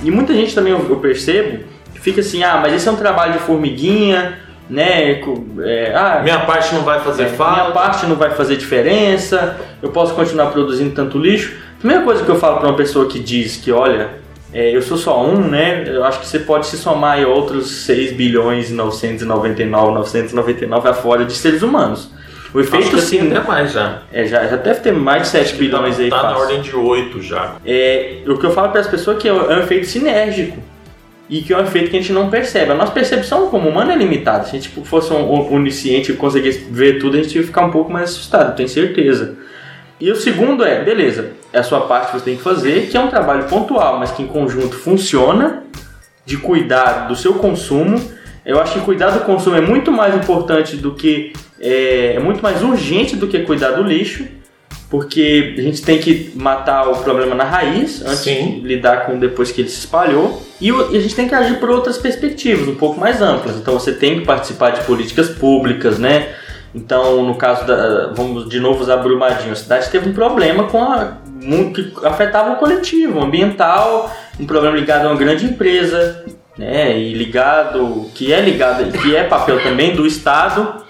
E 0.04 0.10
muita 0.10 0.34
gente 0.34 0.56
também 0.56 0.74
eu 0.74 0.96
percebo 0.96 1.64
que 1.94 2.02
fica 2.02 2.22
assim, 2.22 2.42
ah, 2.42 2.58
mas 2.60 2.74
esse 2.74 2.88
é 2.88 2.92
um 2.92 2.96
trabalho 2.96 3.34
de 3.34 3.40
formiguinha, 3.40 4.49
né? 4.70 5.20
É, 5.64 5.94
ah, 5.96 6.22
minha 6.24 6.40
parte 6.42 6.74
não 6.76 6.82
vai 6.82 7.00
fazer 7.00 7.24
é, 7.24 7.30
falta. 7.30 7.62
Minha 7.62 7.72
parte 7.72 8.06
não 8.06 8.16
vai 8.16 8.30
fazer 8.32 8.56
diferença. 8.56 9.58
Eu 9.82 9.90
posso 9.90 10.14
continuar 10.14 10.48
produzindo 10.48 10.94
tanto 10.94 11.18
lixo. 11.18 11.54
Primeira 11.80 12.04
coisa 12.04 12.24
que 12.24 12.30
eu 12.30 12.38
falo 12.38 12.58
para 12.58 12.68
uma 12.68 12.78
pessoa 12.78 13.08
que 13.08 13.20
diz 13.20 13.58
que, 13.58 13.72
olha, 13.72 14.10
é, 14.54 14.76
eu 14.76 14.82
sou 14.82 14.98
só 14.98 15.24
um, 15.26 15.40
né? 15.40 15.84
Eu 15.88 16.04
acho 16.04 16.20
que 16.20 16.28
você 16.28 16.40
pode 16.40 16.68
se 16.68 16.78
somar 16.78 17.20
em 17.20 17.26
outros 17.26 17.86
6 17.86 18.14
bilhões 18.14 18.70
e 18.70 18.74
999, 18.74 19.94
999 19.94 20.90
afora 20.90 21.26
de 21.26 21.34
seres 21.34 21.64
humanos. 21.64 22.12
O 22.54 22.60
efeito 22.60 22.98
sim. 23.00 23.32
Até 23.32 23.48
mais 23.48 23.72
já. 23.72 24.02
É, 24.12 24.26
já. 24.26 24.46
Já 24.48 24.56
deve 24.56 24.80
ter 24.82 24.92
mais 24.92 25.24
de 25.24 25.28
7 25.30 25.56
bilhões 25.56 25.98
tá, 25.98 26.02
aí. 26.04 26.10
Tá 26.10 26.24
na 26.24 26.38
ordem 26.38 26.62
de 26.62 26.76
8 26.76 27.22
já. 27.22 27.56
É, 27.66 28.22
o 28.28 28.38
que 28.38 28.46
eu 28.46 28.52
falo 28.52 28.70
para 28.70 28.82
as 28.82 28.88
pessoas 28.88 29.18
é 29.18 29.20
que 29.20 29.28
é 29.28 29.34
um 29.34 29.60
efeito 29.60 29.86
sinérgico 29.86 30.58
e 31.30 31.42
que 31.42 31.54
é 31.54 31.58
um 31.58 31.62
efeito 31.62 31.92
que 31.92 31.98
a 31.98 32.02
gente 32.02 32.12
não 32.12 32.30
percebe. 32.30 32.72
A 32.72 32.76
nossa 32.76 32.92
percepção 32.92 33.50
como 33.50 33.70
humano 33.70 33.92
é 33.92 33.96
limitada. 33.96 34.44
Se 34.44 34.50
a 34.50 34.54
gente 34.54 34.70
tipo, 34.70 34.84
fosse 34.84 35.14
um 35.14 35.54
onisciente 35.54 36.12
e 36.12 36.16
conseguisse 36.16 36.66
ver 36.72 37.00
tudo, 37.00 37.18
a 37.18 37.22
gente 37.22 37.38
ia 37.38 37.44
ficar 37.44 37.66
um 37.66 37.72
pouco 37.72 37.92
mais 37.92 38.10
assustado, 38.10 38.56
tenho 38.56 38.68
certeza. 38.68 39.38
E 40.00 40.10
o 40.12 40.16
segundo 40.16 40.64
é, 40.64 40.84
beleza, 40.84 41.34
é 41.54 41.60
a 41.60 41.64
sua 41.64 41.82
parte 41.82 42.08
que 42.08 42.14
você 42.14 42.26
tem 42.26 42.38
que 42.38 42.42
fazer, 42.42 42.88
que 42.88 42.98
é 42.98 43.00
um 43.00 43.10
trabalho 43.10 43.46
pontual, 43.46 44.00
mas 44.00 44.12
que 44.12 44.24
em 44.24 44.28
conjunto 44.28 44.76
funciona, 44.76 45.64
de 46.26 46.38
cuidar 46.38 47.08
do 47.08 47.16
seu 47.16 47.36
consumo. 47.36 48.02
Eu 48.46 48.60
acho 48.60 48.74
que 48.74 48.82
cuidar 48.82 49.12
do 49.12 49.20
consumo 49.22 49.56
é 49.56 49.62
muito 49.62 49.92
mais 49.92 50.16
importante 50.16 50.78
do 50.78 50.96
que. 50.96 51.34
é, 51.60 52.16
é 52.16 52.20
muito 52.20 52.42
mais 52.42 52.64
urgente 52.64 53.16
do 53.16 53.28
que 53.28 53.40
cuidar 53.40 53.72
do 53.72 53.84
lixo 53.84 54.26
porque 54.90 55.56
a 55.58 55.62
gente 55.62 55.84
tem 55.84 56.00
que 56.00 56.32
matar 56.36 56.90
o 56.90 56.98
problema 56.98 57.36
na 57.36 57.44
raiz 57.44 58.02
antes 58.02 58.20
Sim. 58.20 58.60
de 58.60 58.68
lidar 58.68 59.06
com 59.06 59.20
depois 59.20 59.52
que 59.52 59.62
ele 59.62 59.70
se 59.70 59.80
espalhou. 59.80 60.42
E 60.60 60.72
a 60.72 61.00
gente 61.00 61.16
tem 61.16 61.28
que 61.28 61.36
agir 61.36 61.60
por 61.60 61.70
outras 61.70 61.98
perspectivas 61.98 62.68
um 62.68 62.76
pouco 62.76 63.00
mais 63.00 63.22
amplas. 63.22 63.56
Então 63.56 63.76
você 63.76 63.94
tem 63.94 64.20
que 64.20 64.26
participar 64.26 64.72
de 64.72 64.82
políticas 64.82 65.30
públicas 65.30 66.00
né? 66.00 66.30
Então 66.74 67.24
no 67.24 67.36
caso 67.36 67.66
da 67.66 68.12
vamos 68.16 68.50
de 68.50 68.60
novo 68.60 68.82
usar 68.82 68.98
Brumadinho 68.98 69.54
a 69.54 69.56
cidade 69.56 69.90
teve 69.90 70.10
um 70.10 70.14
problema 70.14 70.66
com 70.66 70.84
a 70.84 71.18
que 71.74 71.94
afetava 72.04 72.52
o 72.52 72.56
coletivo 72.58 73.22
ambiental 73.22 74.14
um 74.40 74.46
problema 74.46 74.78
ligado 74.78 75.06
a 75.06 75.10
uma 75.10 75.18
grande 75.18 75.46
empresa 75.46 76.26
né? 76.56 77.00
E 77.00 77.14
ligado 77.14 78.12
que 78.14 78.32
é 78.32 78.40
ligado 78.40 78.92
que 79.00 79.16
é 79.16 79.24
papel 79.24 79.64
também 79.64 79.96
do 79.96 80.06
estado 80.06 80.84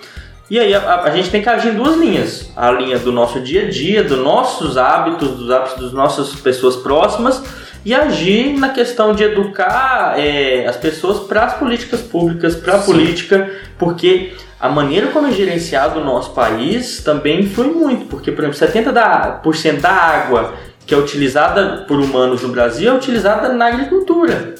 e 0.49 0.59
aí 0.59 0.73
a, 0.73 1.01
a, 1.01 1.11
gente 1.11 1.29
tem 1.29 1.41
que 1.41 1.49
agir 1.49 1.69
em 1.69 1.75
duas 1.75 1.95
linhas: 1.97 2.51
a 2.55 2.71
linha 2.71 2.97
do 2.97 3.11
nosso 3.11 3.39
dia 3.39 3.67
a 3.67 3.69
dia, 3.69 4.03
dos 4.03 4.17
nossos 4.17 4.77
hábitos, 4.77 5.29
dos 5.37 5.51
hábitos 5.51 5.83
das 5.83 5.93
nossas 5.93 6.33
pessoas 6.35 6.75
próximas, 6.75 7.43
e 7.85 7.93
agir 7.93 8.57
na 8.57 8.69
questão 8.69 9.13
de 9.13 9.23
educar 9.23 10.15
é, 10.17 10.65
as 10.67 10.75
pessoas 10.75 11.19
para 11.19 11.45
as 11.45 11.53
políticas 11.53 12.01
públicas, 12.01 12.55
para 12.55 12.75
a 12.75 12.79
política, 12.79 13.49
porque 13.77 14.33
a 14.59 14.67
maneira 14.67 15.07
como 15.07 15.27
é 15.27 15.31
gerenciado 15.31 15.99
o 15.99 16.03
nosso 16.03 16.31
país 16.31 17.01
também 17.03 17.41
influi 17.41 17.67
muito, 17.67 18.05
porque, 18.07 18.31
por 18.31 18.43
exemplo, 18.43 18.59
70% 18.59 18.91
da, 18.91 19.39
por 19.43 19.55
cento 19.55 19.81
da 19.81 19.91
água 19.91 20.53
que 20.85 20.95
é 20.95 20.97
utilizada 20.97 21.85
por 21.87 21.99
humanos 21.99 22.41
no 22.41 22.49
Brasil 22.49 22.91
é 22.91 22.93
utilizada 22.95 23.53
na 23.53 23.67
agricultura. 23.67 24.55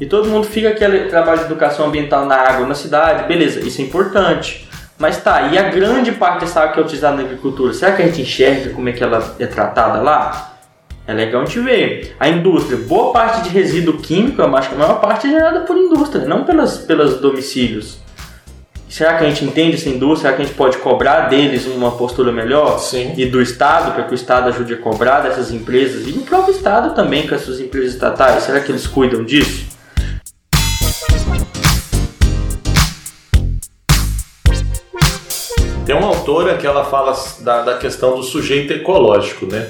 E 0.00 0.06
todo 0.06 0.28
mundo 0.28 0.46
fica 0.46 0.68
aquele 0.68 1.08
trabalho 1.08 1.40
de 1.40 1.46
educação 1.46 1.86
ambiental 1.86 2.24
na 2.26 2.36
água 2.36 2.66
na 2.66 2.76
cidade, 2.76 3.26
beleza, 3.26 3.58
isso 3.60 3.80
é 3.80 3.84
importante. 3.84 4.68
Mas 4.98 5.22
tá, 5.22 5.48
e 5.48 5.58
a 5.58 5.70
grande 5.70 6.12
parte 6.12 6.40
dessa 6.40 6.60
água 6.60 6.72
que 6.72 6.80
é 6.80 6.82
utilizada 6.82 7.16
na 7.16 7.22
agricultura, 7.22 7.72
será 7.72 7.92
que 7.92 8.02
a 8.02 8.06
gente 8.06 8.22
enxerga 8.22 8.72
como 8.72 8.88
é 8.88 8.92
que 8.92 9.02
ela 9.02 9.34
é 9.38 9.46
tratada 9.46 10.00
lá? 10.00 10.52
É 11.06 11.12
legal 11.12 11.42
a 11.42 11.44
gente 11.44 11.60
ver. 11.60 12.16
A 12.18 12.28
indústria, 12.28 12.78
boa 12.78 13.12
parte 13.12 13.42
de 13.42 13.50
resíduo 13.50 13.98
químico, 13.98 14.40
eu 14.40 14.56
acho 14.56 14.70
que 14.70 14.74
a 14.74 14.78
maior 14.78 15.00
parte 15.00 15.26
é 15.26 15.30
gerada 15.30 15.60
por 15.60 15.76
indústria, 15.76 16.24
não 16.24 16.44
pelas, 16.44 16.78
pelos 16.78 17.20
domicílios. 17.20 17.98
Será 18.88 19.18
que 19.18 19.24
a 19.24 19.28
gente 19.28 19.44
entende 19.44 19.74
essa 19.74 19.88
indústria? 19.88 20.30
Será 20.30 20.32
que 20.34 20.42
a 20.42 20.44
gente 20.44 20.56
pode 20.56 20.78
cobrar 20.78 21.28
deles 21.28 21.66
uma 21.66 21.90
postura 21.90 22.30
melhor? 22.30 22.78
Sim. 22.78 23.12
E 23.16 23.26
do 23.26 23.42
Estado, 23.42 23.92
para 23.92 24.04
que 24.04 24.12
o 24.12 24.14
Estado 24.14 24.48
ajude 24.48 24.74
a 24.74 24.76
cobrar 24.76 25.20
dessas 25.20 25.50
empresas? 25.50 26.06
E 26.06 26.12
do 26.12 26.20
próprio 26.20 26.54
Estado 26.54 26.94
também, 26.94 27.26
com 27.26 27.34
as 27.34 27.40
suas 27.40 27.58
empresas 27.58 27.94
estatais. 27.94 28.44
Será 28.44 28.60
que 28.60 28.70
eles 28.70 28.86
cuidam 28.86 29.24
disso? 29.24 29.73
Tem 35.84 35.94
uma 35.94 36.08
autora 36.08 36.56
que 36.56 36.66
ela 36.66 36.84
fala 36.84 37.14
da, 37.40 37.62
da 37.62 37.78
questão 37.78 38.16
do 38.16 38.22
sujeito 38.22 38.72
ecológico, 38.72 39.46
né? 39.46 39.68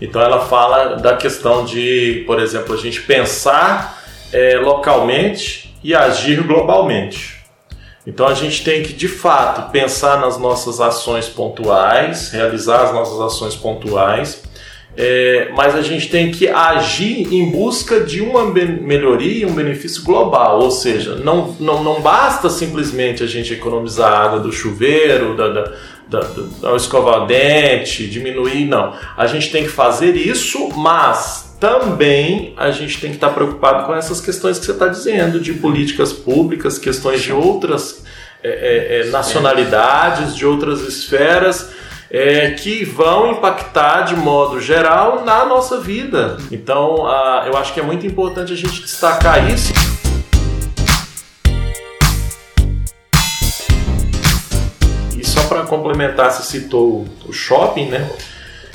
Então 0.00 0.20
ela 0.20 0.40
fala 0.40 0.96
da 0.96 1.16
questão 1.16 1.64
de, 1.64 2.22
por 2.26 2.38
exemplo, 2.38 2.74
a 2.74 2.76
gente 2.76 3.00
pensar 3.02 4.02
é, 4.32 4.58
localmente 4.58 5.74
e 5.82 5.94
agir 5.94 6.42
globalmente. 6.42 7.42
Então 8.06 8.26
a 8.26 8.34
gente 8.34 8.62
tem 8.62 8.82
que, 8.82 8.92
de 8.92 9.08
fato, 9.08 9.70
pensar 9.70 10.20
nas 10.20 10.38
nossas 10.38 10.80
ações 10.80 11.26
pontuais, 11.26 12.30
realizar 12.30 12.82
as 12.82 12.92
nossas 12.92 13.18
ações 13.20 13.56
pontuais, 13.56 14.42
é, 14.96 15.50
mas 15.56 15.74
a 15.74 15.82
gente 15.82 16.08
tem 16.08 16.30
que 16.30 16.46
agir 16.48 17.32
em 17.32 17.50
busca 17.50 18.00
de 18.00 18.20
uma 18.20 18.44
melhoria 18.44 19.42
e 19.42 19.46
um 19.46 19.52
benefício 19.52 20.02
global. 20.04 20.60
Ou 20.60 20.70
seja, 20.70 21.16
não, 21.16 21.56
não, 21.58 21.82
não 21.82 22.00
basta 22.00 22.48
simplesmente 22.48 23.22
a 23.22 23.26
gente 23.26 23.52
economizar 23.52 24.12
a 24.12 24.24
água 24.24 24.40
do 24.40 24.52
chuveiro, 24.52 25.36
da, 25.36 25.48
da, 25.48 25.72
da, 26.08 26.20
da, 26.60 26.76
escovar 26.76 27.26
dente, 27.26 28.06
diminuir, 28.06 28.66
não. 28.66 28.94
A 29.16 29.26
gente 29.26 29.50
tem 29.50 29.64
que 29.64 29.70
fazer 29.70 30.14
isso, 30.14 30.68
mas 30.76 31.56
também 31.58 32.54
a 32.56 32.70
gente 32.70 33.00
tem 33.00 33.10
que 33.10 33.16
estar 33.16 33.30
preocupado 33.30 33.86
com 33.86 33.94
essas 33.94 34.20
questões 34.20 34.58
que 34.58 34.64
você 34.64 34.72
está 34.72 34.86
dizendo, 34.86 35.40
de 35.40 35.54
políticas 35.54 36.12
públicas, 36.12 36.78
questões 36.78 37.20
de 37.20 37.32
outras 37.32 38.04
é, 38.44 38.48
é, 38.48 39.00
é, 39.00 39.10
nacionalidades, 39.10 40.36
de 40.36 40.46
outras 40.46 40.82
esferas 40.82 41.70
é, 42.16 42.52
que 42.52 42.84
vão 42.84 43.32
impactar 43.32 44.02
de 44.02 44.14
modo 44.14 44.60
geral 44.60 45.24
na 45.24 45.44
nossa 45.44 45.80
vida. 45.80 46.36
Então, 46.52 47.04
ah, 47.04 47.42
eu 47.44 47.56
acho 47.56 47.74
que 47.74 47.80
é 47.80 47.82
muito 47.82 48.06
importante 48.06 48.52
a 48.52 48.56
gente 48.56 48.82
destacar 48.82 49.52
isso. 49.52 49.72
E 55.18 55.26
só 55.26 55.42
para 55.48 55.62
complementar, 55.64 56.30
você 56.30 56.44
citou 56.44 57.04
o 57.26 57.32
shopping, 57.32 57.86
né? 57.86 58.08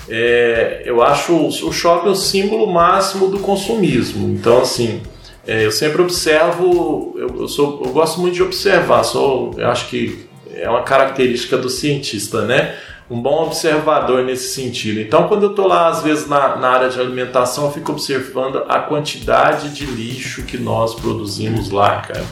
É, 0.10 0.82
eu 0.84 1.02
acho 1.02 1.34
o 1.34 1.72
shopping 1.72 2.10
o 2.10 2.16
símbolo 2.16 2.68
máximo 2.68 3.30
do 3.30 3.40
consumismo. 3.40 4.28
Então, 4.34 4.64
assim, 4.64 5.02
é, 5.48 5.66
eu 5.66 5.72
sempre 5.72 6.02
observo, 6.02 7.16
eu, 7.16 7.44
eu, 7.44 7.48
sou, 7.48 7.84
eu 7.86 7.94
gosto 7.94 8.20
muito 8.20 8.36
de 8.36 8.44
observar, 8.44 9.06
sou, 9.06 9.56
acho 9.64 9.88
que 9.88 10.28
é 10.54 10.70
uma 10.70 10.84
característica 10.84 11.58
do 11.58 11.70
cientista, 11.70 12.42
né? 12.42 12.76
Um 13.10 13.20
bom 13.20 13.46
observador 13.46 14.24
nesse 14.24 14.54
sentido. 14.54 15.00
Então, 15.00 15.28
quando 15.28 15.44
eu 15.44 15.50
estou 15.50 15.66
lá, 15.66 15.88
às 15.88 16.04
vezes, 16.04 16.28
na, 16.28 16.58
na 16.58 16.70
área 16.70 16.90
de 16.90 17.00
alimentação, 17.00 17.66
eu 17.66 17.72
fico 17.72 17.92
observando 17.92 18.64
a 18.70 18.80
quantidade 18.82 19.70
de 19.70 19.84
lixo 19.86 20.44
que 20.44 20.60
nós 20.60 20.94
produzimos 20.94 21.72
lá, 21.72 22.02
cara. 22.02 22.24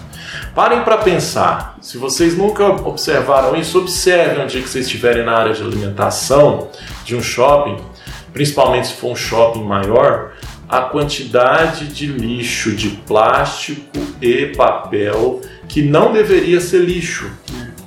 Parem 0.54 0.84
para 0.84 0.98
pensar. 0.98 1.78
Se 1.82 1.98
vocês 1.98 2.38
nunca 2.38 2.64
observaram 2.64 3.56
isso, 3.56 3.80
observem 3.80 4.44
um 4.44 4.48
dia 4.48 4.62
que 4.62 4.70
vocês 4.70 4.86
estiverem 4.86 5.26
na 5.26 5.36
área 5.36 5.54
de 5.54 5.64
alimentação 5.64 6.70
de 7.04 7.16
um 7.16 7.22
shopping, 7.24 7.78
principalmente 8.32 8.88
se 8.88 8.94
for 8.94 9.12
um 9.12 9.16
shopping 9.16 9.64
maior, 9.64 10.34
a 10.70 10.82
quantidade 10.82 11.88
de 11.88 12.06
lixo 12.06 12.76
de 12.76 12.90
plástico 12.90 13.98
e 14.22 14.48
papel 14.48 15.42
que 15.68 15.82
não 15.82 16.12
deveria 16.12 16.60
ser 16.60 16.80
lixo, 16.80 17.32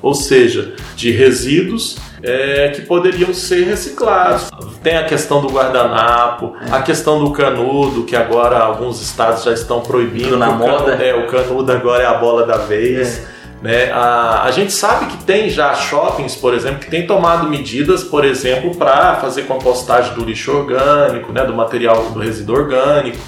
ou 0.02 0.14
seja, 0.14 0.74
de 0.96 1.10
resíduos 1.10 1.98
é, 2.22 2.68
que 2.68 2.82
poderiam 2.82 3.32
ser 3.32 3.64
reciclados. 3.64 4.50
Tem 4.82 4.96
a 4.96 5.04
questão 5.04 5.40
do 5.40 5.48
guardanapo, 5.48 6.54
a 6.70 6.82
questão 6.82 7.22
do 7.22 7.30
canudo, 7.32 8.04
que 8.04 8.16
agora 8.16 8.58
alguns 8.58 9.00
estados 9.00 9.44
já 9.44 9.52
estão 9.52 9.80
proibindo. 9.80 10.36
Na 10.36 10.50
o 10.50 10.54
moda. 10.56 10.72
Canudo, 10.72 11.02
é, 11.02 11.14
o 11.14 11.26
canudo 11.26 11.72
agora 11.72 12.02
é 12.02 12.06
a 12.06 12.14
bola 12.14 12.46
da 12.46 12.56
vez. 12.56 13.26
Né? 13.62 13.90
A, 13.92 14.44
a 14.44 14.50
gente 14.50 14.72
sabe 14.72 15.06
que 15.06 15.24
tem 15.24 15.50
já 15.50 15.74
shoppings, 15.74 16.34
por 16.34 16.54
exemplo, 16.54 16.78
que 16.78 16.90
tem 16.90 17.06
tomado 17.06 17.48
medidas, 17.48 18.02
por 18.02 18.24
exemplo, 18.24 18.74
para 18.74 19.16
fazer 19.16 19.42
compostagem 19.42 20.14
do 20.14 20.24
lixo 20.24 20.50
orgânico, 20.50 21.32
né? 21.32 21.44
do 21.44 21.52
material 21.52 22.10
do 22.10 22.18
resíduo 22.18 22.56
orgânico. 22.56 23.18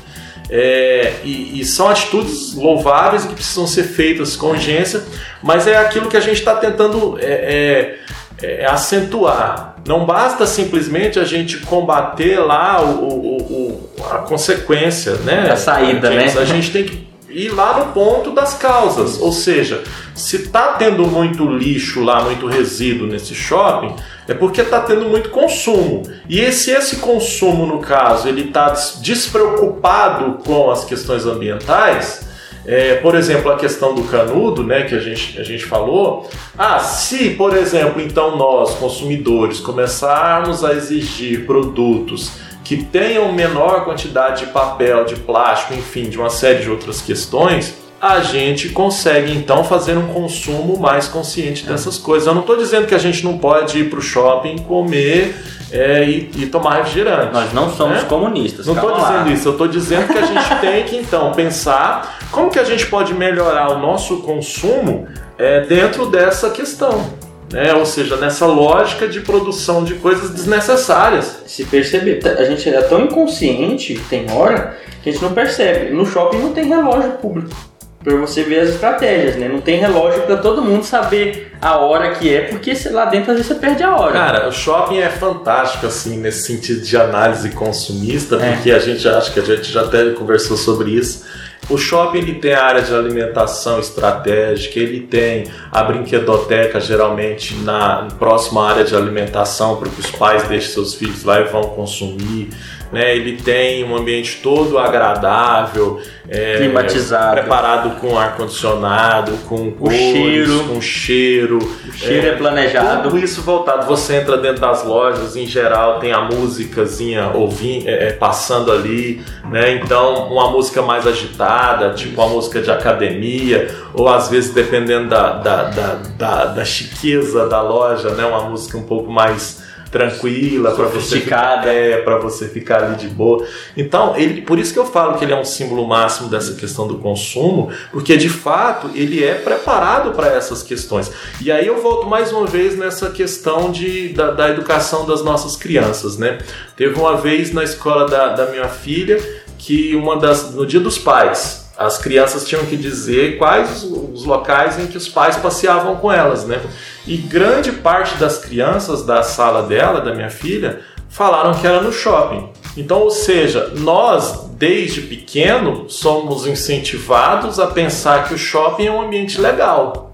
É, 0.54 1.14
e, 1.24 1.60
e 1.60 1.64
são 1.64 1.88
atitudes 1.88 2.54
louváveis 2.54 3.24
que 3.24 3.34
precisam 3.34 3.66
ser 3.66 3.84
feitas 3.84 4.36
com 4.36 4.48
urgência, 4.48 5.02
mas 5.42 5.66
é 5.66 5.78
aquilo 5.78 6.10
que 6.10 6.16
a 6.16 6.20
gente 6.20 6.38
está 6.38 6.54
tentando 6.54 7.16
é, 7.18 7.24
é, 7.24 7.98
é, 8.42 8.66
acentuar. 8.66 9.76
Não 9.86 10.04
basta 10.06 10.46
simplesmente 10.46 11.18
a 11.18 11.24
gente 11.24 11.58
combater 11.58 12.38
lá 12.38 12.80
o, 12.82 13.04
o- 13.08 13.36
o- 13.38 13.90
a 14.10 14.18
consequência, 14.18 15.14
né? 15.24 15.50
A 15.50 15.56
saída, 15.56 16.12
James? 16.12 16.34
né? 16.34 16.42
A 16.42 16.44
gente 16.44 16.70
tem 16.70 16.84
que 16.84 17.08
ir 17.30 17.48
lá 17.50 17.78
no 17.78 17.92
ponto 17.92 18.30
das 18.32 18.54
causas. 18.54 19.18
Ou 19.20 19.32
seja, 19.32 19.82
se 20.14 20.36
está 20.36 20.74
tendo 20.74 21.06
muito 21.06 21.44
lixo 21.48 22.02
lá, 22.04 22.22
muito 22.22 22.46
resíduo 22.46 23.06
nesse 23.08 23.34
shopping, 23.34 23.94
é 24.28 24.34
porque 24.34 24.60
está 24.60 24.80
tendo 24.80 25.08
muito 25.08 25.30
consumo. 25.30 26.02
E 26.28 26.52
se 26.52 26.70
esse 26.70 26.96
consumo, 26.96 27.66
no 27.66 27.78
caso, 27.80 28.28
ele 28.28 28.42
está 28.48 28.74
despreocupado 29.00 30.38
com 30.44 30.70
as 30.70 30.84
questões 30.84 31.26
ambientais, 31.26 32.20
é, 32.64 32.94
por 32.96 33.14
exemplo, 33.14 33.50
a 33.50 33.56
questão 33.56 33.94
do 33.94 34.04
canudo, 34.04 34.62
né, 34.62 34.82
que 34.82 34.94
a 34.94 35.00
gente, 35.00 35.40
a 35.40 35.42
gente 35.42 35.64
falou. 35.64 36.28
Ah, 36.56 36.78
se, 36.78 37.30
por 37.30 37.56
exemplo, 37.56 38.00
então 38.00 38.36
nós, 38.36 38.74
consumidores, 38.74 39.58
começarmos 39.58 40.64
a 40.64 40.72
exigir 40.72 41.44
produtos 41.44 42.30
que 42.62 42.76
tenham 42.76 43.32
menor 43.32 43.84
quantidade 43.84 44.46
de 44.46 44.52
papel, 44.52 45.04
de 45.04 45.16
plástico, 45.16 45.74
enfim, 45.74 46.08
de 46.08 46.18
uma 46.18 46.30
série 46.30 46.62
de 46.62 46.70
outras 46.70 47.00
questões, 47.00 47.74
a 48.00 48.20
gente 48.20 48.68
consegue 48.70 49.32
então 49.32 49.62
fazer 49.62 49.96
um 49.96 50.08
consumo 50.08 50.78
mais 50.78 51.06
consciente 51.06 51.66
dessas 51.66 51.98
coisas. 51.98 52.26
Eu 52.26 52.34
não 52.34 52.40
estou 52.40 52.56
dizendo 52.56 52.86
que 52.86 52.94
a 52.94 52.98
gente 52.98 53.24
não 53.24 53.38
pode 53.38 53.78
ir 53.78 53.90
para 53.90 53.98
o 53.98 54.02
shopping 54.02 54.58
comer 54.58 55.36
é, 55.70 56.04
e, 56.04 56.30
e 56.36 56.46
tomar 56.46 56.78
refrigerante. 56.78 57.32
Nós 57.32 57.52
não 57.52 57.70
somos 57.70 58.02
né? 58.02 58.08
comunistas. 58.08 58.66
Não 58.66 58.74
estou 58.74 58.92
dizendo 58.92 59.30
isso, 59.30 59.48
eu 59.48 59.52
estou 59.52 59.68
dizendo 59.68 60.12
que 60.12 60.18
a 60.18 60.26
gente 60.26 60.54
tem 60.60 60.84
que 60.84 60.96
então 60.96 61.32
pensar 61.32 62.21
como 62.32 62.50
que 62.50 62.58
a 62.58 62.64
gente 62.64 62.86
pode 62.86 63.14
melhorar 63.14 63.70
o 63.70 63.78
nosso 63.78 64.22
consumo 64.22 65.06
é, 65.38 65.60
dentro 65.60 66.06
dessa 66.06 66.50
questão. 66.50 67.12
Né? 67.52 67.74
Ou 67.74 67.84
seja, 67.84 68.16
nessa 68.16 68.46
lógica 68.46 69.06
de 69.06 69.20
produção 69.20 69.84
de 69.84 69.94
coisas 69.96 70.30
desnecessárias. 70.30 71.42
Se 71.46 71.64
perceber, 71.64 72.14
tá- 72.20 72.30
a 72.30 72.44
gente 72.44 72.66
é 72.68 72.80
tão 72.80 73.02
inconsciente, 73.02 74.00
tem 74.08 74.30
hora, 74.30 74.74
que 75.02 75.10
a 75.10 75.12
gente 75.12 75.22
não 75.22 75.32
percebe. 75.32 75.90
No 75.90 76.06
shopping 76.06 76.38
não 76.38 76.52
tem 76.52 76.64
relógio 76.64 77.12
público. 77.12 77.54
Pra 78.02 78.16
você 78.16 78.42
ver 78.42 78.60
as 78.60 78.70
estratégias, 78.70 79.36
né? 79.36 79.48
Não 79.48 79.60
tem 79.60 79.78
relógio 79.78 80.22
pra 80.22 80.36
todo 80.38 80.60
mundo 80.62 80.82
saber 80.82 81.52
a 81.60 81.76
hora 81.76 82.10
que 82.16 82.34
é, 82.34 82.48
porque 82.48 82.72
lá 82.90 83.04
dentro 83.04 83.30
às 83.30 83.36
vezes 83.36 83.46
você 83.52 83.54
perde 83.54 83.82
a 83.84 83.94
hora. 83.94 84.12
Cara, 84.12 84.48
o 84.48 84.52
shopping 84.52 84.98
é 84.98 85.08
fantástico, 85.08 85.86
assim, 85.86 86.16
nesse 86.16 86.42
sentido 86.46 86.80
de 86.80 86.96
análise 86.96 87.50
consumista, 87.50 88.36
É. 88.42 88.52
porque 88.54 88.72
a 88.72 88.78
gente 88.80 89.06
acha 89.06 89.30
que 89.30 89.38
a 89.38 89.44
gente 89.44 89.70
já 89.70 89.82
até 89.82 90.10
conversou 90.10 90.56
sobre 90.56 90.90
isso. 90.90 91.24
O 91.70 91.78
shopping 91.78 92.18
ele 92.18 92.34
tem 92.34 92.54
a 92.54 92.64
área 92.64 92.82
de 92.82 92.92
alimentação 92.94 93.78
estratégica, 93.78 94.78
ele 94.78 95.00
tem 95.00 95.46
a 95.70 95.82
brinquedoteca 95.82 96.80
geralmente 96.80 97.54
na 97.56 98.08
próxima 98.18 98.68
área 98.68 98.84
de 98.84 98.94
alimentação 98.94 99.76
para 99.76 99.88
que 99.88 100.00
os 100.00 100.10
pais 100.10 100.42
deixem 100.48 100.72
seus 100.72 100.94
filhos 100.94 101.24
lá 101.24 101.40
e 101.40 101.44
vão 101.44 101.62
consumir. 101.62 102.50
Né? 102.92 103.16
Ele 103.16 103.40
tem 103.40 103.82
um 103.84 103.96
ambiente 103.96 104.40
todo 104.42 104.78
agradável, 104.78 105.98
é, 106.28 106.58
Climatizado. 106.58 107.40
preparado 107.40 107.98
com 107.98 108.18
ar 108.18 108.36
condicionado, 108.36 109.32
com 109.48 109.70
cores, 109.70 109.98
cheiro. 109.98 110.64
com 110.64 110.80
cheiro. 110.80 111.58
o 111.58 111.92
cheiro 111.92 112.26
é, 112.28 112.32
planejado. 112.32 113.04
Tudo 113.04 113.18
isso 113.18 113.40
voltado. 113.40 113.86
Você 113.86 114.16
entra 114.16 114.36
dentro 114.36 114.60
das 114.60 114.84
lojas, 114.84 115.36
em 115.36 115.46
geral, 115.46 116.00
tem 116.00 116.12
a 116.12 116.20
músicazinha 116.20 117.30
ouvindo, 117.32 117.88
é, 117.88 118.08
é, 118.08 118.12
passando 118.12 118.70
ali, 118.70 119.22
né? 119.50 119.72
Então, 119.76 120.28
uma 120.30 120.50
música 120.50 120.82
mais 120.82 121.06
agitada, 121.06 121.94
tipo 121.94 122.20
uma 122.20 122.28
música 122.28 122.60
de 122.60 122.70
academia, 122.70 123.74
ou 123.94 124.06
às 124.06 124.28
vezes, 124.28 124.52
dependendo 124.52 125.08
da, 125.08 125.32
da, 125.32 125.62
da, 125.64 125.94
da, 126.18 126.44
da 126.44 126.64
chiqueza 126.64 127.48
da 127.48 127.62
loja, 127.62 128.10
né? 128.10 128.26
Uma 128.26 128.50
música 128.50 128.76
um 128.76 128.82
pouco 128.82 129.10
mais 129.10 129.61
tranquila 129.92 130.72
para 130.72 130.86
você 130.86 131.20
ficar, 131.20 131.68
é, 131.68 131.98
para 131.98 132.18
você 132.18 132.48
ficar 132.48 132.82
ali 132.82 132.96
de 132.96 133.08
boa. 133.08 133.46
Então, 133.76 134.16
ele, 134.16 134.40
por 134.40 134.58
isso 134.58 134.72
que 134.72 134.78
eu 134.78 134.86
falo 134.86 135.18
que 135.18 135.24
ele 135.24 135.34
é 135.34 135.38
um 135.38 135.44
símbolo 135.44 135.86
máximo 135.86 136.30
dessa 136.30 136.54
questão 136.54 136.88
do 136.88 136.98
consumo, 136.98 137.70
porque 137.92 138.16
de 138.16 138.30
fato 138.30 138.90
ele 138.94 139.22
é 139.22 139.34
preparado 139.34 140.12
para 140.12 140.28
essas 140.28 140.62
questões. 140.62 141.12
E 141.40 141.52
aí 141.52 141.66
eu 141.66 141.80
volto 141.82 142.06
mais 142.06 142.32
uma 142.32 142.46
vez 142.46 142.76
nessa 142.76 143.10
questão 143.10 143.70
de, 143.70 144.08
da, 144.08 144.30
da 144.30 144.48
educação 144.48 145.04
das 145.04 145.22
nossas 145.22 145.54
crianças, 145.54 146.16
né? 146.16 146.38
Teve 146.74 146.98
uma 146.98 147.16
vez 147.16 147.52
na 147.52 147.62
escola 147.62 148.08
da, 148.08 148.28
da 148.28 148.46
minha 148.46 148.68
filha 148.68 149.22
que 149.58 149.94
uma 149.94 150.16
das 150.16 150.54
no 150.54 150.66
dia 150.66 150.80
dos 150.80 150.98
pais 150.98 151.61
as 151.84 151.98
crianças 151.98 152.46
tinham 152.46 152.64
que 152.64 152.76
dizer 152.76 153.38
quais 153.38 153.82
os, 153.84 154.24
locais 154.24 154.78
em 154.78 154.86
que 154.86 154.96
os 154.96 155.08
pais 155.08 155.36
passeavam 155.36 155.96
com 155.96 156.12
elas, 156.12 156.44
né? 156.44 156.60
E 157.06 157.16
grande 157.16 157.72
parte 157.72 158.16
das 158.16 158.38
crianças 158.38 159.04
da 159.04 159.22
sala 159.22 159.62
dela, 159.62 160.00
da 160.00 160.14
minha 160.14 160.30
filha, 160.30 160.80
falaram 161.08 161.54
que 161.54 161.66
era 161.66 161.80
no 161.80 161.92
shopping. 161.92 162.48
Então, 162.76 163.00
ou 163.00 163.10
seja, 163.10 163.72
nós, 163.76 164.48
desde 164.56 165.02
pequeno, 165.02 165.88
somos 165.88 166.46
incentivados 166.46 167.58
a 167.58 167.66
pensar 167.66 168.28
que 168.28 168.34
o 168.34 168.38
shopping 168.38 168.86
é 168.86 168.90
um 168.90 169.02
ambiente 169.02 169.40
legal. 169.40 170.11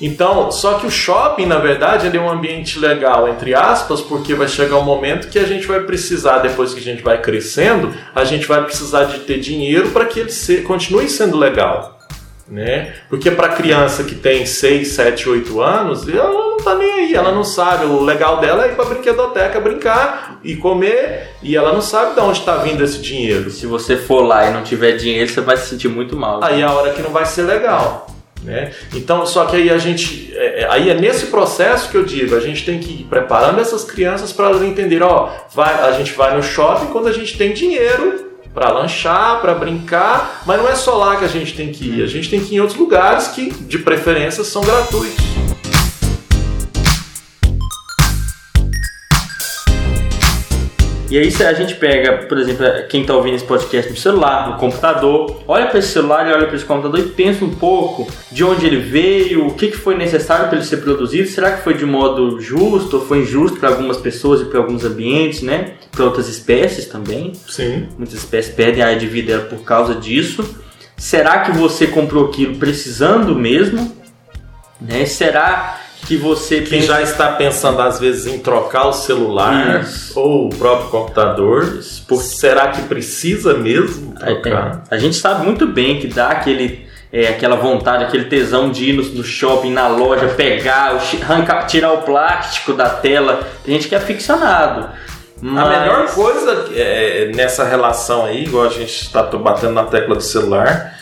Então, 0.00 0.50
só 0.52 0.74
que 0.74 0.86
o 0.86 0.90
shopping, 0.90 1.46
na 1.46 1.58
verdade, 1.58 2.06
ele 2.06 2.16
é 2.16 2.20
um 2.20 2.30
ambiente 2.30 2.78
legal, 2.78 3.28
entre 3.28 3.54
aspas, 3.54 4.00
porque 4.00 4.34
vai 4.34 4.46
chegar 4.46 4.76
um 4.76 4.84
momento 4.84 5.28
que 5.28 5.38
a 5.38 5.44
gente 5.44 5.66
vai 5.66 5.80
precisar, 5.80 6.38
depois 6.38 6.72
que 6.72 6.80
a 6.80 6.82
gente 6.82 7.02
vai 7.02 7.20
crescendo, 7.20 7.92
a 8.14 8.24
gente 8.24 8.46
vai 8.46 8.62
precisar 8.64 9.04
de 9.04 9.20
ter 9.20 9.40
dinheiro 9.40 9.90
para 9.90 10.04
que 10.04 10.20
ele 10.20 10.30
se, 10.30 10.58
continue 10.62 11.08
sendo 11.08 11.36
legal. 11.36 11.98
Né? 12.46 12.94
Porque 13.10 13.30
para 13.30 13.50
criança 13.50 14.04
que 14.04 14.14
tem 14.14 14.46
6, 14.46 14.88
7, 14.88 15.28
8 15.28 15.60
anos, 15.60 16.08
ela 16.08 16.32
não 16.32 16.56
tá 16.56 16.74
nem 16.74 16.92
aí, 16.92 17.14
ela 17.14 17.30
não 17.30 17.44
sabe. 17.44 17.84
O 17.84 18.02
legal 18.02 18.40
dela 18.40 18.64
é 18.64 18.68
ir 18.68 18.74
para 18.74 18.86
brinquedoteca 18.86 19.60
brincar 19.60 20.38
e 20.42 20.56
comer, 20.56 21.28
e 21.42 21.54
ela 21.54 21.74
não 21.74 21.82
sabe 21.82 22.14
de 22.14 22.20
onde 22.20 22.38
está 22.38 22.56
vindo 22.56 22.82
esse 22.82 23.02
dinheiro. 23.02 23.50
Se 23.50 23.66
você 23.66 23.96
for 23.98 24.22
lá 24.22 24.48
e 24.48 24.52
não 24.52 24.62
tiver 24.62 24.92
dinheiro, 24.92 25.28
você 25.28 25.42
vai 25.42 25.58
se 25.58 25.68
sentir 25.68 25.88
muito 25.88 26.16
mal. 26.16 26.42
Aí 26.42 26.62
é 26.62 26.64
a 26.64 26.72
hora 26.72 26.92
que 26.92 27.02
não 27.02 27.10
vai 27.10 27.26
ser 27.26 27.42
legal. 27.42 28.06
Né? 28.42 28.72
Então, 28.94 29.26
só 29.26 29.46
que 29.46 29.56
aí 29.56 29.70
a 29.70 29.78
gente, 29.78 30.32
é, 30.34 30.62
é, 30.62 30.68
aí 30.70 30.90
é 30.90 30.94
nesse 30.94 31.26
processo 31.26 31.90
que 31.90 31.96
eu 31.96 32.04
digo, 32.04 32.36
a 32.36 32.40
gente 32.40 32.64
tem 32.64 32.78
que 32.78 33.02
ir 33.02 33.04
preparando 33.04 33.60
essas 33.60 33.84
crianças 33.84 34.32
para 34.32 34.46
elas 34.46 34.62
entenderem, 34.62 35.06
ó, 35.06 35.30
vai, 35.52 35.74
a 35.88 35.92
gente 35.92 36.12
vai 36.12 36.36
no 36.36 36.42
shopping 36.42 36.86
quando 36.86 37.08
a 37.08 37.12
gente 37.12 37.36
tem 37.36 37.52
dinheiro 37.52 38.26
para 38.54 38.72
lanchar, 38.72 39.40
para 39.40 39.54
brincar, 39.54 40.42
mas 40.46 40.58
não 40.58 40.68
é 40.68 40.74
só 40.74 40.96
lá 40.96 41.16
que 41.16 41.24
a 41.24 41.28
gente 41.28 41.54
tem 41.54 41.72
que 41.72 41.84
ir, 41.84 42.02
a 42.02 42.06
gente 42.06 42.30
tem 42.30 42.40
que 42.40 42.54
ir 42.54 42.56
em 42.56 42.60
outros 42.60 42.78
lugares 42.78 43.28
que, 43.28 43.50
de 43.50 43.78
preferência, 43.78 44.42
são 44.42 44.62
gratuitos. 44.62 45.37
E 51.10 51.16
aí 51.16 51.30
se 51.30 51.42
a 51.42 51.54
gente 51.54 51.74
pega, 51.76 52.26
por 52.26 52.36
exemplo, 52.36 52.66
quem 52.90 53.00
está 53.00 53.14
ouvindo 53.14 53.36
esse 53.36 53.44
podcast 53.44 53.90
no 53.90 53.96
celular, 53.96 54.50
no 54.50 54.58
computador, 54.58 55.42
olha 55.48 55.66
para 55.66 55.78
esse 55.78 55.88
celular 55.88 56.28
e 56.28 56.34
olha 56.34 56.46
para 56.46 56.54
esse 56.54 56.66
computador 56.66 57.00
e 57.00 57.08
pensa 57.08 57.46
um 57.46 57.54
pouco 57.54 58.06
de 58.30 58.44
onde 58.44 58.66
ele 58.66 58.76
veio, 58.76 59.46
o 59.46 59.54
que, 59.54 59.68
que 59.68 59.76
foi 59.78 59.96
necessário 59.96 60.48
para 60.48 60.58
ele 60.58 60.66
ser 60.66 60.78
produzido, 60.78 61.26
será 61.26 61.52
que 61.52 61.64
foi 61.64 61.72
de 61.72 61.86
modo 61.86 62.38
justo 62.40 62.98
ou 62.98 63.06
foi 63.06 63.20
injusto 63.20 63.58
para 63.58 63.70
algumas 63.70 63.96
pessoas 63.96 64.42
e 64.42 64.44
para 64.44 64.58
alguns 64.58 64.84
ambientes, 64.84 65.40
né? 65.40 65.72
Para 65.90 66.04
outras 66.04 66.28
espécies 66.28 66.84
também. 66.84 67.32
Sim. 67.48 67.88
Muitas 67.96 68.18
espécies 68.18 68.54
perdem 68.54 68.82
a 68.82 68.88
área 68.88 68.98
de 68.98 69.06
vida 69.06 69.38
por 69.40 69.60
causa 69.64 69.94
disso. 69.94 70.44
Será 70.94 71.38
que 71.38 71.52
você 71.52 71.86
comprou 71.86 72.26
aquilo 72.26 72.56
precisando 72.56 73.34
mesmo? 73.34 73.96
Né? 74.78 75.06
Será 75.06 75.80
que 76.06 76.16
você 76.16 76.62
que 76.62 76.80
já 76.80 77.02
está 77.02 77.32
pensando 77.32 77.80
às 77.82 77.98
vezes 77.98 78.26
em 78.26 78.38
trocar 78.38 78.86
o 78.86 78.92
celular 78.92 79.82
Isso. 79.82 80.18
ou 80.18 80.46
o 80.46 80.48
próprio 80.48 80.88
computador, 80.88 81.80
por 82.06 82.22
será 82.22 82.68
que 82.68 82.82
precisa 82.82 83.54
mesmo 83.54 84.14
trocar? 84.14 84.82
É, 84.90 84.94
é. 84.94 84.96
A 84.96 84.98
gente 84.98 85.16
sabe 85.16 85.44
muito 85.44 85.66
bem 85.66 86.00
que 86.00 86.06
dá 86.06 86.28
aquele 86.28 86.88
é, 87.12 87.28
aquela 87.28 87.56
vontade, 87.56 88.04
aquele 88.04 88.26
tesão 88.26 88.70
de 88.70 88.90
ir 88.90 88.92
no, 88.92 89.02
no 89.02 89.24
shopping, 89.24 89.72
na 89.72 89.88
loja, 89.88 90.28
pegar, 90.28 90.98
arrancar, 91.22 91.64
tirar 91.66 91.92
o 91.92 92.02
plástico 92.02 92.74
da 92.74 92.90
tela. 92.90 93.48
Tem 93.64 93.74
gente 93.74 93.88
que 93.88 93.94
é 93.94 93.98
aficionado. 93.98 94.90
Mas... 95.40 95.66
A 95.66 95.80
melhor 95.80 96.06
coisa 96.14 96.66
é, 96.74 97.30
nessa 97.34 97.64
relação 97.64 98.26
aí, 98.26 98.44
igual 98.44 98.64
a 98.64 98.68
gente 98.68 99.04
está 99.04 99.22
batendo 99.22 99.72
na 99.72 99.84
tecla 99.84 100.16
do 100.16 100.22
celular, 100.22 100.97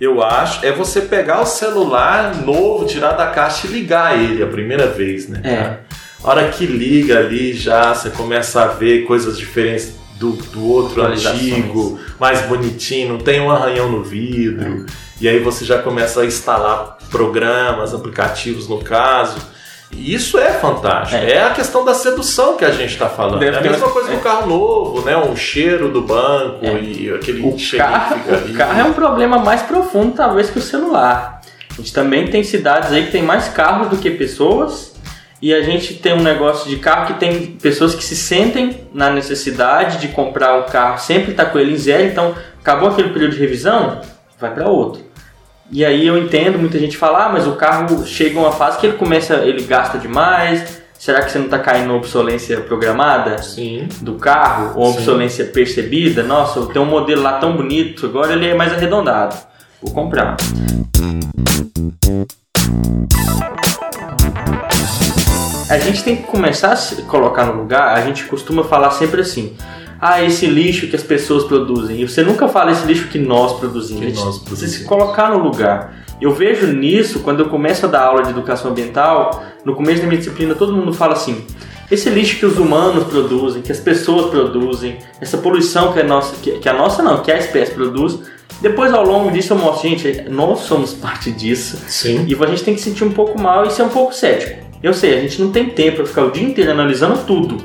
eu 0.00 0.22
acho, 0.22 0.64
é 0.64 0.72
você 0.72 1.00
pegar 1.00 1.40
o 1.40 1.46
celular 1.46 2.36
novo, 2.36 2.84
tirar 2.84 3.12
da 3.12 3.28
caixa 3.28 3.66
e 3.66 3.70
ligar 3.70 4.18
ele 4.18 4.42
a 4.42 4.46
primeira 4.46 4.86
vez, 4.88 5.28
né? 5.28 5.40
É. 5.42 5.96
A 6.22 6.30
hora 6.30 6.48
que 6.48 6.66
liga 6.66 7.18
ali 7.18 7.54
já, 7.54 7.94
você 7.94 8.10
começa 8.10 8.62
a 8.62 8.66
ver 8.66 9.06
coisas 9.06 9.38
diferentes 9.38 9.94
do, 10.18 10.32
do 10.32 10.66
outro 10.66 11.02
antigo, 11.02 11.98
mais 12.18 12.42
bonitinho, 12.42 13.10
não 13.10 13.18
tem 13.18 13.40
um 13.40 13.50
arranhão 13.50 13.90
no 13.90 14.02
vidro. 14.02 14.86
É. 14.86 15.06
E 15.20 15.28
aí 15.28 15.38
você 15.38 15.64
já 15.64 15.80
começa 15.80 16.20
a 16.20 16.26
instalar 16.26 16.98
programas, 17.10 17.94
aplicativos 17.94 18.68
no 18.68 18.82
caso. 18.82 19.38
Isso 19.92 20.38
é 20.38 20.52
fantástico. 20.52 21.22
É. 21.22 21.32
é. 21.32 21.42
a 21.42 21.50
questão 21.50 21.84
da 21.84 21.94
sedução 21.94 22.56
que 22.56 22.64
a 22.64 22.70
gente 22.70 22.92
está 22.92 23.08
falando. 23.08 23.38
Deve 23.38 23.56
é 23.56 23.58
a 23.60 23.62
mesma 23.62 23.88
coisa 23.88 24.12
é. 24.12 24.16
carro 24.16 24.46
novo, 24.46 25.04
né? 25.04 25.16
Um 25.16 25.36
cheiro 25.36 25.90
do 25.90 26.02
banco 26.02 26.64
é. 26.64 26.80
e 26.80 27.10
aquele 27.14 27.42
o 27.42 27.56
carro, 27.76 28.16
O 28.48 28.54
carro 28.54 28.80
é 28.80 28.84
um 28.84 28.92
problema 28.92 29.38
mais 29.38 29.62
profundo, 29.62 30.14
talvez, 30.14 30.50
que 30.50 30.58
o 30.58 30.62
celular. 30.62 31.40
A 31.70 31.74
gente 31.76 31.92
também 31.92 32.28
tem 32.28 32.42
cidades 32.42 32.92
aí 32.92 33.06
que 33.06 33.12
tem 33.12 33.22
mais 33.22 33.48
carros 33.48 33.88
do 33.88 33.96
que 33.96 34.10
pessoas. 34.10 34.94
E 35.40 35.52
a 35.52 35.60
gente 35.60 35.94
tem 35.94 36.14
um 36.14 36.22
negócio 36.22 36.68
de 36.68 36.76
carro 36.76 37.06
que 37.06 37.20
tem 37.20 37.46
pessoas 37.46 37.94
que 37.94 38.02
se 38.02 38.16
sentem 38.16 38.88
na 38.92 39.10
necessidade 39.10 39.98
de 39.98 40.08
comprar 40.08 40.58
um 40.58 40.62
carro, 40.62 40.98
sempre 40.98 41.32
está 41.32 41.44
com 41.44 41.58
ele 41.58 41.74
em 41.74 41.76
zero, 41.76 42.04
então 42.04 42.34
acabou 42.58 42.88
aquele 42.88 43.10
período 43.10 43.34
de 43.34 43.40
revisão, 43.40 44.00
vai 44.40 44.54
para 44.54 44.66
outro. 44.68 45.02
E 45.70 45.84
aí 45.84 46.06
eu 46.06 46.16
entendo, 46.16 46.58
muita 46.58 46.78
gente 46.78 46.96
fala, 46.96 47.26
ah, 47.26 47.28
mas 47.28 47.46
o 47.46 47.56
carro 47.56 48.06
chega 48.06 48.38
uma 48.38 48.52
fase 48.52 48.78
que 48.78 48.86
ele 48.86 48.96
começa, 48.96 49.34
ele 49.36 49.64
gasta 49.64 49.98
demais. 49.98 50.80
Será 50.96 51.22
que 51.22 51.30
você 51.30 51.38
não 51.38 51.46
está 51.46 51.58
caindo 51.58 51.88
na 51.88 51.94
obsolência 51.94 52.60
programada 52.60 53.42
Sim. 53.42 53.88
do 54.00 54.14
carro? 54.14 54.78
Ou 54.78 54.90
obsolência 54.90 55.44
Sim. 55.44 55.52
percebida? 55.52 56.22
Nossa, 56.22 56.64
tem 56.66 56.80
um 56.80 56.86
modelo 56.86 57.20
lá 57.20 57.38
tão 57.38 57.56
bonito, 57.56 58.06
agora 58.06 58.32
ele 58.32 58.46
é 58.46 58.54
mais 58.54 58.72
arredondado. 58.72 59.36
Vou 59.82 59.92
comprar. 59.92 60.36
A 65.68 65.78
gente 65.78 66.04
tem 66.04 66.16
que 66.16 66.22
começar 66.22 66.72
a 66.72 66.76
se 66.76 67.02
colocar 67.02 67.44
no 67.44 67.60
lugar, 67.60 67.96
a 67.96 68.00
gente 68.02 68.24
costuma 68.24 68.62
falar 68.62 68.92
sempre 68.92 69.20
assim 69.20 69.56
ah, 70.08 70.22
esse 70.22 70.46
lixo 70.46 70.86
que 70.86 70.94
as 70.94 71.02
pessoas 71.02 71.44
produzem. 71.44 72.00
E 72.00 72.08
você 72.08 72.22
nunca 72.22 72.46
fala 72.46 72.70
esse 72.70 72.86
lixo 72.86 73.08
que 73.08 73.18
nós 73.18 73.58
produzimos. 73.58 74.00
Que 74.00 74.12
nós 74.12 74.38
produzimos. 74.38 74.58
Você 74.58 74.68
se 74.68 74.84
colocar 74.84 75.30
no 75.30 75.38
lugar. 75.38 76.06
Eu 76.20 76.32
vejo 76.32 76.68
nisso, 76.68 77.20
quando 77.20 77.40
eu 77.40 77.48
começo 77.48 77.86
a 77.86 77.88
dar 77.88 78.02
aula 78.02 78.22
de 78.22 78.30
educação 78.30 78.70
ambiental, 78.70 79.42
no 79.64 79.74
começo 79.74 80.00
da 80.00 80.06
minha 80.06 80.18
disciplina, 80.18 80.54
todo 80.54 80.72
mundo 80.72 80.92
fala 80.92 81.14
assim: 81.14 81.44
esse 81.90 82.08
lixo 82.08 82.38
que 82.38 82.46
os 82.46 82.56
humanos 82.56 83.04
produzem, 83.04 83.62
que 83.62 83.72
as 83.72 83.80
pessoas 83.80 84.30
produzem, 84.30 84.98
essa 85.20 85.38
poluição 85.38 85.92
que 85.92 86.00
a 86.00 86.04
nossa, 86.04 86.36
que, 86.36 86.52
que 86.52 86.68
a 86.68 86.72
nossa 86.72 87.02
não, 87.02 87.22
que 87.22 87.32
a 87.32 87.38
espécie 87.38 87.72
produz. 87.72 88.20
Depois, 88.60 88.94
ao 88.94 89.04
longo 89.04 89.30
disso, 89.30 89.52
eu 89.52 89.58
mostro, 89.58 89.88
gente, 89.88 90.22
nós 90.30 90.60
somos 90.60 90.94
parte 90.94 91.30
disso. 91.30 91.78
Sim. 91.88 92.24
E 92.26 92.34
a 92.34 92.46
gente 92.46 92.64
tem 92.64 92.74
que 92.74 92.80
sentir 92.80 93.04
um 93.04 93.12
pouco 93.12 93.40
mal 93.40 93.66
e 93.66 93.70
ser 93.70 93.82
um 93.82 93.88
pouco 93.88 94.14
cético. 94.14 94.64
Eu 94.82 94.94
sei, 94.94 95.18
a 95.18 95.20
gente 95.20 95.42
não 95.42 95.50
tem 95.50 95.68
tempo 95.68 95.96
para 95.96 96.06
ficar 96.06 96.24
o 96.24 96.30
dia 96.30 96.44
inteiro 96.44 96.70
analisando 96.70 97.18
tudo. 97.26 97.62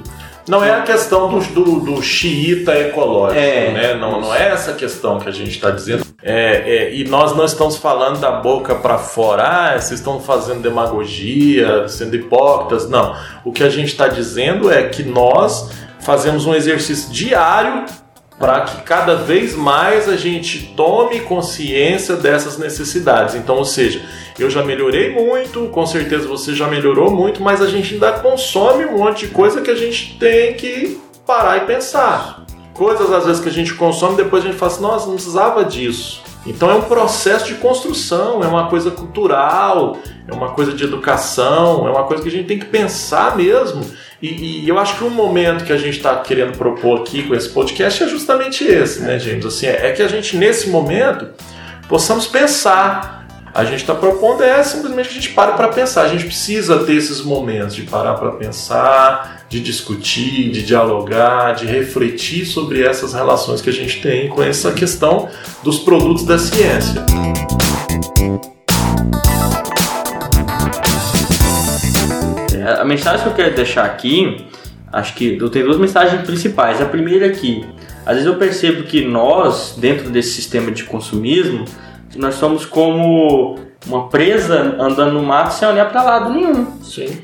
Não 0.51 0.61
é 0.61 0.71
a 0.71 0.81
questão 0.81 1.29
do, 1.29 1.39
do, 1.39 1.79
do 1.79 2.01
xiita 2.01 2.77
ecológico, 2.77 3.39
é, 3.39 3.71
né? 3.71 3.93
Não, 3.93 4.19
não 4.19 4.35
é 4.35 4.49
essa 4.49 4.73
questão 4.73 5.17
que 5.17 5.29
a 5.29 5.31
gente 5.31 5.51
está 5.51 5.71
dizendo. 5.71 6.05
É, 6.21 6.55
é, 6.55 6.93
e 6.93 7.05
nós 7.05 7.33
não 7.33 7.45
estamos 7.45 7.77
falando 7.77 8.19
da 8.19 8.31
boca 8.31 8.75
para 8.75 8.97
fora, 8.97 9.43
ah, 9.43 9.79
vocês 9.79 10.01
estão 10.01 10.19
fazendo 10.19 10.61
demagogia, 10.61 11.87
sendo 11.87 12.17
hipócritas. 12.17 12.89
Não. 12.89 13.15
O 13.45 13.53
que 13.53 13.63
a 13.63 13.69
gente 13.69 13.93
está 13.93 14.09
dizendo 14.09 14.69
é 14.69 14.89
que 14.89 15.03
nós 15.03 15.71
fazemos 16.01 16.45
um 16.45 16.53
exercício 16.53 17.09
diário 17.13 17.85
para 18.41 18.61
que 18.61 18.81
cada 18.81 19.15
vez 19.15 19.55
mais 19.55 20.09
a 20.09 20.17
gente 20.17 20.73
tome 20.75 21.19
consciência 21.21 22.15
dessas 22.15 22.57
necessidades. 22.57 23.35
Então, 23.35 23.55
ou 23.57 23.63
seja, 23.63 24.01
eu 24.39 24.49
já 24.49 24.63
melhorei 24.63 25.13
muito, 25.13 25.67
com 25.67 25.85
certeza 25.85 26.27
você 26.27 26.55
já 26.55 26.67
melhorou 26.67 27.11
muito, 27.11 27.41
mas 27.41 27.61
a 27.61 27.67
gente 27.67 27.93
ainda 27.93 28.13
consome 28.13 28.83
um 28.85 28.97
monte 28.97 29.27
de 29.27 29.31
coisa 29.31 29.61
que 29.61 29.69
a 29.69 29.75
gente 29.75 30.17
tem 30.17 30.55
que 30.55 30.99
parar 31.25 31.57
e 31.57 31.61
pensar. 31.61 32.43
Coisas 32.73 33.13
às 33.13 33.27
vezes 33.27 33.39
que 33.39 33.49
a 33.49 33.51
gente 33.51 33.75
consome, 33.75 34.17
depois 34.17 34.43
a 34.43 34.47
gente 34.47 34.57
fala 34.57 34.71
assim, 34.71 34.81
nossa, 34.81 35.05
não 35.05 35.13
precisava 35.13 35.63
disso. 35.63 36.23
Então 36.43 36.71
é 36.71 36.73
um 36.73 36.81
processo 36.81 37.45
de 37.45 37.53
construção, 37.55 38.43
é 38.43 38.47
uma 38.47 38.67
coisa 38.67 38.89
cultural, 38.89 39.97
é 40.27 40.33
uma 40.33 40.49
coisa 40.53 40.73
de 40.73 40.83
educação, 40.83 41.87
é 41.87 41.91
uma 41.91 42.05
coisa 42.05 42.23
que 42.23 42.29
a 42.29 42.31
gente 42.31 42.47
tem 42.47 42.57
que 42.57 42.65
pensar 42.65 43.37
mesmo. 43.37 43.85
E, 44.21 44.63
e 44.63 44.69
eu 44.69 44.77
acho 44.77 44.97
que 44.97 45.03
um 45.03 45.09
momento 45.09 45.65
que 45.65 45.73
a 45.73 45.77
gente 45.77 45.97
está 45.97 46.15
querendo 46.17 46.57
propor 46.57 47.01
aqui 47.01 47.23
com 47.23 47.33
esse 47.33 47.49
podcast 47.49 48.03
é 48.03 48.07
justamente 48.07 48.63
esse, 48.63 49.01
né, 49.01 49.17
James? 49.17 49.45
Assim, 49.45 49.65
é 49.65 49.91
que 49.91 50.01
a 50.01 50.07
gente, 50.07 50.37
nesse 50.37 50.69
momento, 50.69 51.27
possamos 51.89 52.27
pensar 52.27 53.21
A 53.53 53.65
gente 53.65 53.81
está 53.81 53.93
propondo 53.93 54.43
é 54.43 54.63
simplesmente 54.63 55.09
que 55.09 55.17
a 55.17 55.21
gente 55.21 55.33
pare 55.33 55.53
para 55.53 55.67
pensar. 55.67 56.03
A 56.03 56.07
gente 56.07 56.23
precisa 56.23 56.79
ter 56.85 56.95
esses 56.95 57.21
momentos 57.21 57.75
de 57.75 57.81
parar 57.81 58.13
para 58.13 58.31
pensar, 58.31 59.45
de 59.49 59.59
discutir, 59.59 60.51
de 60.51 60.63
dialogar, 60.63 61.53
de 61.53 61.65
refletir 61.65 62.45
sobre 62.45 62.81
essas 62.81 63.13
relações 63.13 63.61
que 63.61 63.69
a 63.69 63.73
gente 63.73 64.01
tem 64.01 64.29
com 64.29 64.41
essa 64.41 64.71
questão 64.71 65.27
dos 65.63 65.79
produtos 65.79 66.25
da 66.25 66.39
ciência. 66.39 67.03
A 72.61 72.83
mensagem 72.83 73.23
que 73.23 73.29
eu 73.29 73.33
quero 73.33 73.55
deixar 73.55 73.85
aqui, 73.85 74.45
acho 74.91 75.13
que 75.15 75.37
eu 75.39 75.49
tenho 75.49 75.65
duas 75.65 75.77
mensagens 75.77 76.21
principais. 76.21 76.81
A 76.81 76.85
primeira 76.85 77.27
é 77.27 77.29
que, 77.29 77.65
às 78.05 78.13
vezes 78.13 78.25
eu 78.25 78.35
percebo 78.35 78.83
que 78.83 79.05
nós, 79.05 79.75
dentro 79.77 80.09
desse 80.09 80.31
sistema 80.31 80.71
de 80.71 80.83
consumismo, 80.83 81.65
nós 82.15 82.35
somos 82.35 82.65
como 82.65 83.57
uma 83.87 84.09
presa 84.09 84.75
andando 84.79 85.13
no 85.13 85.23
mato 85.23 85.53
sem 85.53 85.67
olhar 85.67 85.89
para 85.89 86.03
lado 86.03 86.33
nenhum. 86.33 86.79
Sim. 86.81 87.21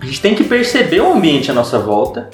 A 0.00 0.06
gente 0.06 0.20
tem 0.20 0.34
que 0.34 0.44
perceber 0.44 1.00
o 1.00 1.12
ambiente 1.12 1.50
à 1.50 1.54
nossa 1.54 1.78
volta. 1.78 2.30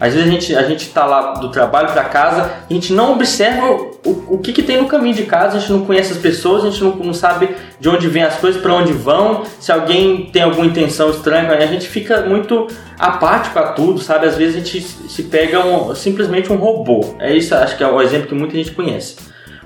Às 0.00 0.14
vezes 0.14 0.28
a 0.28 0.32
gente, 0.32 0.56
a 0.56 0.62
gente 0.64 0.88
tá 0.88 1.04
lá 1.04 1.34
do 1.34 1.48
trabalho 1.50 1.92
para 1.92 2.02
casa, 2.04 2.50
a 2.68 2.72
gente 2.72 2.92
não 2.92 3.12
observa 3.12 3.64
o, 4.04 4.34
o 4.34 4.38
que, 4.38 4.52
que 4.52 4.62
tem 4.62 4.80
no 4.80 4.88
caminho 4.88 5.14
de 5.14 5.22
casa, 5.24 5.56
a 5.58 5.60
gente 5.60 5.72
não 5.72 5.84
conhece 5.84 6.12
as 6.12 6.18
pessoas, 6.18 6.64
a 6.64 6.70
gente 6.70 6.82
não, 6.82 6.96
não 6.96 7.14
sabe 7.14 7.54
de 7.82 7.88
onde 7.88 8.06
vêm 8.06 8.22
as 8.22 8.36
coisas, 8.36 8.62
para 8.62 8.72
onde 8.72 8.92
vão, 8.92 9.42
se 9.58 9.72
alguém 9.72 10.26
tem 10.26 10.42
alguma 10.42 10.64
intenção 10.64 11.10
estranha, 11.10 11.50
a 11.50 11.66
gente 11.66 11.88
fica 11.88 12.20
muito 12.20 12.68
apático 12.96 13.58
a 13.58 13.72
tudo, 13.72 13.98
sabe? 13.98 14.24
Às 14.24 14.36
vezes 14.36 14.54
a 14.54 14.58
gente 14.60 14.80
se 14.80 15.24
pega 15.24 15.58
um, 15.66 15.92
simplesmente 15.92 16.52
um 16.52 16.54
robô. 16.54 17.16
É 17.18 17.36
isso, 17.36 17.52
acho 17.56 17.76
que 17.76 17.82
é 17.82 17.86
o 17.88 18.00
exemplo 18.00 18.28
que 18.28 18.34
muita 18.36 18.54
gente 18.54 18.70
conhece. 18.70 19.16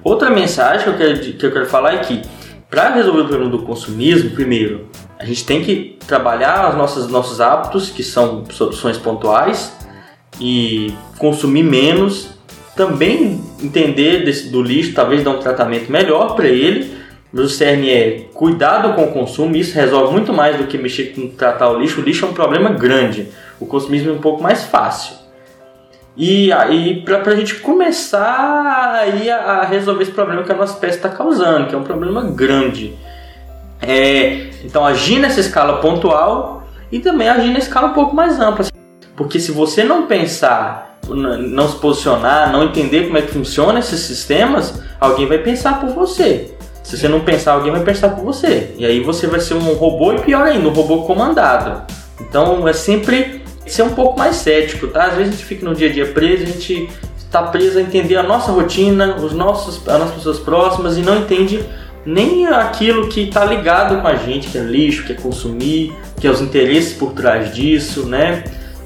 Outra 0.03 0.31
mensagem 0.31 0.85
que 0.85 0.89
eu 0.89 0.97
quero, 0.97 1.21
que 1.21 1.45
eu 1.45 1.53
quero 1.53 1.67
falar 1.67 1.93
é 1.93 1.99
que, 1.99 2.23
para 2.71 2.95
resolver 2.95 3.21
o 3.21 3.29
problema 3.29 3.51
do 3.51 3.59
consumismo, 3.59 4.31
primeiro, 4.31 4.89
a 5.19 5.25
gente 5.27 5.45
tem 5.45 5.63
que 5.63 5.99
trabalhar 6.07 6.71
os 6.71 6.75
nossos, 6.75 7.09
nossos 7.09 7.39
hábitos, 7.39 7.91
que 7.91 8.03
são 8.03 8.47
soluções 8.51 8.97
pontuais, 8.97 9.77
e 10.41 10.91
consumir 11.19 11.65
menos, 11.65 12.31
também 12.75 13.43
entender 13.63 14.25
desse, 14.25 14.49
do 14.49 14.63
lixo, 14.63 14.95
talvez 14.95 15.23
dar 15.23 15.33
um 15.33 15.39
tratamento 15.39 15.93
melhor 15.93 16.35
para 16.35 16.49
ele. 16.49 16.96
O 17.43 17.49
cerne 17.49 17.91
é 17.91 18.27
cuidado 18.33 18.95
com 18.95 19.05
o 19.05 19.13
consumo, 19.13 19.57
isso 19.57 19.75
resolve 19.75 20.13
muito 20.13 20.33
mais 20.33 20.57
do 20.57 20.65
que 20.65 20.79
mexer 20.79 21.15
com 21.15 21.29
tratar 21.29 21.69
o 21.71 21.79
lixo. 21.79 22.01
O 22.01 22.05
lixo 22.05 22.25
é 22.25 22.29
um 22.29 22.33
problema 22.33 22.71
grande, 22.71 23.29
o 23.61 23.67
consumismo 23.67 24.11
é 24.11 24.13
um 24.15 24.21
pouco 24.21 24.43
mais 24.43 24.65
fácil. 24.65 25.17
E 26.17 26.51
aí, 26.51 27.03
para 27.03 27.21
a 27.33 27.37
gente 27.37 27.57
começar 27.57 28.95
aí 28.95 29.31
a, 29.31 29.37
a, 29.37 29.65
resolver 29.67 30.03
esse 30.03 30.13
problema 30.13 30.43
que 30.45 30.51
a 30.51 30.57
nossa 30.57 30.73
espécie 30.73 30.97
está 30.97 31.11
causando, 31.11 31.67
que 31.67 31.75
é 31.75 31.79
um 31.79 31.85
problema 31.85 32.23
grande. 32.23 32.97
É, 33.83 34.49
então, 34.65 34.87
agir 34.87 35.19
nessa 35.19 35.41
escala 35.41 35.79
pontual 35.81 36.67
e 36.91 37.01
também 37.01 37.29
agir 37.29 37.51
na 37.51 37.59
escala 37.59 37.89
um 37.89 37.93
pouco 37.93 38.17
mais 38.17 38.41
ampla. 38.41 38.65
Porque 39.15 39.39
se 39.39 39.53
você 39.53 39.85
não 39.85 40.07
pensar, 40.07 40.99
não 41.07 41.69
se 41.69 41.77
posicionar, 41.77 42.51
não 42.51 42.65
entender 42.65 43.07
como 43.07 43.19
é 43.19 43.23
que 43.23 43.33
funciona 43.33 43.79
esses 43.79 44.01
sistemas, 44.01 44.83
alguém 44.99 45.27
vai 45.27 45.39
pensar 45.39 45.81
por 45.81 45.91
você. 45.91 46.56
Se 46.87 46.97
você 46.97 47.09
não 47.09 47.19
pensar, 47.19 47.55
alguém 47.55 47.73
vai 47.73 47.83
pensar 47.83 48.11
por 48.11 48.25
você. 48.25 48.73
E 48.79 48.87
aí 48.87 49.01
você 49.01 49.27
vai 49.27 49.41
ser 49.41 49.55
um 49.55 49.75
robô 49.75 50.13
e 50.13 50.21
pior 50.21 50.47
ainda, 50.47 50.69
um 50.69 50.73
robô 50.73 51.03
comandado. 51.03 51.83
Então 52.21 52.67
é 52.69 52.73
sempre 52.73 53.43
ser 53.67 53.83
um 53.83 53.91
pouco 53.91 54.17
mais 54.17 54.37
cético, 54.37 54.87
tá? 54.87 55.07
Às 55.07 55.15
vezes 55.15 55.29
a 55.29 55.37
gente 55.37 55.45
fica 55.45 55.69
no 55.69 55.75
dia 55.75 55.89
a 55.89 55.93
dia 55.93 56.07
preso, 56.07 56.45
a 56.45 56.47
gente 56.47 56.89
está 57.19 57.43
preso 57.43 57.81
a 57.81 57.83
entender 57.83 58.15
a 58.15 58.23
nossa 58.23 58.53
rotina, 58.53 59.17
os 59.17 59.33
nossos, 59.33 59.79
as 59.89 59.99
nossas 59.99 60.15
pessoas 60.15 60.39
próximas 60.39 60.97
e 60.97 61.03
não 61.03 61.17
entende 61.17 61.61
nem 62.05 62.47
aquilo 62.47 63.09
que 63.09 63.23
está 63.23 63.45
ligado 63.45 64.01
com 64.01 64.07
a 64.07 64.15
gente, 64.15 64.47
que 64.47 64.57
é 64.57 64.63
lixo, 64.63 65.03
que 65.03 65.13
é 65.13 65.17
consumir, 65.17 65.93
que 66.21 66.29
é 66.29 66.31
os 66.31 66.41
interesses 66.41 66.97
por 66.97 67.15
trás 67.15 67.53
disso, 67.53 68.07
né? 68.07 68.45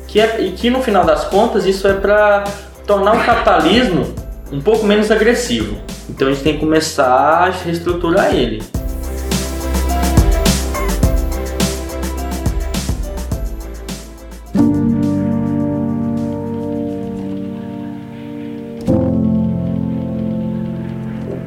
Que 0.08 0.20
é, 0.20 0.40
e 0.40 0.52
que 0.52 0.70
no 0.70 0.80
final 0.80 1.04
das 1.04 1.24
contas 1.24 1.66
isso 1.66 1.86
é 1.86 1.92
para 1.92 2.44
tornar 2.86 3.14
o 3.14 3.22
capitalismo 3.26 4.29
um 4.52 4.60
pouco 4.60 4.84
menos 4.84 5.10
agressivo. 5.10 5.76
Então 6.08 6.28
a 6.28 6.32
gente 6.32 6.42
tem 6.42 6.54
que 6.54 6.60
começar 6.60 7.06
a 7.06 7.50
reestruturar 7.50 8.34
ele. 8.34 8.62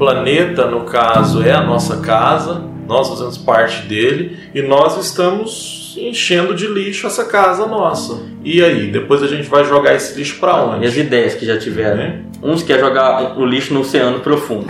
planeta, 0.03 0.65
no 0.65 0.81
caso, 0.81 1.41
é 1.41 1.51
a 1.51 1.63
nossa 1.63 2.01
casa, 2.01 2.61
nós 2.85 3.07
fazemos 3.07 3.37
parte 3.37 3.87
dele 3.87 4.37
e 4.53 4.61
nós 4.61 4.97
estamos 4.97 5.82
enchendo 5.97 6.53
de 6.53 6.67
lixo 6.67 7.07
essa 7.07 7.25
casa 7.25 7.65
nossa. 7.65 8.21
E 8.43 8.63
aí, 8.63 8.91
depois 8.91 9.23
a 9.23 9.27
gente 9.27 9.49
vai 9.49 9.63
jogar 9.65 9.95
esse 9.95 10.17
lixo 10.17 10.39
para 10.39 10.55
onde? 10.55 10.85
E 10.85 10.87
as 10.87 10.95
ideias 10.95 11.35
que 11.35 11.45
já 11.45 11.57
tiveram. 11.57 12.01
É. 12.01 12.19
Uns 12.41 12.63
quer 12.63 12.79
jogar 12.79 13.37
o 13.37 13.45
lixo 13.45 13.73
no 13.73 13.81
oceano 13.81 14.19
profundo, 14.19 14.67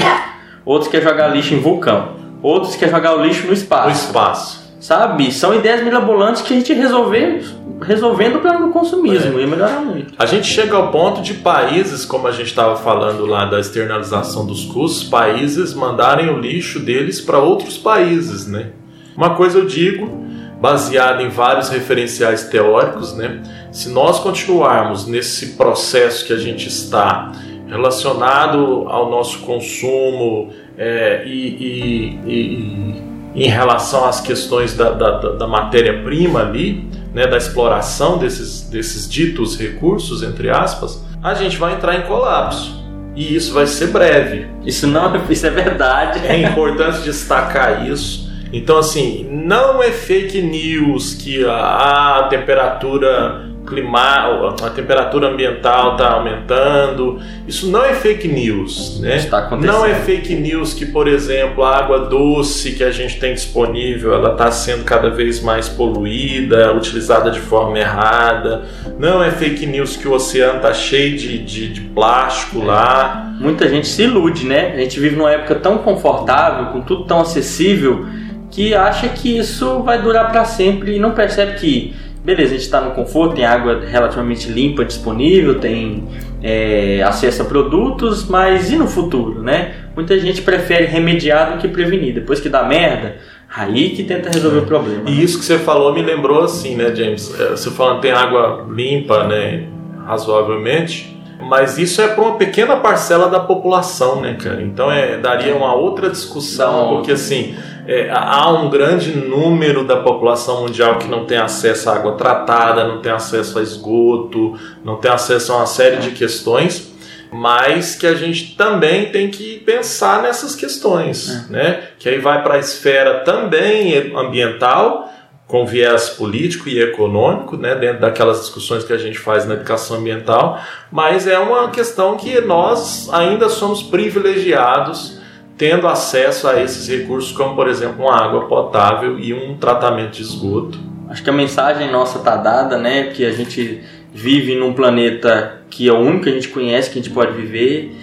outros 0.63 0.91
quer 0.91 1.01
jogar 1.01 1.29
lixo 1.29 1.53
em 1.53 1.59
vulcão, 1.59 2.15
outros 2.41 2.75
quer 2.75 2.89
jogar 2.89 3.15
o 3.15 3.25
lixo 3.25 3.47
no 3.47 3.53
espaço. 3.53 3.89
No 3.89 3.95
espaço. 3.95 4.63
Sabe? 4.79 5.31
São 5.31 5.55
ideias 5.55 5.81
mirabolantes 5.81 6.41
que 6.41 6.53
a 6.53 6.57
gente 6.57 6.73
resolver 6.73 7.41
resolvendo 7.83 8.37
o 8.37 8.39
problema 8.39 8.67
do 8.67 8.71
consumismo 8.71 9.39
é. 9.39 9.43
e 9.43 9.47
melhorar 9.47 9.81
muito. 9.81 10.13
A 10.17 10.25
gente 10.25 10.47
chega 10.47 10.75
ao 10.75 10.91
ponto 10.91 11.21
de 11.21 11.35
países, 11.35 12.05
como 12.05 12.27
a 12.27 12.31
gente 12.31 12.47
estava 12.47 12.75
falando 12.75 13.25
lá 13.25 13.45
da 13.45 13.59
externalização 13.59 14.45
dos 14.45 14.65
custos, 14.65 15.03
países 15.03 15.73
mandarem 15.73 16.29
o 16.29 16.39
lixo 16.39 16.79
deles 16.79 17.19
para 17.21 17.39
outros 17.39 17.77
países, 17.77 18.47
né? 18.47 18.69
Uma 19.15 19.35
coisa 19.35 19.59
eu 19.59 19.65
digo, 19.65 20.25
baseada 20.63 21.21
em 21.21 21.27
vários 21.27 21.67
referenciais 21.67 22.43
teóricos, 22.43 23.13
né? 23.17 23.43
Se 23.69 23.89
nós 23.89 24.19
continuarmos 24.19 25.05
nesse 25.05 25.57
processo 25.57 26.25
que 26.25 26.31
a 26.31 26.37
gente 26.37 26.69
está 26.69 27.33
relacionado 27.67 28.85
ao 28.87 29.11
nosso 29.11 29.39
consumo 29.39 30.53
é, 30.77 31.23
e, 31.25 31.47
e, 31.59 32.19
e, 32.25 33.43
em 33.43 33.49
relação 33.49 34.05
às 34.05 34.21
questões 34.21 34.73
da, 34.73 34.91
da, 34.91 35.33
da 35.33 35.45
matéria-prima 35.45 36.39
ali, 36.39 36.89
né, 37.13 37.27
da 37.27 37.35
exploração 37.35 38.17
desses, 38.17 38.61
desses 38.61 39.09
ditos 39.09 39.59
recursos, 39.59 40.23
entre 40.23 40.49
aspas, 40.49 41.03
a 41.21 41.33
gente 41.33 41.57
vai 41.57 41.73
entrar 41.73 41.97
em 41.97 42.03
colapso. 42.03 42.81
E 43.17 43.35
isso 43.35 43.53
vai 43.53 43.67
ser 43.67 43.87
breve. 43.87 44.47
Isso 44.65 44.87
não 44.87 45.13
isso 45.29 45.45
é 45.45 45.49
verdade. 45.49 46.25
É 46.25 46.37
importante 46.37 47.01
destacar 47.01 47.85
isso. 47.85 48.31
Então, 48.53 48.77
assim, 48.77 49.27
não 49.31 49.81
é 49.81 49.89
fake 49.89 50.39
news 50.39 51.15
que 51.15 51.43
a, 51.43 52.27
temperatura 52.29 53.51
clima, 53.65 54.53
a 54.61 54.69
temperatura 54.69 55.29
ambiental 55.29 55.93
está 55.93 56.11
aumentando. 56.11 57.19
Isso 57.47 57.71
não 57.71 57.83
é 57.83 57.95
fake 57.95 58.27
news, 58.27 58.99
né? 58.99 59.15
Está 59.15 59.49
não 59.57 59.83
é 59.83 59.95
fake 59.95 60.35
news 60.35 60.73
que, 60.73 60.85
por 60.85 61.07
exemplo, 61.07 61.63
a 61.63 61.77
água 61.77 61.99
doce 62.01 62.73
que 62.73 62.83
a 62.83 62.91
gente 62.91 63.19
tem 63.19 63.33
disponível, 63.33 64.13
ela 64.13 64.33
está 64.33 64.51
sendo 64.51 64.83
cada 64.83 65.09
vez 65.09 65.41
mais 65.41 65.67
poluída, 65.67 66.73
utilizada 66.73 67.31
de 67.31 67.39
forma 67.39 67.79
errada. 67.79 68.65
Não 68.99 69.23
é 69.23 69.31
fake 69.31 69.65
news 69.65 69.97
que 69.97 70.07
o 70.07 70.13
oceano 70.13 70.57
está 70.57 70.73
cheio 70.73 71.17
de, 71.17 71.39
de, 71.39 71.73
de 71.73 71.81
plástico 71.81 72.63
lá. 72.63 73.33
Muita 73.39 73.67
gente 73.67 73.87
se 73.87 74.03
ilude, 74.03 74.45
né? 74.45 74.73
A 74.75 74.77
gente 74.77 74.99
vive 74.99 75.15
numa 75.15 75.31
época 75.31 75.55
tão 75.55 75.79
confortável, 75.79 76.67
com 76.67 76.81
tudo 76.81 77.05
tão 77.05 77.19
acessível, 77.19 78.05
que 78.53 78.73
acha 78.75 79.09
que 79.09 79.37
isso 79.37 79.81
vai 79.81 80.01
durar 80.01 80.31
para 80.31 80.45
sempre 80.45 80.95
e 80.95 80.99
não 80.99 81.11
percebe 81.11 81.59
que 81.59 81.95
beleza, 82.23 82.51
a 82.51 82.53
gente 82.53 82.61
está 82.61 82.79
no 82.79 82.91
conforto, 82.91 83.35
tem 83.35 83.45
água 83.45 83.81
relativamente 83.85 84.49
limpa 84.49 84.85
disponível, 84.85 85.59
tem 85.59 86.07
é, 86.41 87.03
acesso 87.03 87.41
a 87.41 87.45
produtos, 87.45 88.27
mas 88.29 88.71
e 88.71 88.77
no 88.77 88.87
futuro, 88.87 89.41
né? 89.41 89.73
Muita 89.95 90.17
gente 90.17 90.41
prefere 90.41 90.85
remediar 90.85 91.51
do 91.51 91.57
que 91.57 91.67
prevenir. 91.67 92.13
Depois 92.13 92.39
que 92.39 92.47
dá 92.47 92.63
merda, 92.63 93.17
aí 93.53 93.89
que 93.89 94.03
tenta 94.03 94.29
resolver 94.29 94.59
o 94.59 94.65
problema. 94.65 95.09
E 95.09 95.21
isso 95.21 95.37
que 95.37 95.45
você 95.45 95.59
falou 95.59 95.93
me 95.93 96.01
lembrou 96.01 96.43
assim, 96.43 96.75
né, 96.75 96.95
James? 96.95 97.37
É, 97.37 97.49
você 97.49 97.69
falando 97.71 97.99
tem 97.99 98.11
água 98.11 98.65
limpa, 98.71 99.25
né, 99.25 99.65
razoavelmente. 100.05 101.11
Mas 101.41 101.77
isso 101.77 102.01
é 102.01 102.07
para 102.07 102.23
uma 102.23 102.37
pequena 102.37 102.77
parcela 102.77 103.27
da 103.27 103.39
população, 103.39 104.21
né, 104.21 104.37
cara? 104.41 104.61
Então 104.61 104.89
é, 104.89 105.17
daria 105.17 105.53
uma 105.53 105.73
outra 105.73 106.09
discussão, 106.09 106.95
porque 106.95 107.11
assim, 107.11 107.53
é, 107.87 108.09
há 108.11 108.49
um 108.49 108.69
grande 108.69 109.15
número 109.15 109.83
da 109.83 109.97
população 109.97 110.61
mundial 110.61 110.97
que 110.97 111.07
não 111.07 111.25
tem 111.25 111.37
acesso 111.37 111.89
à 111.89 111.95
água 111.95 112.13
tratada, 112.13 112.87
não 112.87 113.01
tem 113.01 113.11
acesso 113.11 113.59
a 113.59 113.61
esgoto, 113.61 114.57
não 114.83 114.97
tem 114.97 115.11
acesso 115.11 115.51
a 115.51 115.57
uma 115.57 115.65
série 115.65 115.97
de 115.97 116.11
questões, 116.11 116.93
mas 117.31 117.95
que 117.95 118.07
a 118.07 118.13
gente 118.13 118.55
também 118.55 119.11
tem 119.11 119.29
que 119.29 119.59
pensar 119.59 120.21
nessas 120.21 120.55
questões, 120.55 121.29
é. 121.49 121.51
né? 121.51 121.83
Que 121.99 122.07
aí 122.07 122.19
vai 122.19 122.41
para 122.41 122.55
a 122.55 122.59
esfera 122.59 123.21
também 123.21 124.13
ambiental, 124.15 125.09
com 125.47 125.65
viés 125.65 126.09
político 126.09 126.69
e 126.69 126.81
econômico, 126.81 127.57
né, 127.57 127.75
dentro 127.75 128.01
daquelas 128.01 128.39
discussões 128.39 128.83
que 128.83 128.93
a 128.93 128.97
gente 128.97 129.19
faz 129.19 129.45
na 129.45 129.53
educação 129.53 129.97
ambiental, 129.97 130.59
mas 130.91 131.27
é 131.27 131.37
uma 131.37 131.69
questão 131.69 132.17
que 132.17 132.41
nós 132.41 133.07
ainda 133.13 133.49
somos 133.49 133.83
privilegiados 133.83 135.21
tendo 135.63 135.87
acesso 135.87 136.45
a 136.49 136.61
esses 136.61 136.89
recursos, 136.89 137.31
como 137.31 137.55
por 137.55 137.69
exemplo 137.69 138.03
uma 138.03 138.21
água 138.21 138.49
potável 138.49 139.17
e 139.17 139.33
um 139.33 139.55
tratamento 139.55 140.11
de 140.11 140.21
esgoto. 140.21 140.77
Acho 141.07 141.23
que 141.23 141.29
a 141.29 141.33
mensagem 141.33 141.89
nossa 141.89 142.17
está 142.17 142.35
dada, 142.35 142.77
né? 142.77 143.11
Que 143.13 143.25
a 143.25 143.31
gente 143.31 143.81
vive 144.13 144.55
num 144.55 144.73
planeta 144.73 145.61
que 145.69 145.87
é 145.87 145.93
o 145.93 145.99
único 145.99 146.25
que 146.25 146.29
a 146.31 146.33
gente 146.33 146.49
conhece, 146.49 146.89
que 146.89 146.99
a 146.99 147.01
gente 147.01 147.13
pode 147.13 147.31
viver. 147.31 147.95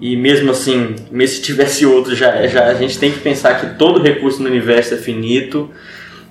E 0.00 0.16
mesmo 0.16 0.52
assim, 0.52 0.94
mesmo 1.10 1.34
se 1.34 1.42
tivesse 1.42 1.84
outro, 1.84 2.14
já, 2.14 2.46
já 2.46 2.66
a 2.66 2.74
gente 2.74 2.96
tem 3.00 3.10
que 3.10 3.18
pensar 3.18 3.58
que 3.60 3.76
todo 3.76 4.00
recurso 4.00 4.40
no 4.40 4.48
universo 4.48 4.94
é 4.94 4.96
finito. 4.96 5.68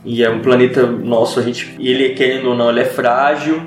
E 0.05 0.23
é 0.23 0.29
um 0.29 0.39
planeta 0.39 0.88
nosso, 0.88 1.38
a 1.38 1.43
gente, 1.43 1.75
ele 1.81 2.11
querendo 2.11 2.47
ou 2.47 2.55
não, 2.55 2.69
ele 2.69 2.79
é 2.79 2.85
frágil 2.85 3.61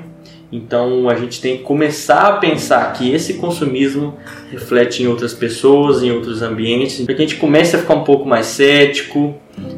então 0.51 1.07
a 1.07 1.15
gente 1.15 1.39
tem 1.39 1.57
que 1.57 1.63
começar 1.63 2.27
a 2.27 2.33
pensar 2.33 2.91
que 2.93 3.11
esse 3.11 3.35
consumismo 3.35 4.17
reflete 4.51 5.01
em 5.01 5.07
outras 5.07 5.33
pessoas, 5.33 6.03
em 6.03 6.11
outros 6.11 6.41
ambientes, 6.41 6.99
para 7.05 7.15
que 7.15 7.21
a 7.21 7.25
gente 7.25 7.39
comece 7.39 7.75
a 7.75 7.79
ficar 7.79 7.95
um 7.95 8.03
pouco 8.03 8.27
mais 8.27 8.47
cético 8.47 9.35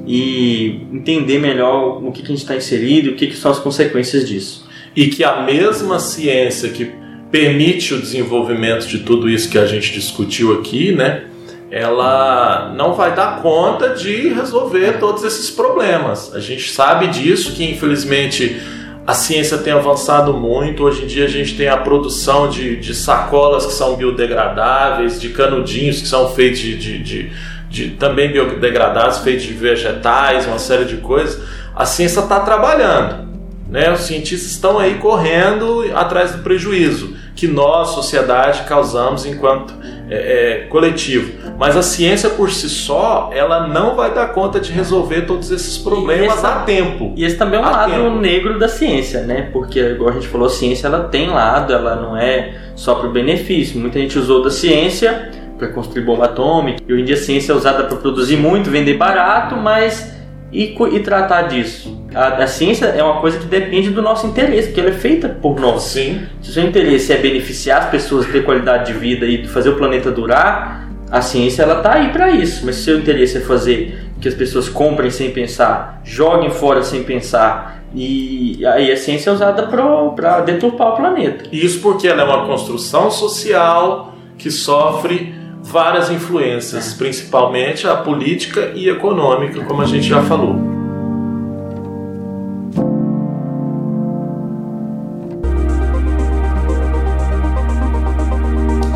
e 0.07 0.81
entender 0.91 1.37
melhor 1.37 2.01
no 2.01 2.11
que, 2.11 2.21
que 2.21 2.27
a 2.27 2.29
gente 2.29 2.41
está 2.41 2.55
inserido 2.55 3.11
o 3.11 3.15
que, 3.15 3.27
que 3.27 3.35
são 3.35 3.51
as 3.51 3.59
consequências 3.59 4.27
disso. 4.27 4.67
E 4.95 5.07
que 5.07 5.23
a 5.23 5.43
mesma 5.43 5.99
ciência 5.99 6.69
que 6.69 6.91
permite 7.31 7.93
o 7.93 7.99
desenvolvimento 7.99 8.87
de 8.87 8.99
tudo 8.99 9.29
isso 9.29 9.49
que 9.49 9.57
a 9.57 9.65
gente 9.65 9.93
discutiu 9.93 10.59
aqui, 10.59 10.91
né? 10.91 11.25
ela 11.73 12.71
não 12.77 12.93
vai 12.93 13.15
dar 13.15 13.41
conta 13.41 13.89
de 13.89 14.29
resolver 14.29 14.99
todos 14.99 15.23
esses 15.23 15.49
problemas. 15.49 16.31
A 16.35 16.39
gente 16.39 16.71
sabe 16.71 17.07
disso, 17.07 17.53
que 17.53 17.63
infelizmente 17.63 18.61
a 19.05 19.13
ciência 19.13 19.57
tem 19.57 19.73
avançado 19.73 20.33
muito. 20.33 20.83
Hoje 20.83 21.03
em 21.03 21.07
dia 21.07 21.25
a 21.25 21.29
gente 21.29 21.55
tem 21.57 21.67
a 21.67 21.77
produção 21.77 22.49
de, 22.49 22.77
de 22.77 22.95
sacolas 22.95 23.65
que 23.65 23.73
são 23.73 23.95
biodegradáveis, 23.95 25.19
de 25.19 25.29
canudinhos 25.29 26.01
que 26.01 26.07
são 26.07 26.29
feitos 26.29 26.59
de, 26.59 26.77
de, 26.77 27.03
de, 27.03 27.31
de 27.69 27.89
também 27.91 28.31
biodegradáveis, 28.31 29.19
feitos 29.19 29.43
de 29.43 29.53
vegetais, 29.53 30.47
uma 30.47 30.59
série 30.59 30.85
de 30.85 30.97
coisas. 30.97 31.41
A 31.75 31.85
ciência 31.85 32.21
está 32.21 32.39
trabalhando. 32.39 33.27
Né? 33.67 33.91
Os 33.91 34.01
cientistas 34.01 34.51
estão 34.51 34.79
aí 34.79 34.95
correndo 34.95 35.83
atrás 35.95 36.31
do 36.31 36.43
prejuízo 36.43 37.15
que 37.35 37.47
nós, 37.47 37.89
sociedade, 37.89 38.63
causamos 38.63 39.25
enquanto 39.25 39.73
é, 40.09 40.15
é, 40.15 40.57
coletivo. 40.67 41.31
Mas 41.57 41.77
a 41.77 41.81
ciência 41.81 42.29
por 42.29 42.51
si 42.51 42.69
só, 42.69 43.29
ela 43.33 43.67
não 43.67 43.95
vai 43.95 44.13
dar 44.13 44.27
conta 44.27 44.59
de 44.59 44.71
resolver 44.71 45.21
todos 45.21 45.51
esses 45.51 45.77
problemas 45.77 46.37
esse, 46.37 46.45
a 46.45 46.59
tempo. 46.59 47.13
E 47.15 47.23
esse 47.23 47.37
também 47.37 47.59
é 47.59 47.63
um 47.63 47.65
lado 47.65 47.91
tempo. 47.91 48.15
negro 48.17 48.59
da 48.59 48.67
ciência, 48.67 49.21
né? 49.21 49.49
Porque, 49.53 49.79
igual 49.79 50.09
a 50.09 50.13
gente 50.13 50.27
falou, 50.27 50.47
a 50.47 50.49
ciência 50.49 50.87
ela 50.87 51.05
tem 51.05 51.29
lado, 51.29 51.73
ela 51.73 51.95
não 51.95 52.17
é 52.17 52.53
só 52.75 52.95
para 52.95 53.07
o 53.07 53.11
benefício. 53.11 53.79
Muita 53.79 53.99
gente 53.99 54.17
usou 54.17 54.43
da 54.43 54.51
ciência 54.51 55.31
para 55.57 55.69
construir 55.69 56.03
bomba 56.03 56.25
atômica. 56.25 56.81
E 56.87 56.93
hoje 56.93 57.01
em 57.01 57.05
dia 57.05 57.15
a 57.15 57.19
ciência 57.19 57.53
é 57.53 57.55
usada 57.55 57.83
para 57.83 57.95
produzir 57.97 58.37
muito, 58.37 58.69
vender 58.69 58.95
barato, 58.95 59.55
mas 59.55 60.13
e, 60.53 60.75
e 60.91 60.99
tratar 60.99 61.43
disso. 61.43 61.99
A, 62.13 62.43
a, 62.43 62.47
ciência 62.47 62.85
é 62.85 63.03
uma 63.03 63.19
coisa 63.19 63.39
que 63.39 63.45
depende 63.45 63.89
do 63.89 64.01
nosso 64.01 64.27
interesse, 64.27 64.67
porque 64.67 64.79
ela 64.79 64.89
é 64.91 64.93
feita 64.93 65.27
por 65.27 65.59
nós. 65.59 65.83
Sim. 65.83 66.21
Se 66.41 66.51
o 66.51 66.53
seu 66.53 66.63
interesse 66.63 67.11
é 67.11 67.17
beneficiar 67.17 67.81
as 67.81 67.89
pessoas, 67.89 68.27
ter 68.27 68.45
qualidade 68.45 68.93
de 68.93 68.99
vida 68.99 69.25
e 69.25 69.47
fazer 69.47 69.69
o 69.69 69.75
planeta 69.75 70.11
durar, 70.11 70.87
a 71.09 71.21
ciência 71.21 71.63
ela 71.63 71.81
tá 71.81 71.95
aí 71.95 72.09
para 72.11 72.29
isso. 72.29 72.65
Mas 72.65 72.75
se 72.75 72.81
o 72.81 72.83
seu 72.85 72.99
interesse 72.99 73.37
é 73.37 73.41
fazer 73.41 73.99
que 74.21 74.27
as 74.27 74.35
pessoas 74.35 74.69
comprem 74.69 75.09
sem 75.09 75.31
pensar, 75.31 76.01
joguem 76.05 76.51
fora 76.51 76.83
sem 76.83 77.03
pensar, 77.03 77.83
e 77.95 78.65
aí 78.65 78.91
a 78.91 78.97
ciência 78.97 79.29
é 79.29 79.33
usada 79.33 79.63
para 79.63 80.41
deturpar 80.41 80.93
o 80.93 80.95
planeta. 80.95 81.45
Isso 81.51 81.79
porque 81.81 82.07
ela 82.07 82.21
é 82.21 82.25
uma 82.25 82.45
construção 82.45 83.11
social 83.11 84.13
que 84.37 84.49
sofre 84.49 85.33
várias 85.63 86.11
influências, 86.11 86.93
principalmente 86.93 87.87
a 87.87 87.95
política 87.95 88.73
e 88.75 88.89
econômica, 88.89 89.63
como 89.63 89.81
a 89.81 89.85
gente 89.85 90.07
já 90.07 90.21
falou. 90.21 90.59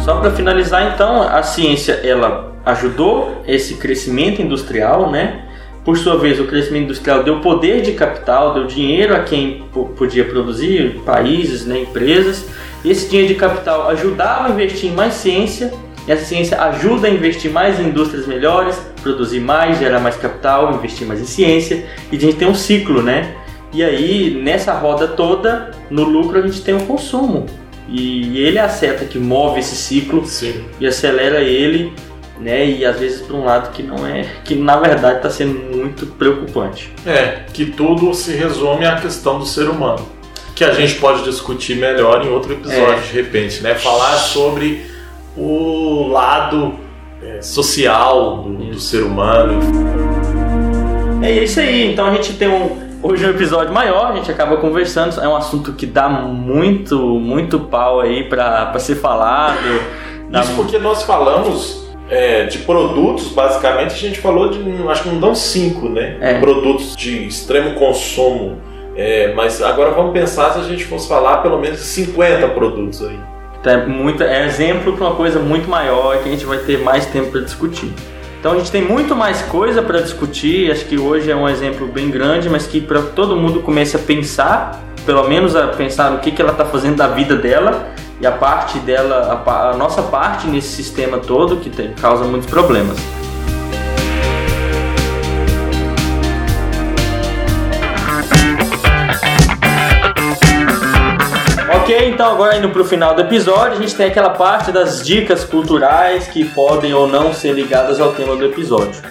Só 0.03 0.17
para 0.19 0.31
finalizar, 0.31 0.93
então, 0.93 1.21
a 1.21 1.41
ciência 1.41 1.93
ela 2.03 2.51
ajudou 2.65 3.43
esse 3.47 3.75
crescimento 3.75 4.41
industrial, 4.41 5.09
né? 5.09 5.45
Por 5.85 5.97
sua 5.97 6.17
vez, 6.17 6.37
o 6.37 6.45
crescimento 6.45 6.83
industrial 6.83 7.23
deu 7.23 7.39
poder 7.39 7.81
de 7.81 7.93
capital, 7.93 8.53
deu 8.53 8.65
dinheiro 8.65 9.15
a 9.15 9.21
quem 9.21 9.63
podia 9.95 10.25
produzir, 10.25 10.99
países, 11.05 11.65
né, 11.65 11.79
empresas. 11.79 12.45
Esse 12.83 13.09
dinheiro 13.09 13.33
de 13.33 13.39
capital 13.39 13.89
ajudava 13.89 14.47
a 14.47 14.51
investir 14.51 14.91
em 14.91 14.93
mais 14.93 15.13
ciência 15.13 15.71
e 16.07 16.11
essa 16.11 16.23
ciência 16.23 16.61
ajuda 16.61 17.07
a 17.07 17.09
investir 17.09 17.51
mais 17.51 17.79
em 17.79 17.89
indústrias 17.89 18.25
melhores, 18.25 18.79
produzir 19.03 19.41
mais, 19.41 19.77
gerar 19.77 19.99
mais 19.99 20.15
capital, 20.15 20.73
investir 20.73 21.05
mais 21.05 21.19
em 21.19 21.25
ciência. 21.25 21.85
E 22.11 22.15
a 22.15 22.19
gente 22.19 22.37
tem 22.37 22.47
um 22.47 22.55
ciclo, 22.55 23.01
né? 23.01 23.35
E 23.73 23.83
aí, 23.83 24.39
nessa 24.41 24.73
roda 24.73 25.09
toda, 25.09 25.71
no 25.89 26.03
lucro 26.03 26.39
a 26.39 26.41
gente 26.41 26.61
tem 26.61 26.75
o 26.75 26.85
consumo. 26.85 27.45
E 27.89 28.39
ele 28.39 28.57
é 28.57 28.61
a 28.61 28.69
seta 28.69 29.05
que 29.05 29.19
move 29.19 29.59
esse 29.59 29.75
ciclo 29.75 30.25
Sim. 30.25 30.65
e 30.79 30.87
acelera 30.87 31.41
ele, 31.41 31.93
né? 32.39 32.65
E 32.65 32.85
às 32.85 32.99
vezes 32.99 33.21
para 33.21 33.35
um 33.35 33.43
lado 33.43 33.71
que 33.73 33.83
não 33.83 34.07
é, 34.07 34.25
que 34.45 34.55
na 34.55 34.77
verdade 34.77 35.17
está 35.17 35.29
sendo 35.29 35.75
muito 35.75 36.05
preocupante. 36.05 36.91
É, 37.05 37.43
que 37.53 37.65
tudo 37.65 38.13
se 38.13 38.31
resume 38.31 38.85
à 38.85 38.95
questão 38.95 39.39
do 39.39 39.45
ser 39.45 39.69
humano, 39.69 40.05
que 40.55 40.63
a 40.63 40.71
gente 40.71 40.95
pode 40.95 41.23
discutir 41.23 41.75
melhor 41.75 42.25
em 42.25 42.29
outro 42.29 42.53
episódio 42.53 43.03
é. 43.03 43.07
de 43.07 43.13
repente, 43.13 43.61
né? 43.61 43.75
Falar 43.75 44.15
sobre 44.17 44.96
o 45.37 46.07
lado 46.07 46.73
é, 47.21 47.41
social 47.41 48.43
do, 48.43 48.53
do, 48.53 48.79
ser 48.79 49.03
humano. 49.03 49.59
É 51.21 51.31
isso 51.31 51.59
aí, 51.59 51.91
então 51.91 52.07
a 52.07 52.11
gente 52.13 52.33
tem 52.33 52.47
um. 52.47 52.87
Hoje 53.03 53.23
é 53.23 53.27
um 53.27 53.31
episódio 53.31 53.71
maior, 53.71 54.11
a 54.11 54.15
gente 54.15 54.31
acaba 54.31 54.57
conversando, 54.57 55.19
é 55.21 55.27
um 55.27 55.35
assunto 55.35 55.73
que 55.73 55.85
dá 55.85 56.09
muito, 56.09 56.97
muito 57.19 57.59
pau 57.59 58.01
aí 58.01 58.23
para 58.23 58.77
ser 58.79 58.95
falado. 58.95 59.59
Isso 60.33 60.55
porque 60.55 60.79
nós 60.79 61.03
falamos 61.03 61.87
é, 62.09 62.45
de 62.45 62.57
produtos, 62.59 63.29
basicamente 63.29 63.93
a 63.93 63.97
gente 63.97 64.19
falou 64.19 64.49
de, 64.49 64.59
acho 64.89 65.03
que 65.03 65.09
não 65.09 65.19
dão 65.19 65.35
cinco, 65.35 65.87
né? 65.87 66.17
É. 66.19 66.39
Produtos 66.39 66.95
de 66.95 67.27
extremo 67.27 67.75
consumo. 67.75 68.57
É, 68.95 69.31
mas 69.35 69.61
agora 69.61 69.91
vamos 69.91 70.11
pensar 70.11 70.53
se 70.53 70.59
a 70.59 70.63
gente 70.63 70.83
fosse 70.85 71.07
falar 71.07 71.37
pelo 71.43 71.59
menos 71.59 71.79
50 71.79 72.47
produtos 72.47 73.05
aí. 73.05 73.36
Então 73.59 73.73
é, 73.73 73.85
muito, 73.85 74.23
é 74.23 74.45
exemplo 74.45 74.93
para 74.93 75.07
uma 75.07 75.15
coisa 75.15 75.39
muito 75.39 75.69
maior 75.69 76.17
que 76.21 76.29
a 76.29 76.31
gente 76.31 76.45
vai 76.45 76.59
ter 76.59 76.79
mais 76.79 77.05
tempo 77.05 77.31
para 77.31 77.41
discutir. 77.41 77.91
Então 78.39 78.53
a 78.53 78.57
gente 78.57 78.71
tem 78.71 78.81
muito 78.81 79.15
mais 79.15 79.41
coisa 79.43 79.81
para 79.81 79.99
discutir. 79.99 80.71
Acho 80.71 80.85
que 80.85 80.97
hoje 80.97 81.29
é 81.31 81.35
um 81.35 81.49
exemplo 81.49 81.87
bem 81.87 82.09
grande, 82.09 82.49
mas 82.49 82.67
que 82.67 82.79
para 82.79 83.01
todo 83.01 83.35
mundo 83.35 83.61
comece 83.61 83.95
a 83.95 83.99
pensar, 83.99 84.83
pelo 85.05 85.27
menos 85.27 85.55
a 85.55 85.67
pensar 85.67 86.11
no 86.11 86.19
que, 86.19 86.31
que 86.31 86.41
ela 86.41 86.51
está 86.51 86.65
fazendo 86.65 86.97
da 86.97 87.07
vida 87.07 87.35
dela 87.35 87.89
e 88.21 88.25
a 88.25 88.31
parte 88.31 88.79
dela, 88.79 89.43
a, 89.45 89.69
a 89.71 89.77
nossa 89.77 90.01
parte 90.03 90.47
nesse 90.47 90.69
sistema 90.69 91.17
todo 91.17 91.57
que 91.57 91.69
tem, 91.69 91.93
causa 91.93 92.23
muitos 92.23 92.49
problemas. 92.49 92.97
Ok, 101.87 102.09
então 102.09 102.29
agora 102.29 102.57
indo 102.57 102.67
para 102.67 102.81
o 102.81 102.83
final 102.83 103.15
do 103.15 103.21
episódio, 103.21 103.77
a 103.77 103.81
gente 103.81 103.95
tem 103.95 104.07
aquela 104.07 104.31
parte 104.31 104.73
das 104.73 105.01
dicas 105.01 105.45
culturais 105.45 106.27
que 106.27 106.43
podem 106.43 106.93
ou 106.93 107.07
não 107.07 107.33
ser 107.33 107.53
ligadas 107.53 108.01
ao 108.01 108.11
tema 108.11 108.35
do 108.35 108.43
episódio. 108.43 109.01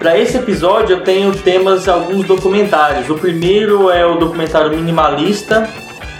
Para 0.00 0.18
esse 0.18 0.36
episódio 0.36 0.96
eu 0.96 1.00
tenho 1.02 1.32
temas 1.32 1.86
alguns 1.86 2.26
documentários. 2.26 3.08
O 3.08 3.14
primeiro 3.14 3.88
é 3.88 4.04
o 4.04 4.16
documentário 4.16 4.70
Minimalista, 4.70 5.70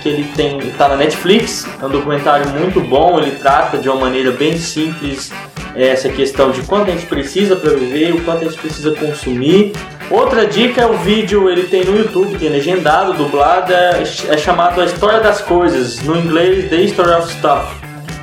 que 0.05 0.09
ele 0.09 0.23
tem 0.37 0.57
está 0.59 0.87
na 0.87 0.95
Netflix. 0.95 1.67
É 1.83 1.85
um 1.85 1.91
documentário 1.91 2.49
muito 2.51 2.81
bom, 2.81 3.19
ele 3.19 3.33
trata 3.33 3.77
de 3.77 3.89
uma 3.89 3.99
maneira 3.99 4.31
bem 4.31 4.57
simples 4.57 5.33
essa 5.75 6.09
questão 6.09 6.53
de 6.53 6.63
quanto 6.63 6.93
a 6.93 6.93
gente 6.93 7.07
precisa 7.07 7.57
para 7.57 7.73
viver, 7.73 8.15
o 8.15 8.23
quanto 8.23 8.43
a 8.43 8.49
gente 8.49 8.61
precisa 8.61 8.93
consumir 8.93 9.73
Outra 10.11 10.47
dica 10.47 10.83
é 10.83 10.87
o 10.87 10.99
vídeo, 10.99 11.49
ele 11.49 11.65
tem 11.65 11.85
no 11.85 11.97
YouTube, 11.97 12.39
tem 12.39 12.51
legendado, 12.51 13.15
dublado, 13.15 13.73
é, 13.73 14.03
é 14.29 14.37
chamado 14.37 14.81
A 14.81 14.85
História 14.85 15.21
das 15.21 15.41
Coisas, 15.41 16.03
no 16.03 16.17
inglês 16.17 16.69
The 16.69 16.77
History 16.77 17.11
of 17.11 17.33
Stuff, 17.33 17.75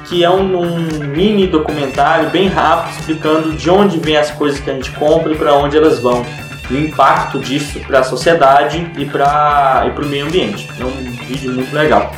que 0.06 0.24
é 0.24 0.30
um, 0.30 0.62
um 0.62 0.78
mini 1.08 1.48
documentário 1.48 2.30
bem 2.30 2.48
rápido 2.48 3.00
explicando 3.00 3.52
de 3.54 3.70
onde 3.70 3.98
vem 3.98 4.16
as 4.16 4.30
coisas 4.32 4.60
que 4.60 4.70
a 4.70 4.74
gente 4.74 4.92
compra 4.92 5.34
e 5.34 5.36
para 5.36 5.56
onde 5.56 5.76
elas 5.76 6.00
vão, 6.00 6.24
e 6.70 6.76
o 6.76 6.80
impacto 6.88 7.40
disso 7.40 7.80
para 7.80 8.00
a 8.00 8.04
sociedade 8.04 8.90
e 8.98 9.06
para 9.06 9.84
e 9.88 10.00
o 10.00 10.06
meio 10.06 10.28
ambiente. 10.28 10.70
É 10.80 10.86
um 10.86 10.92
vídeo 11.26 11.52
muito 11.52 11.76
legal. 11.76 12.12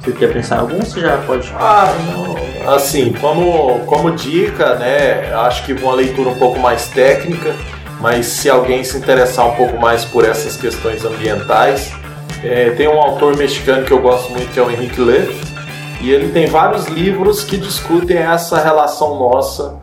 Você 0.00 0.12
quer 0.12 0.32
pensar 0.32 0.56
em 0.56 0.60
algum? 0.60 0.80
Você 0.80 1.00
já 1.00 1.18
pode. 1.18 1.52
Ah. 1.54 1.94
Assim, 2.74 3.12
como, 3.20 3.80
como 3.80 4.10
dica, 4.12 4.76
né? 4.76 5.30
Acho 5.34 5.64
que 5.64 5.74
uma 5.74 5.94
leitura 5.94 6.30
um 6.30 6.38
pouco 6.38 6.58
mais 6.58 6.88
técnica 6.88 7.54
mas 8.00 8.26
se 8.26 8.48
alguém 8.48 8.82
se 8.82 8.96
interessar 8.96 9.46
um 9.46 9.54
pouco 9.54 9.78
mais 9.78 10.04
por 10.04 10.24
essas 10.24 10.56
questões 10.56 11.04
ambientais, 11.04 11.92
é, 12.42 12.70
tem 12.70 12.88
um 12.88 13.00
autor 13.00 13.36
mexicano 13.36 13.84
que 13.84 13.92
eu 13.92 14.00
gosto 14.00 14.30
muito 14.32 14.50
que 14.52 14.58
é 14.58 14.62
o 14.62 14.70
Henrique 14.70 15.00
Leff, 15.00 15.50
e 16.00 16.10
ele 16.10 16.32
tem 16.32 16.46
vários 16.46 16.86
livros 16.86 17.44
que 17.44 17.58
discutem 17.58 18.16
essa 18.16 18.58
relação 18.58 19.18
nossa 19.18 19.76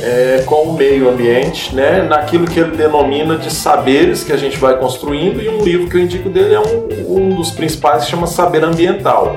é, 0.00 0.42
com 0.46 0.62
o 0.62 0.74
meio 0.74 1.08
ambiente, 1.08 1.74
né, 1.74 2.02
naquilo 2.02 2.46
que 2.46 2.60
ele 2.60 2.76
denomina 2.76 3.36
de 3.36 3.52
saberes 3.52 4.22
que 4.22 4.32
a 4.32 4.36
gente 4.36 4.56
vai 4.56 4.76
construindo, 4.76 5.42
e 5.42 5.48
um 5.48 5.62
livro 5.62 5.88
que 5.88 5.96
eu 5.96 6.00
indico 6.00 6.28
dele 6.28 6.54
é 6.54 6.60
um, 6.60 7.16
um 7.16 7.28
dos 7.30 7.50
principais 7.50 8.04
que 8.04 8.10
chama 8.10 8.26
Saber 8.26 8.62
Ambiental. 8.64 9.36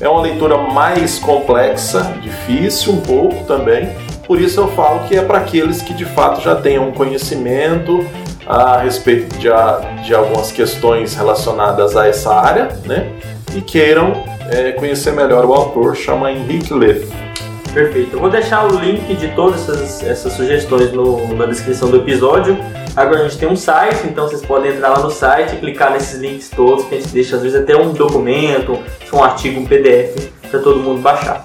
É 0.00 0.08
uma 0.08 0.20
leitura 0.20 0.56
mais 0.58 1.18
complexa, 1.18 2.14
difícil 2.22 2.92
um 2.92 3.00
pouco 3.00 3.44
também, 3.44 3.90
por 4.28 4.38
isso 4.38 4.60
eu 4.60 4.68
falo 4.68 5.08
que 5.08 5.16
é 5.16 5.22
para 5.22 5.38
aqueles 5.38 5.80
que 5.80 5.94
de 5.94 6.04
fato 6.04 6.42
já 6.42 6.54
tenham 6.54 6.86
um 6.86 6.92
conhecimento 6.92 8.06
a 8.46 8.78
respeito 8.78 9.34
de, 9.38 9.48
de 10.04 10.14
algumas 10.14 10.52
questões 10.52 11.14
relacionadas 11.14 11.96
a 11.96 12.06
essa 12.06 12.34
área, 12.34 12.68
né, 12.84 13.10
e 13.56 13.62
queiram 13.62 14.24
é, 14.50 14.72
conhecer 14.72 15.12
melhor 15.12 15.46
o 15.46 15.54
autor, 15.54 15.96
chama 15.96 16.30
Henrique 16.30 16.72
Leff. 16.72 17.08
Perfeito. 17.72 18.16
Eu 18.16 18.20
vou 18.20 18.30
deixar 18.30 18.66
o 18.66 18.78
link 18.78 19.14
de 19.14 19.28
todas 19.28 19.68
essas, 19.68 20.02
essas 20.02 20.32
sugestões 20.32 20.92
no, 20.92 21.34
na 21.34 21.46
descrição 21.46 21.90
do 21.90 21.98
episódio. 21.98 22.58
Agora 22.96 23.20
a 23.20 23.28
gente 23.28 23.38
tem 23.38 23.48
um 23.48 23.56
site, 23.56 24.06
então 24.06 24.26
vocês 24.26 24.44
podem 24.44 24.72
entrar 24.72 24.88
lá 24.88 25.00
no 25.00 25.10
site 25.10 25.54
e 25.54 25.58
clicar 25.58 25.92
nesses 25.92 26.18
links 26.18 26.50
todos, 26.50 26.86
que 26.86 26.96
a 26.96 27.00
gente 27.00 27.12
deixa 27.12 27.36
às 27.36 27.42
vezes 27.42 27.60
até 27.60 27.76
um 27.76 27.92
documento, 27.92 28.78
um 29.12 29.22
artigo, 29.22 29.60
um 29.60 29.66
PDF 29.66 30.30
para 30.50 30.60
todo 30.60 30.80
mundo 30.80 31.00
baixar. 31.00 31.44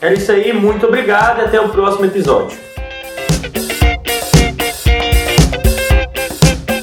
É 0.00 0.14
isso 0.14 0.30
aí, 0.30 0.52
muito 0.52 0.86
obrigado 0.86 1.40
e 1.40 1.44
até 1.44 1.60
o 1.60 1.70
próximo 1.70 2.04
episódio. 2.04 2.56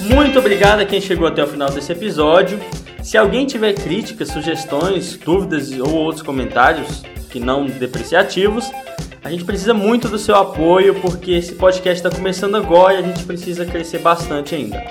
Muito 0.01 0.37
obrigado 0.37 0.81
a 0.81 0.85
quem 0.85 0.99
chegou 0.99 1.25
até 1.25 1.41
o 1.41 1.47
final 1.47 1.69
desse 1.69 1.93
episódio. 1.93 2.59
Se 3.01 3.17
alguém 3.17 3.45
tiver 3.45 3.71
críticas, 3.71 4.27
sugestões, 4.27 5.15
dúvidas 5.15 5.71
ou 5.79 5.93
outros 5.93 6.21
comentários 6.21 7.03
que 7.29 7.39
não 7.39 7.65
depreciativos, 7.67 8.69
a 9.23 9.29
gente 9.29 9.45
precisa 9.45 9.73
muito 9.73 10.09
do 10.09 10.19
seu 10.19 10.35
apoio 10.35 10.95
porque 10.95 11.31
esse 11.31 11.53
podcast 11.53 12.05
está 12.05 12.13
começando 12.13 12.55
agora 12.55 12.95
e 12.95 12.97
a 12.97 13.01
gente 13.01 13.23
precisa 13.23 13.65
crescer 13.65 13.99
bastante 13.99 14.55
ainda. 14.55 14.83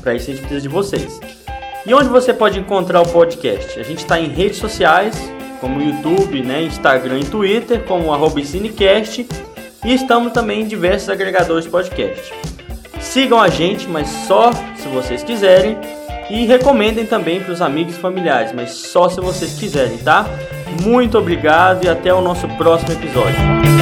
Para 0.00 0.14
isso 0.14 0.30
a 0.30 0.34
gente 0.34 0.42
precisa 0.42 0.60
de 0.60 0.68
vocês. 0.68 1.18
E 1.84 1.92
onde 1.92 2.08
você 2.08 2.32
pode 2.32 2.60
encontrar 2.60 3.00
o 3.00 3.08
podcast? 3.08 3.80
A 3.80 3.82
gente 3.82 3.98
está 3.98 4.20
em 4.20 4.28
redes 4.28 4.58
sociais, 4.58 5.16
como 5.62 5.80
YouTube, 5.80 6.42
né, 6.42 6.60
Instagram 6.64 7.20
e 7.20 7.24
Twitter, 7.24 7.84
como 7.84 8.12
arroba 8.12 8.42
Cinecast, 8.44 9.24
e 9.84 9.94
estamos 9.94 10.32
também 10.32 10.62
em 10.62 10.66
diversos 10.66 11.08
agregadores 11.08 11.64
de 11.64 11.70
podcast. 11.70 12.34
Sigam 13.00 13.40
a 13.40 13.48
gente, 13.48 13.88
mas 13.88 14.08
só 14.08 14.50
se 14.74 14.88
vocês 14.88 15.22
quiserem, 15.22 15.78
e 16.28 16.46
recomendem 16.46 17.06
também 17.06 17.40
para 17.40 17.52
os 17.52 17.62
amigos 17.62 17.94
e 17.94 17.98
familiares, 17.98 18.52
mas 18.52 18.72
só 18.72 19.08
se 19.08 19.20
vocês 19.20 19.54
quiserem, 19.54 19.98
tá? 19.98 20.26
Muito 20.82 21.16
obrigado 21.16 21.84
e 21.84 21.88
até 21.88 22.12
o 22.12 22.20
nosso 22.20 22.48
próximo 22.48 22.92
episódio. 22.92 23.81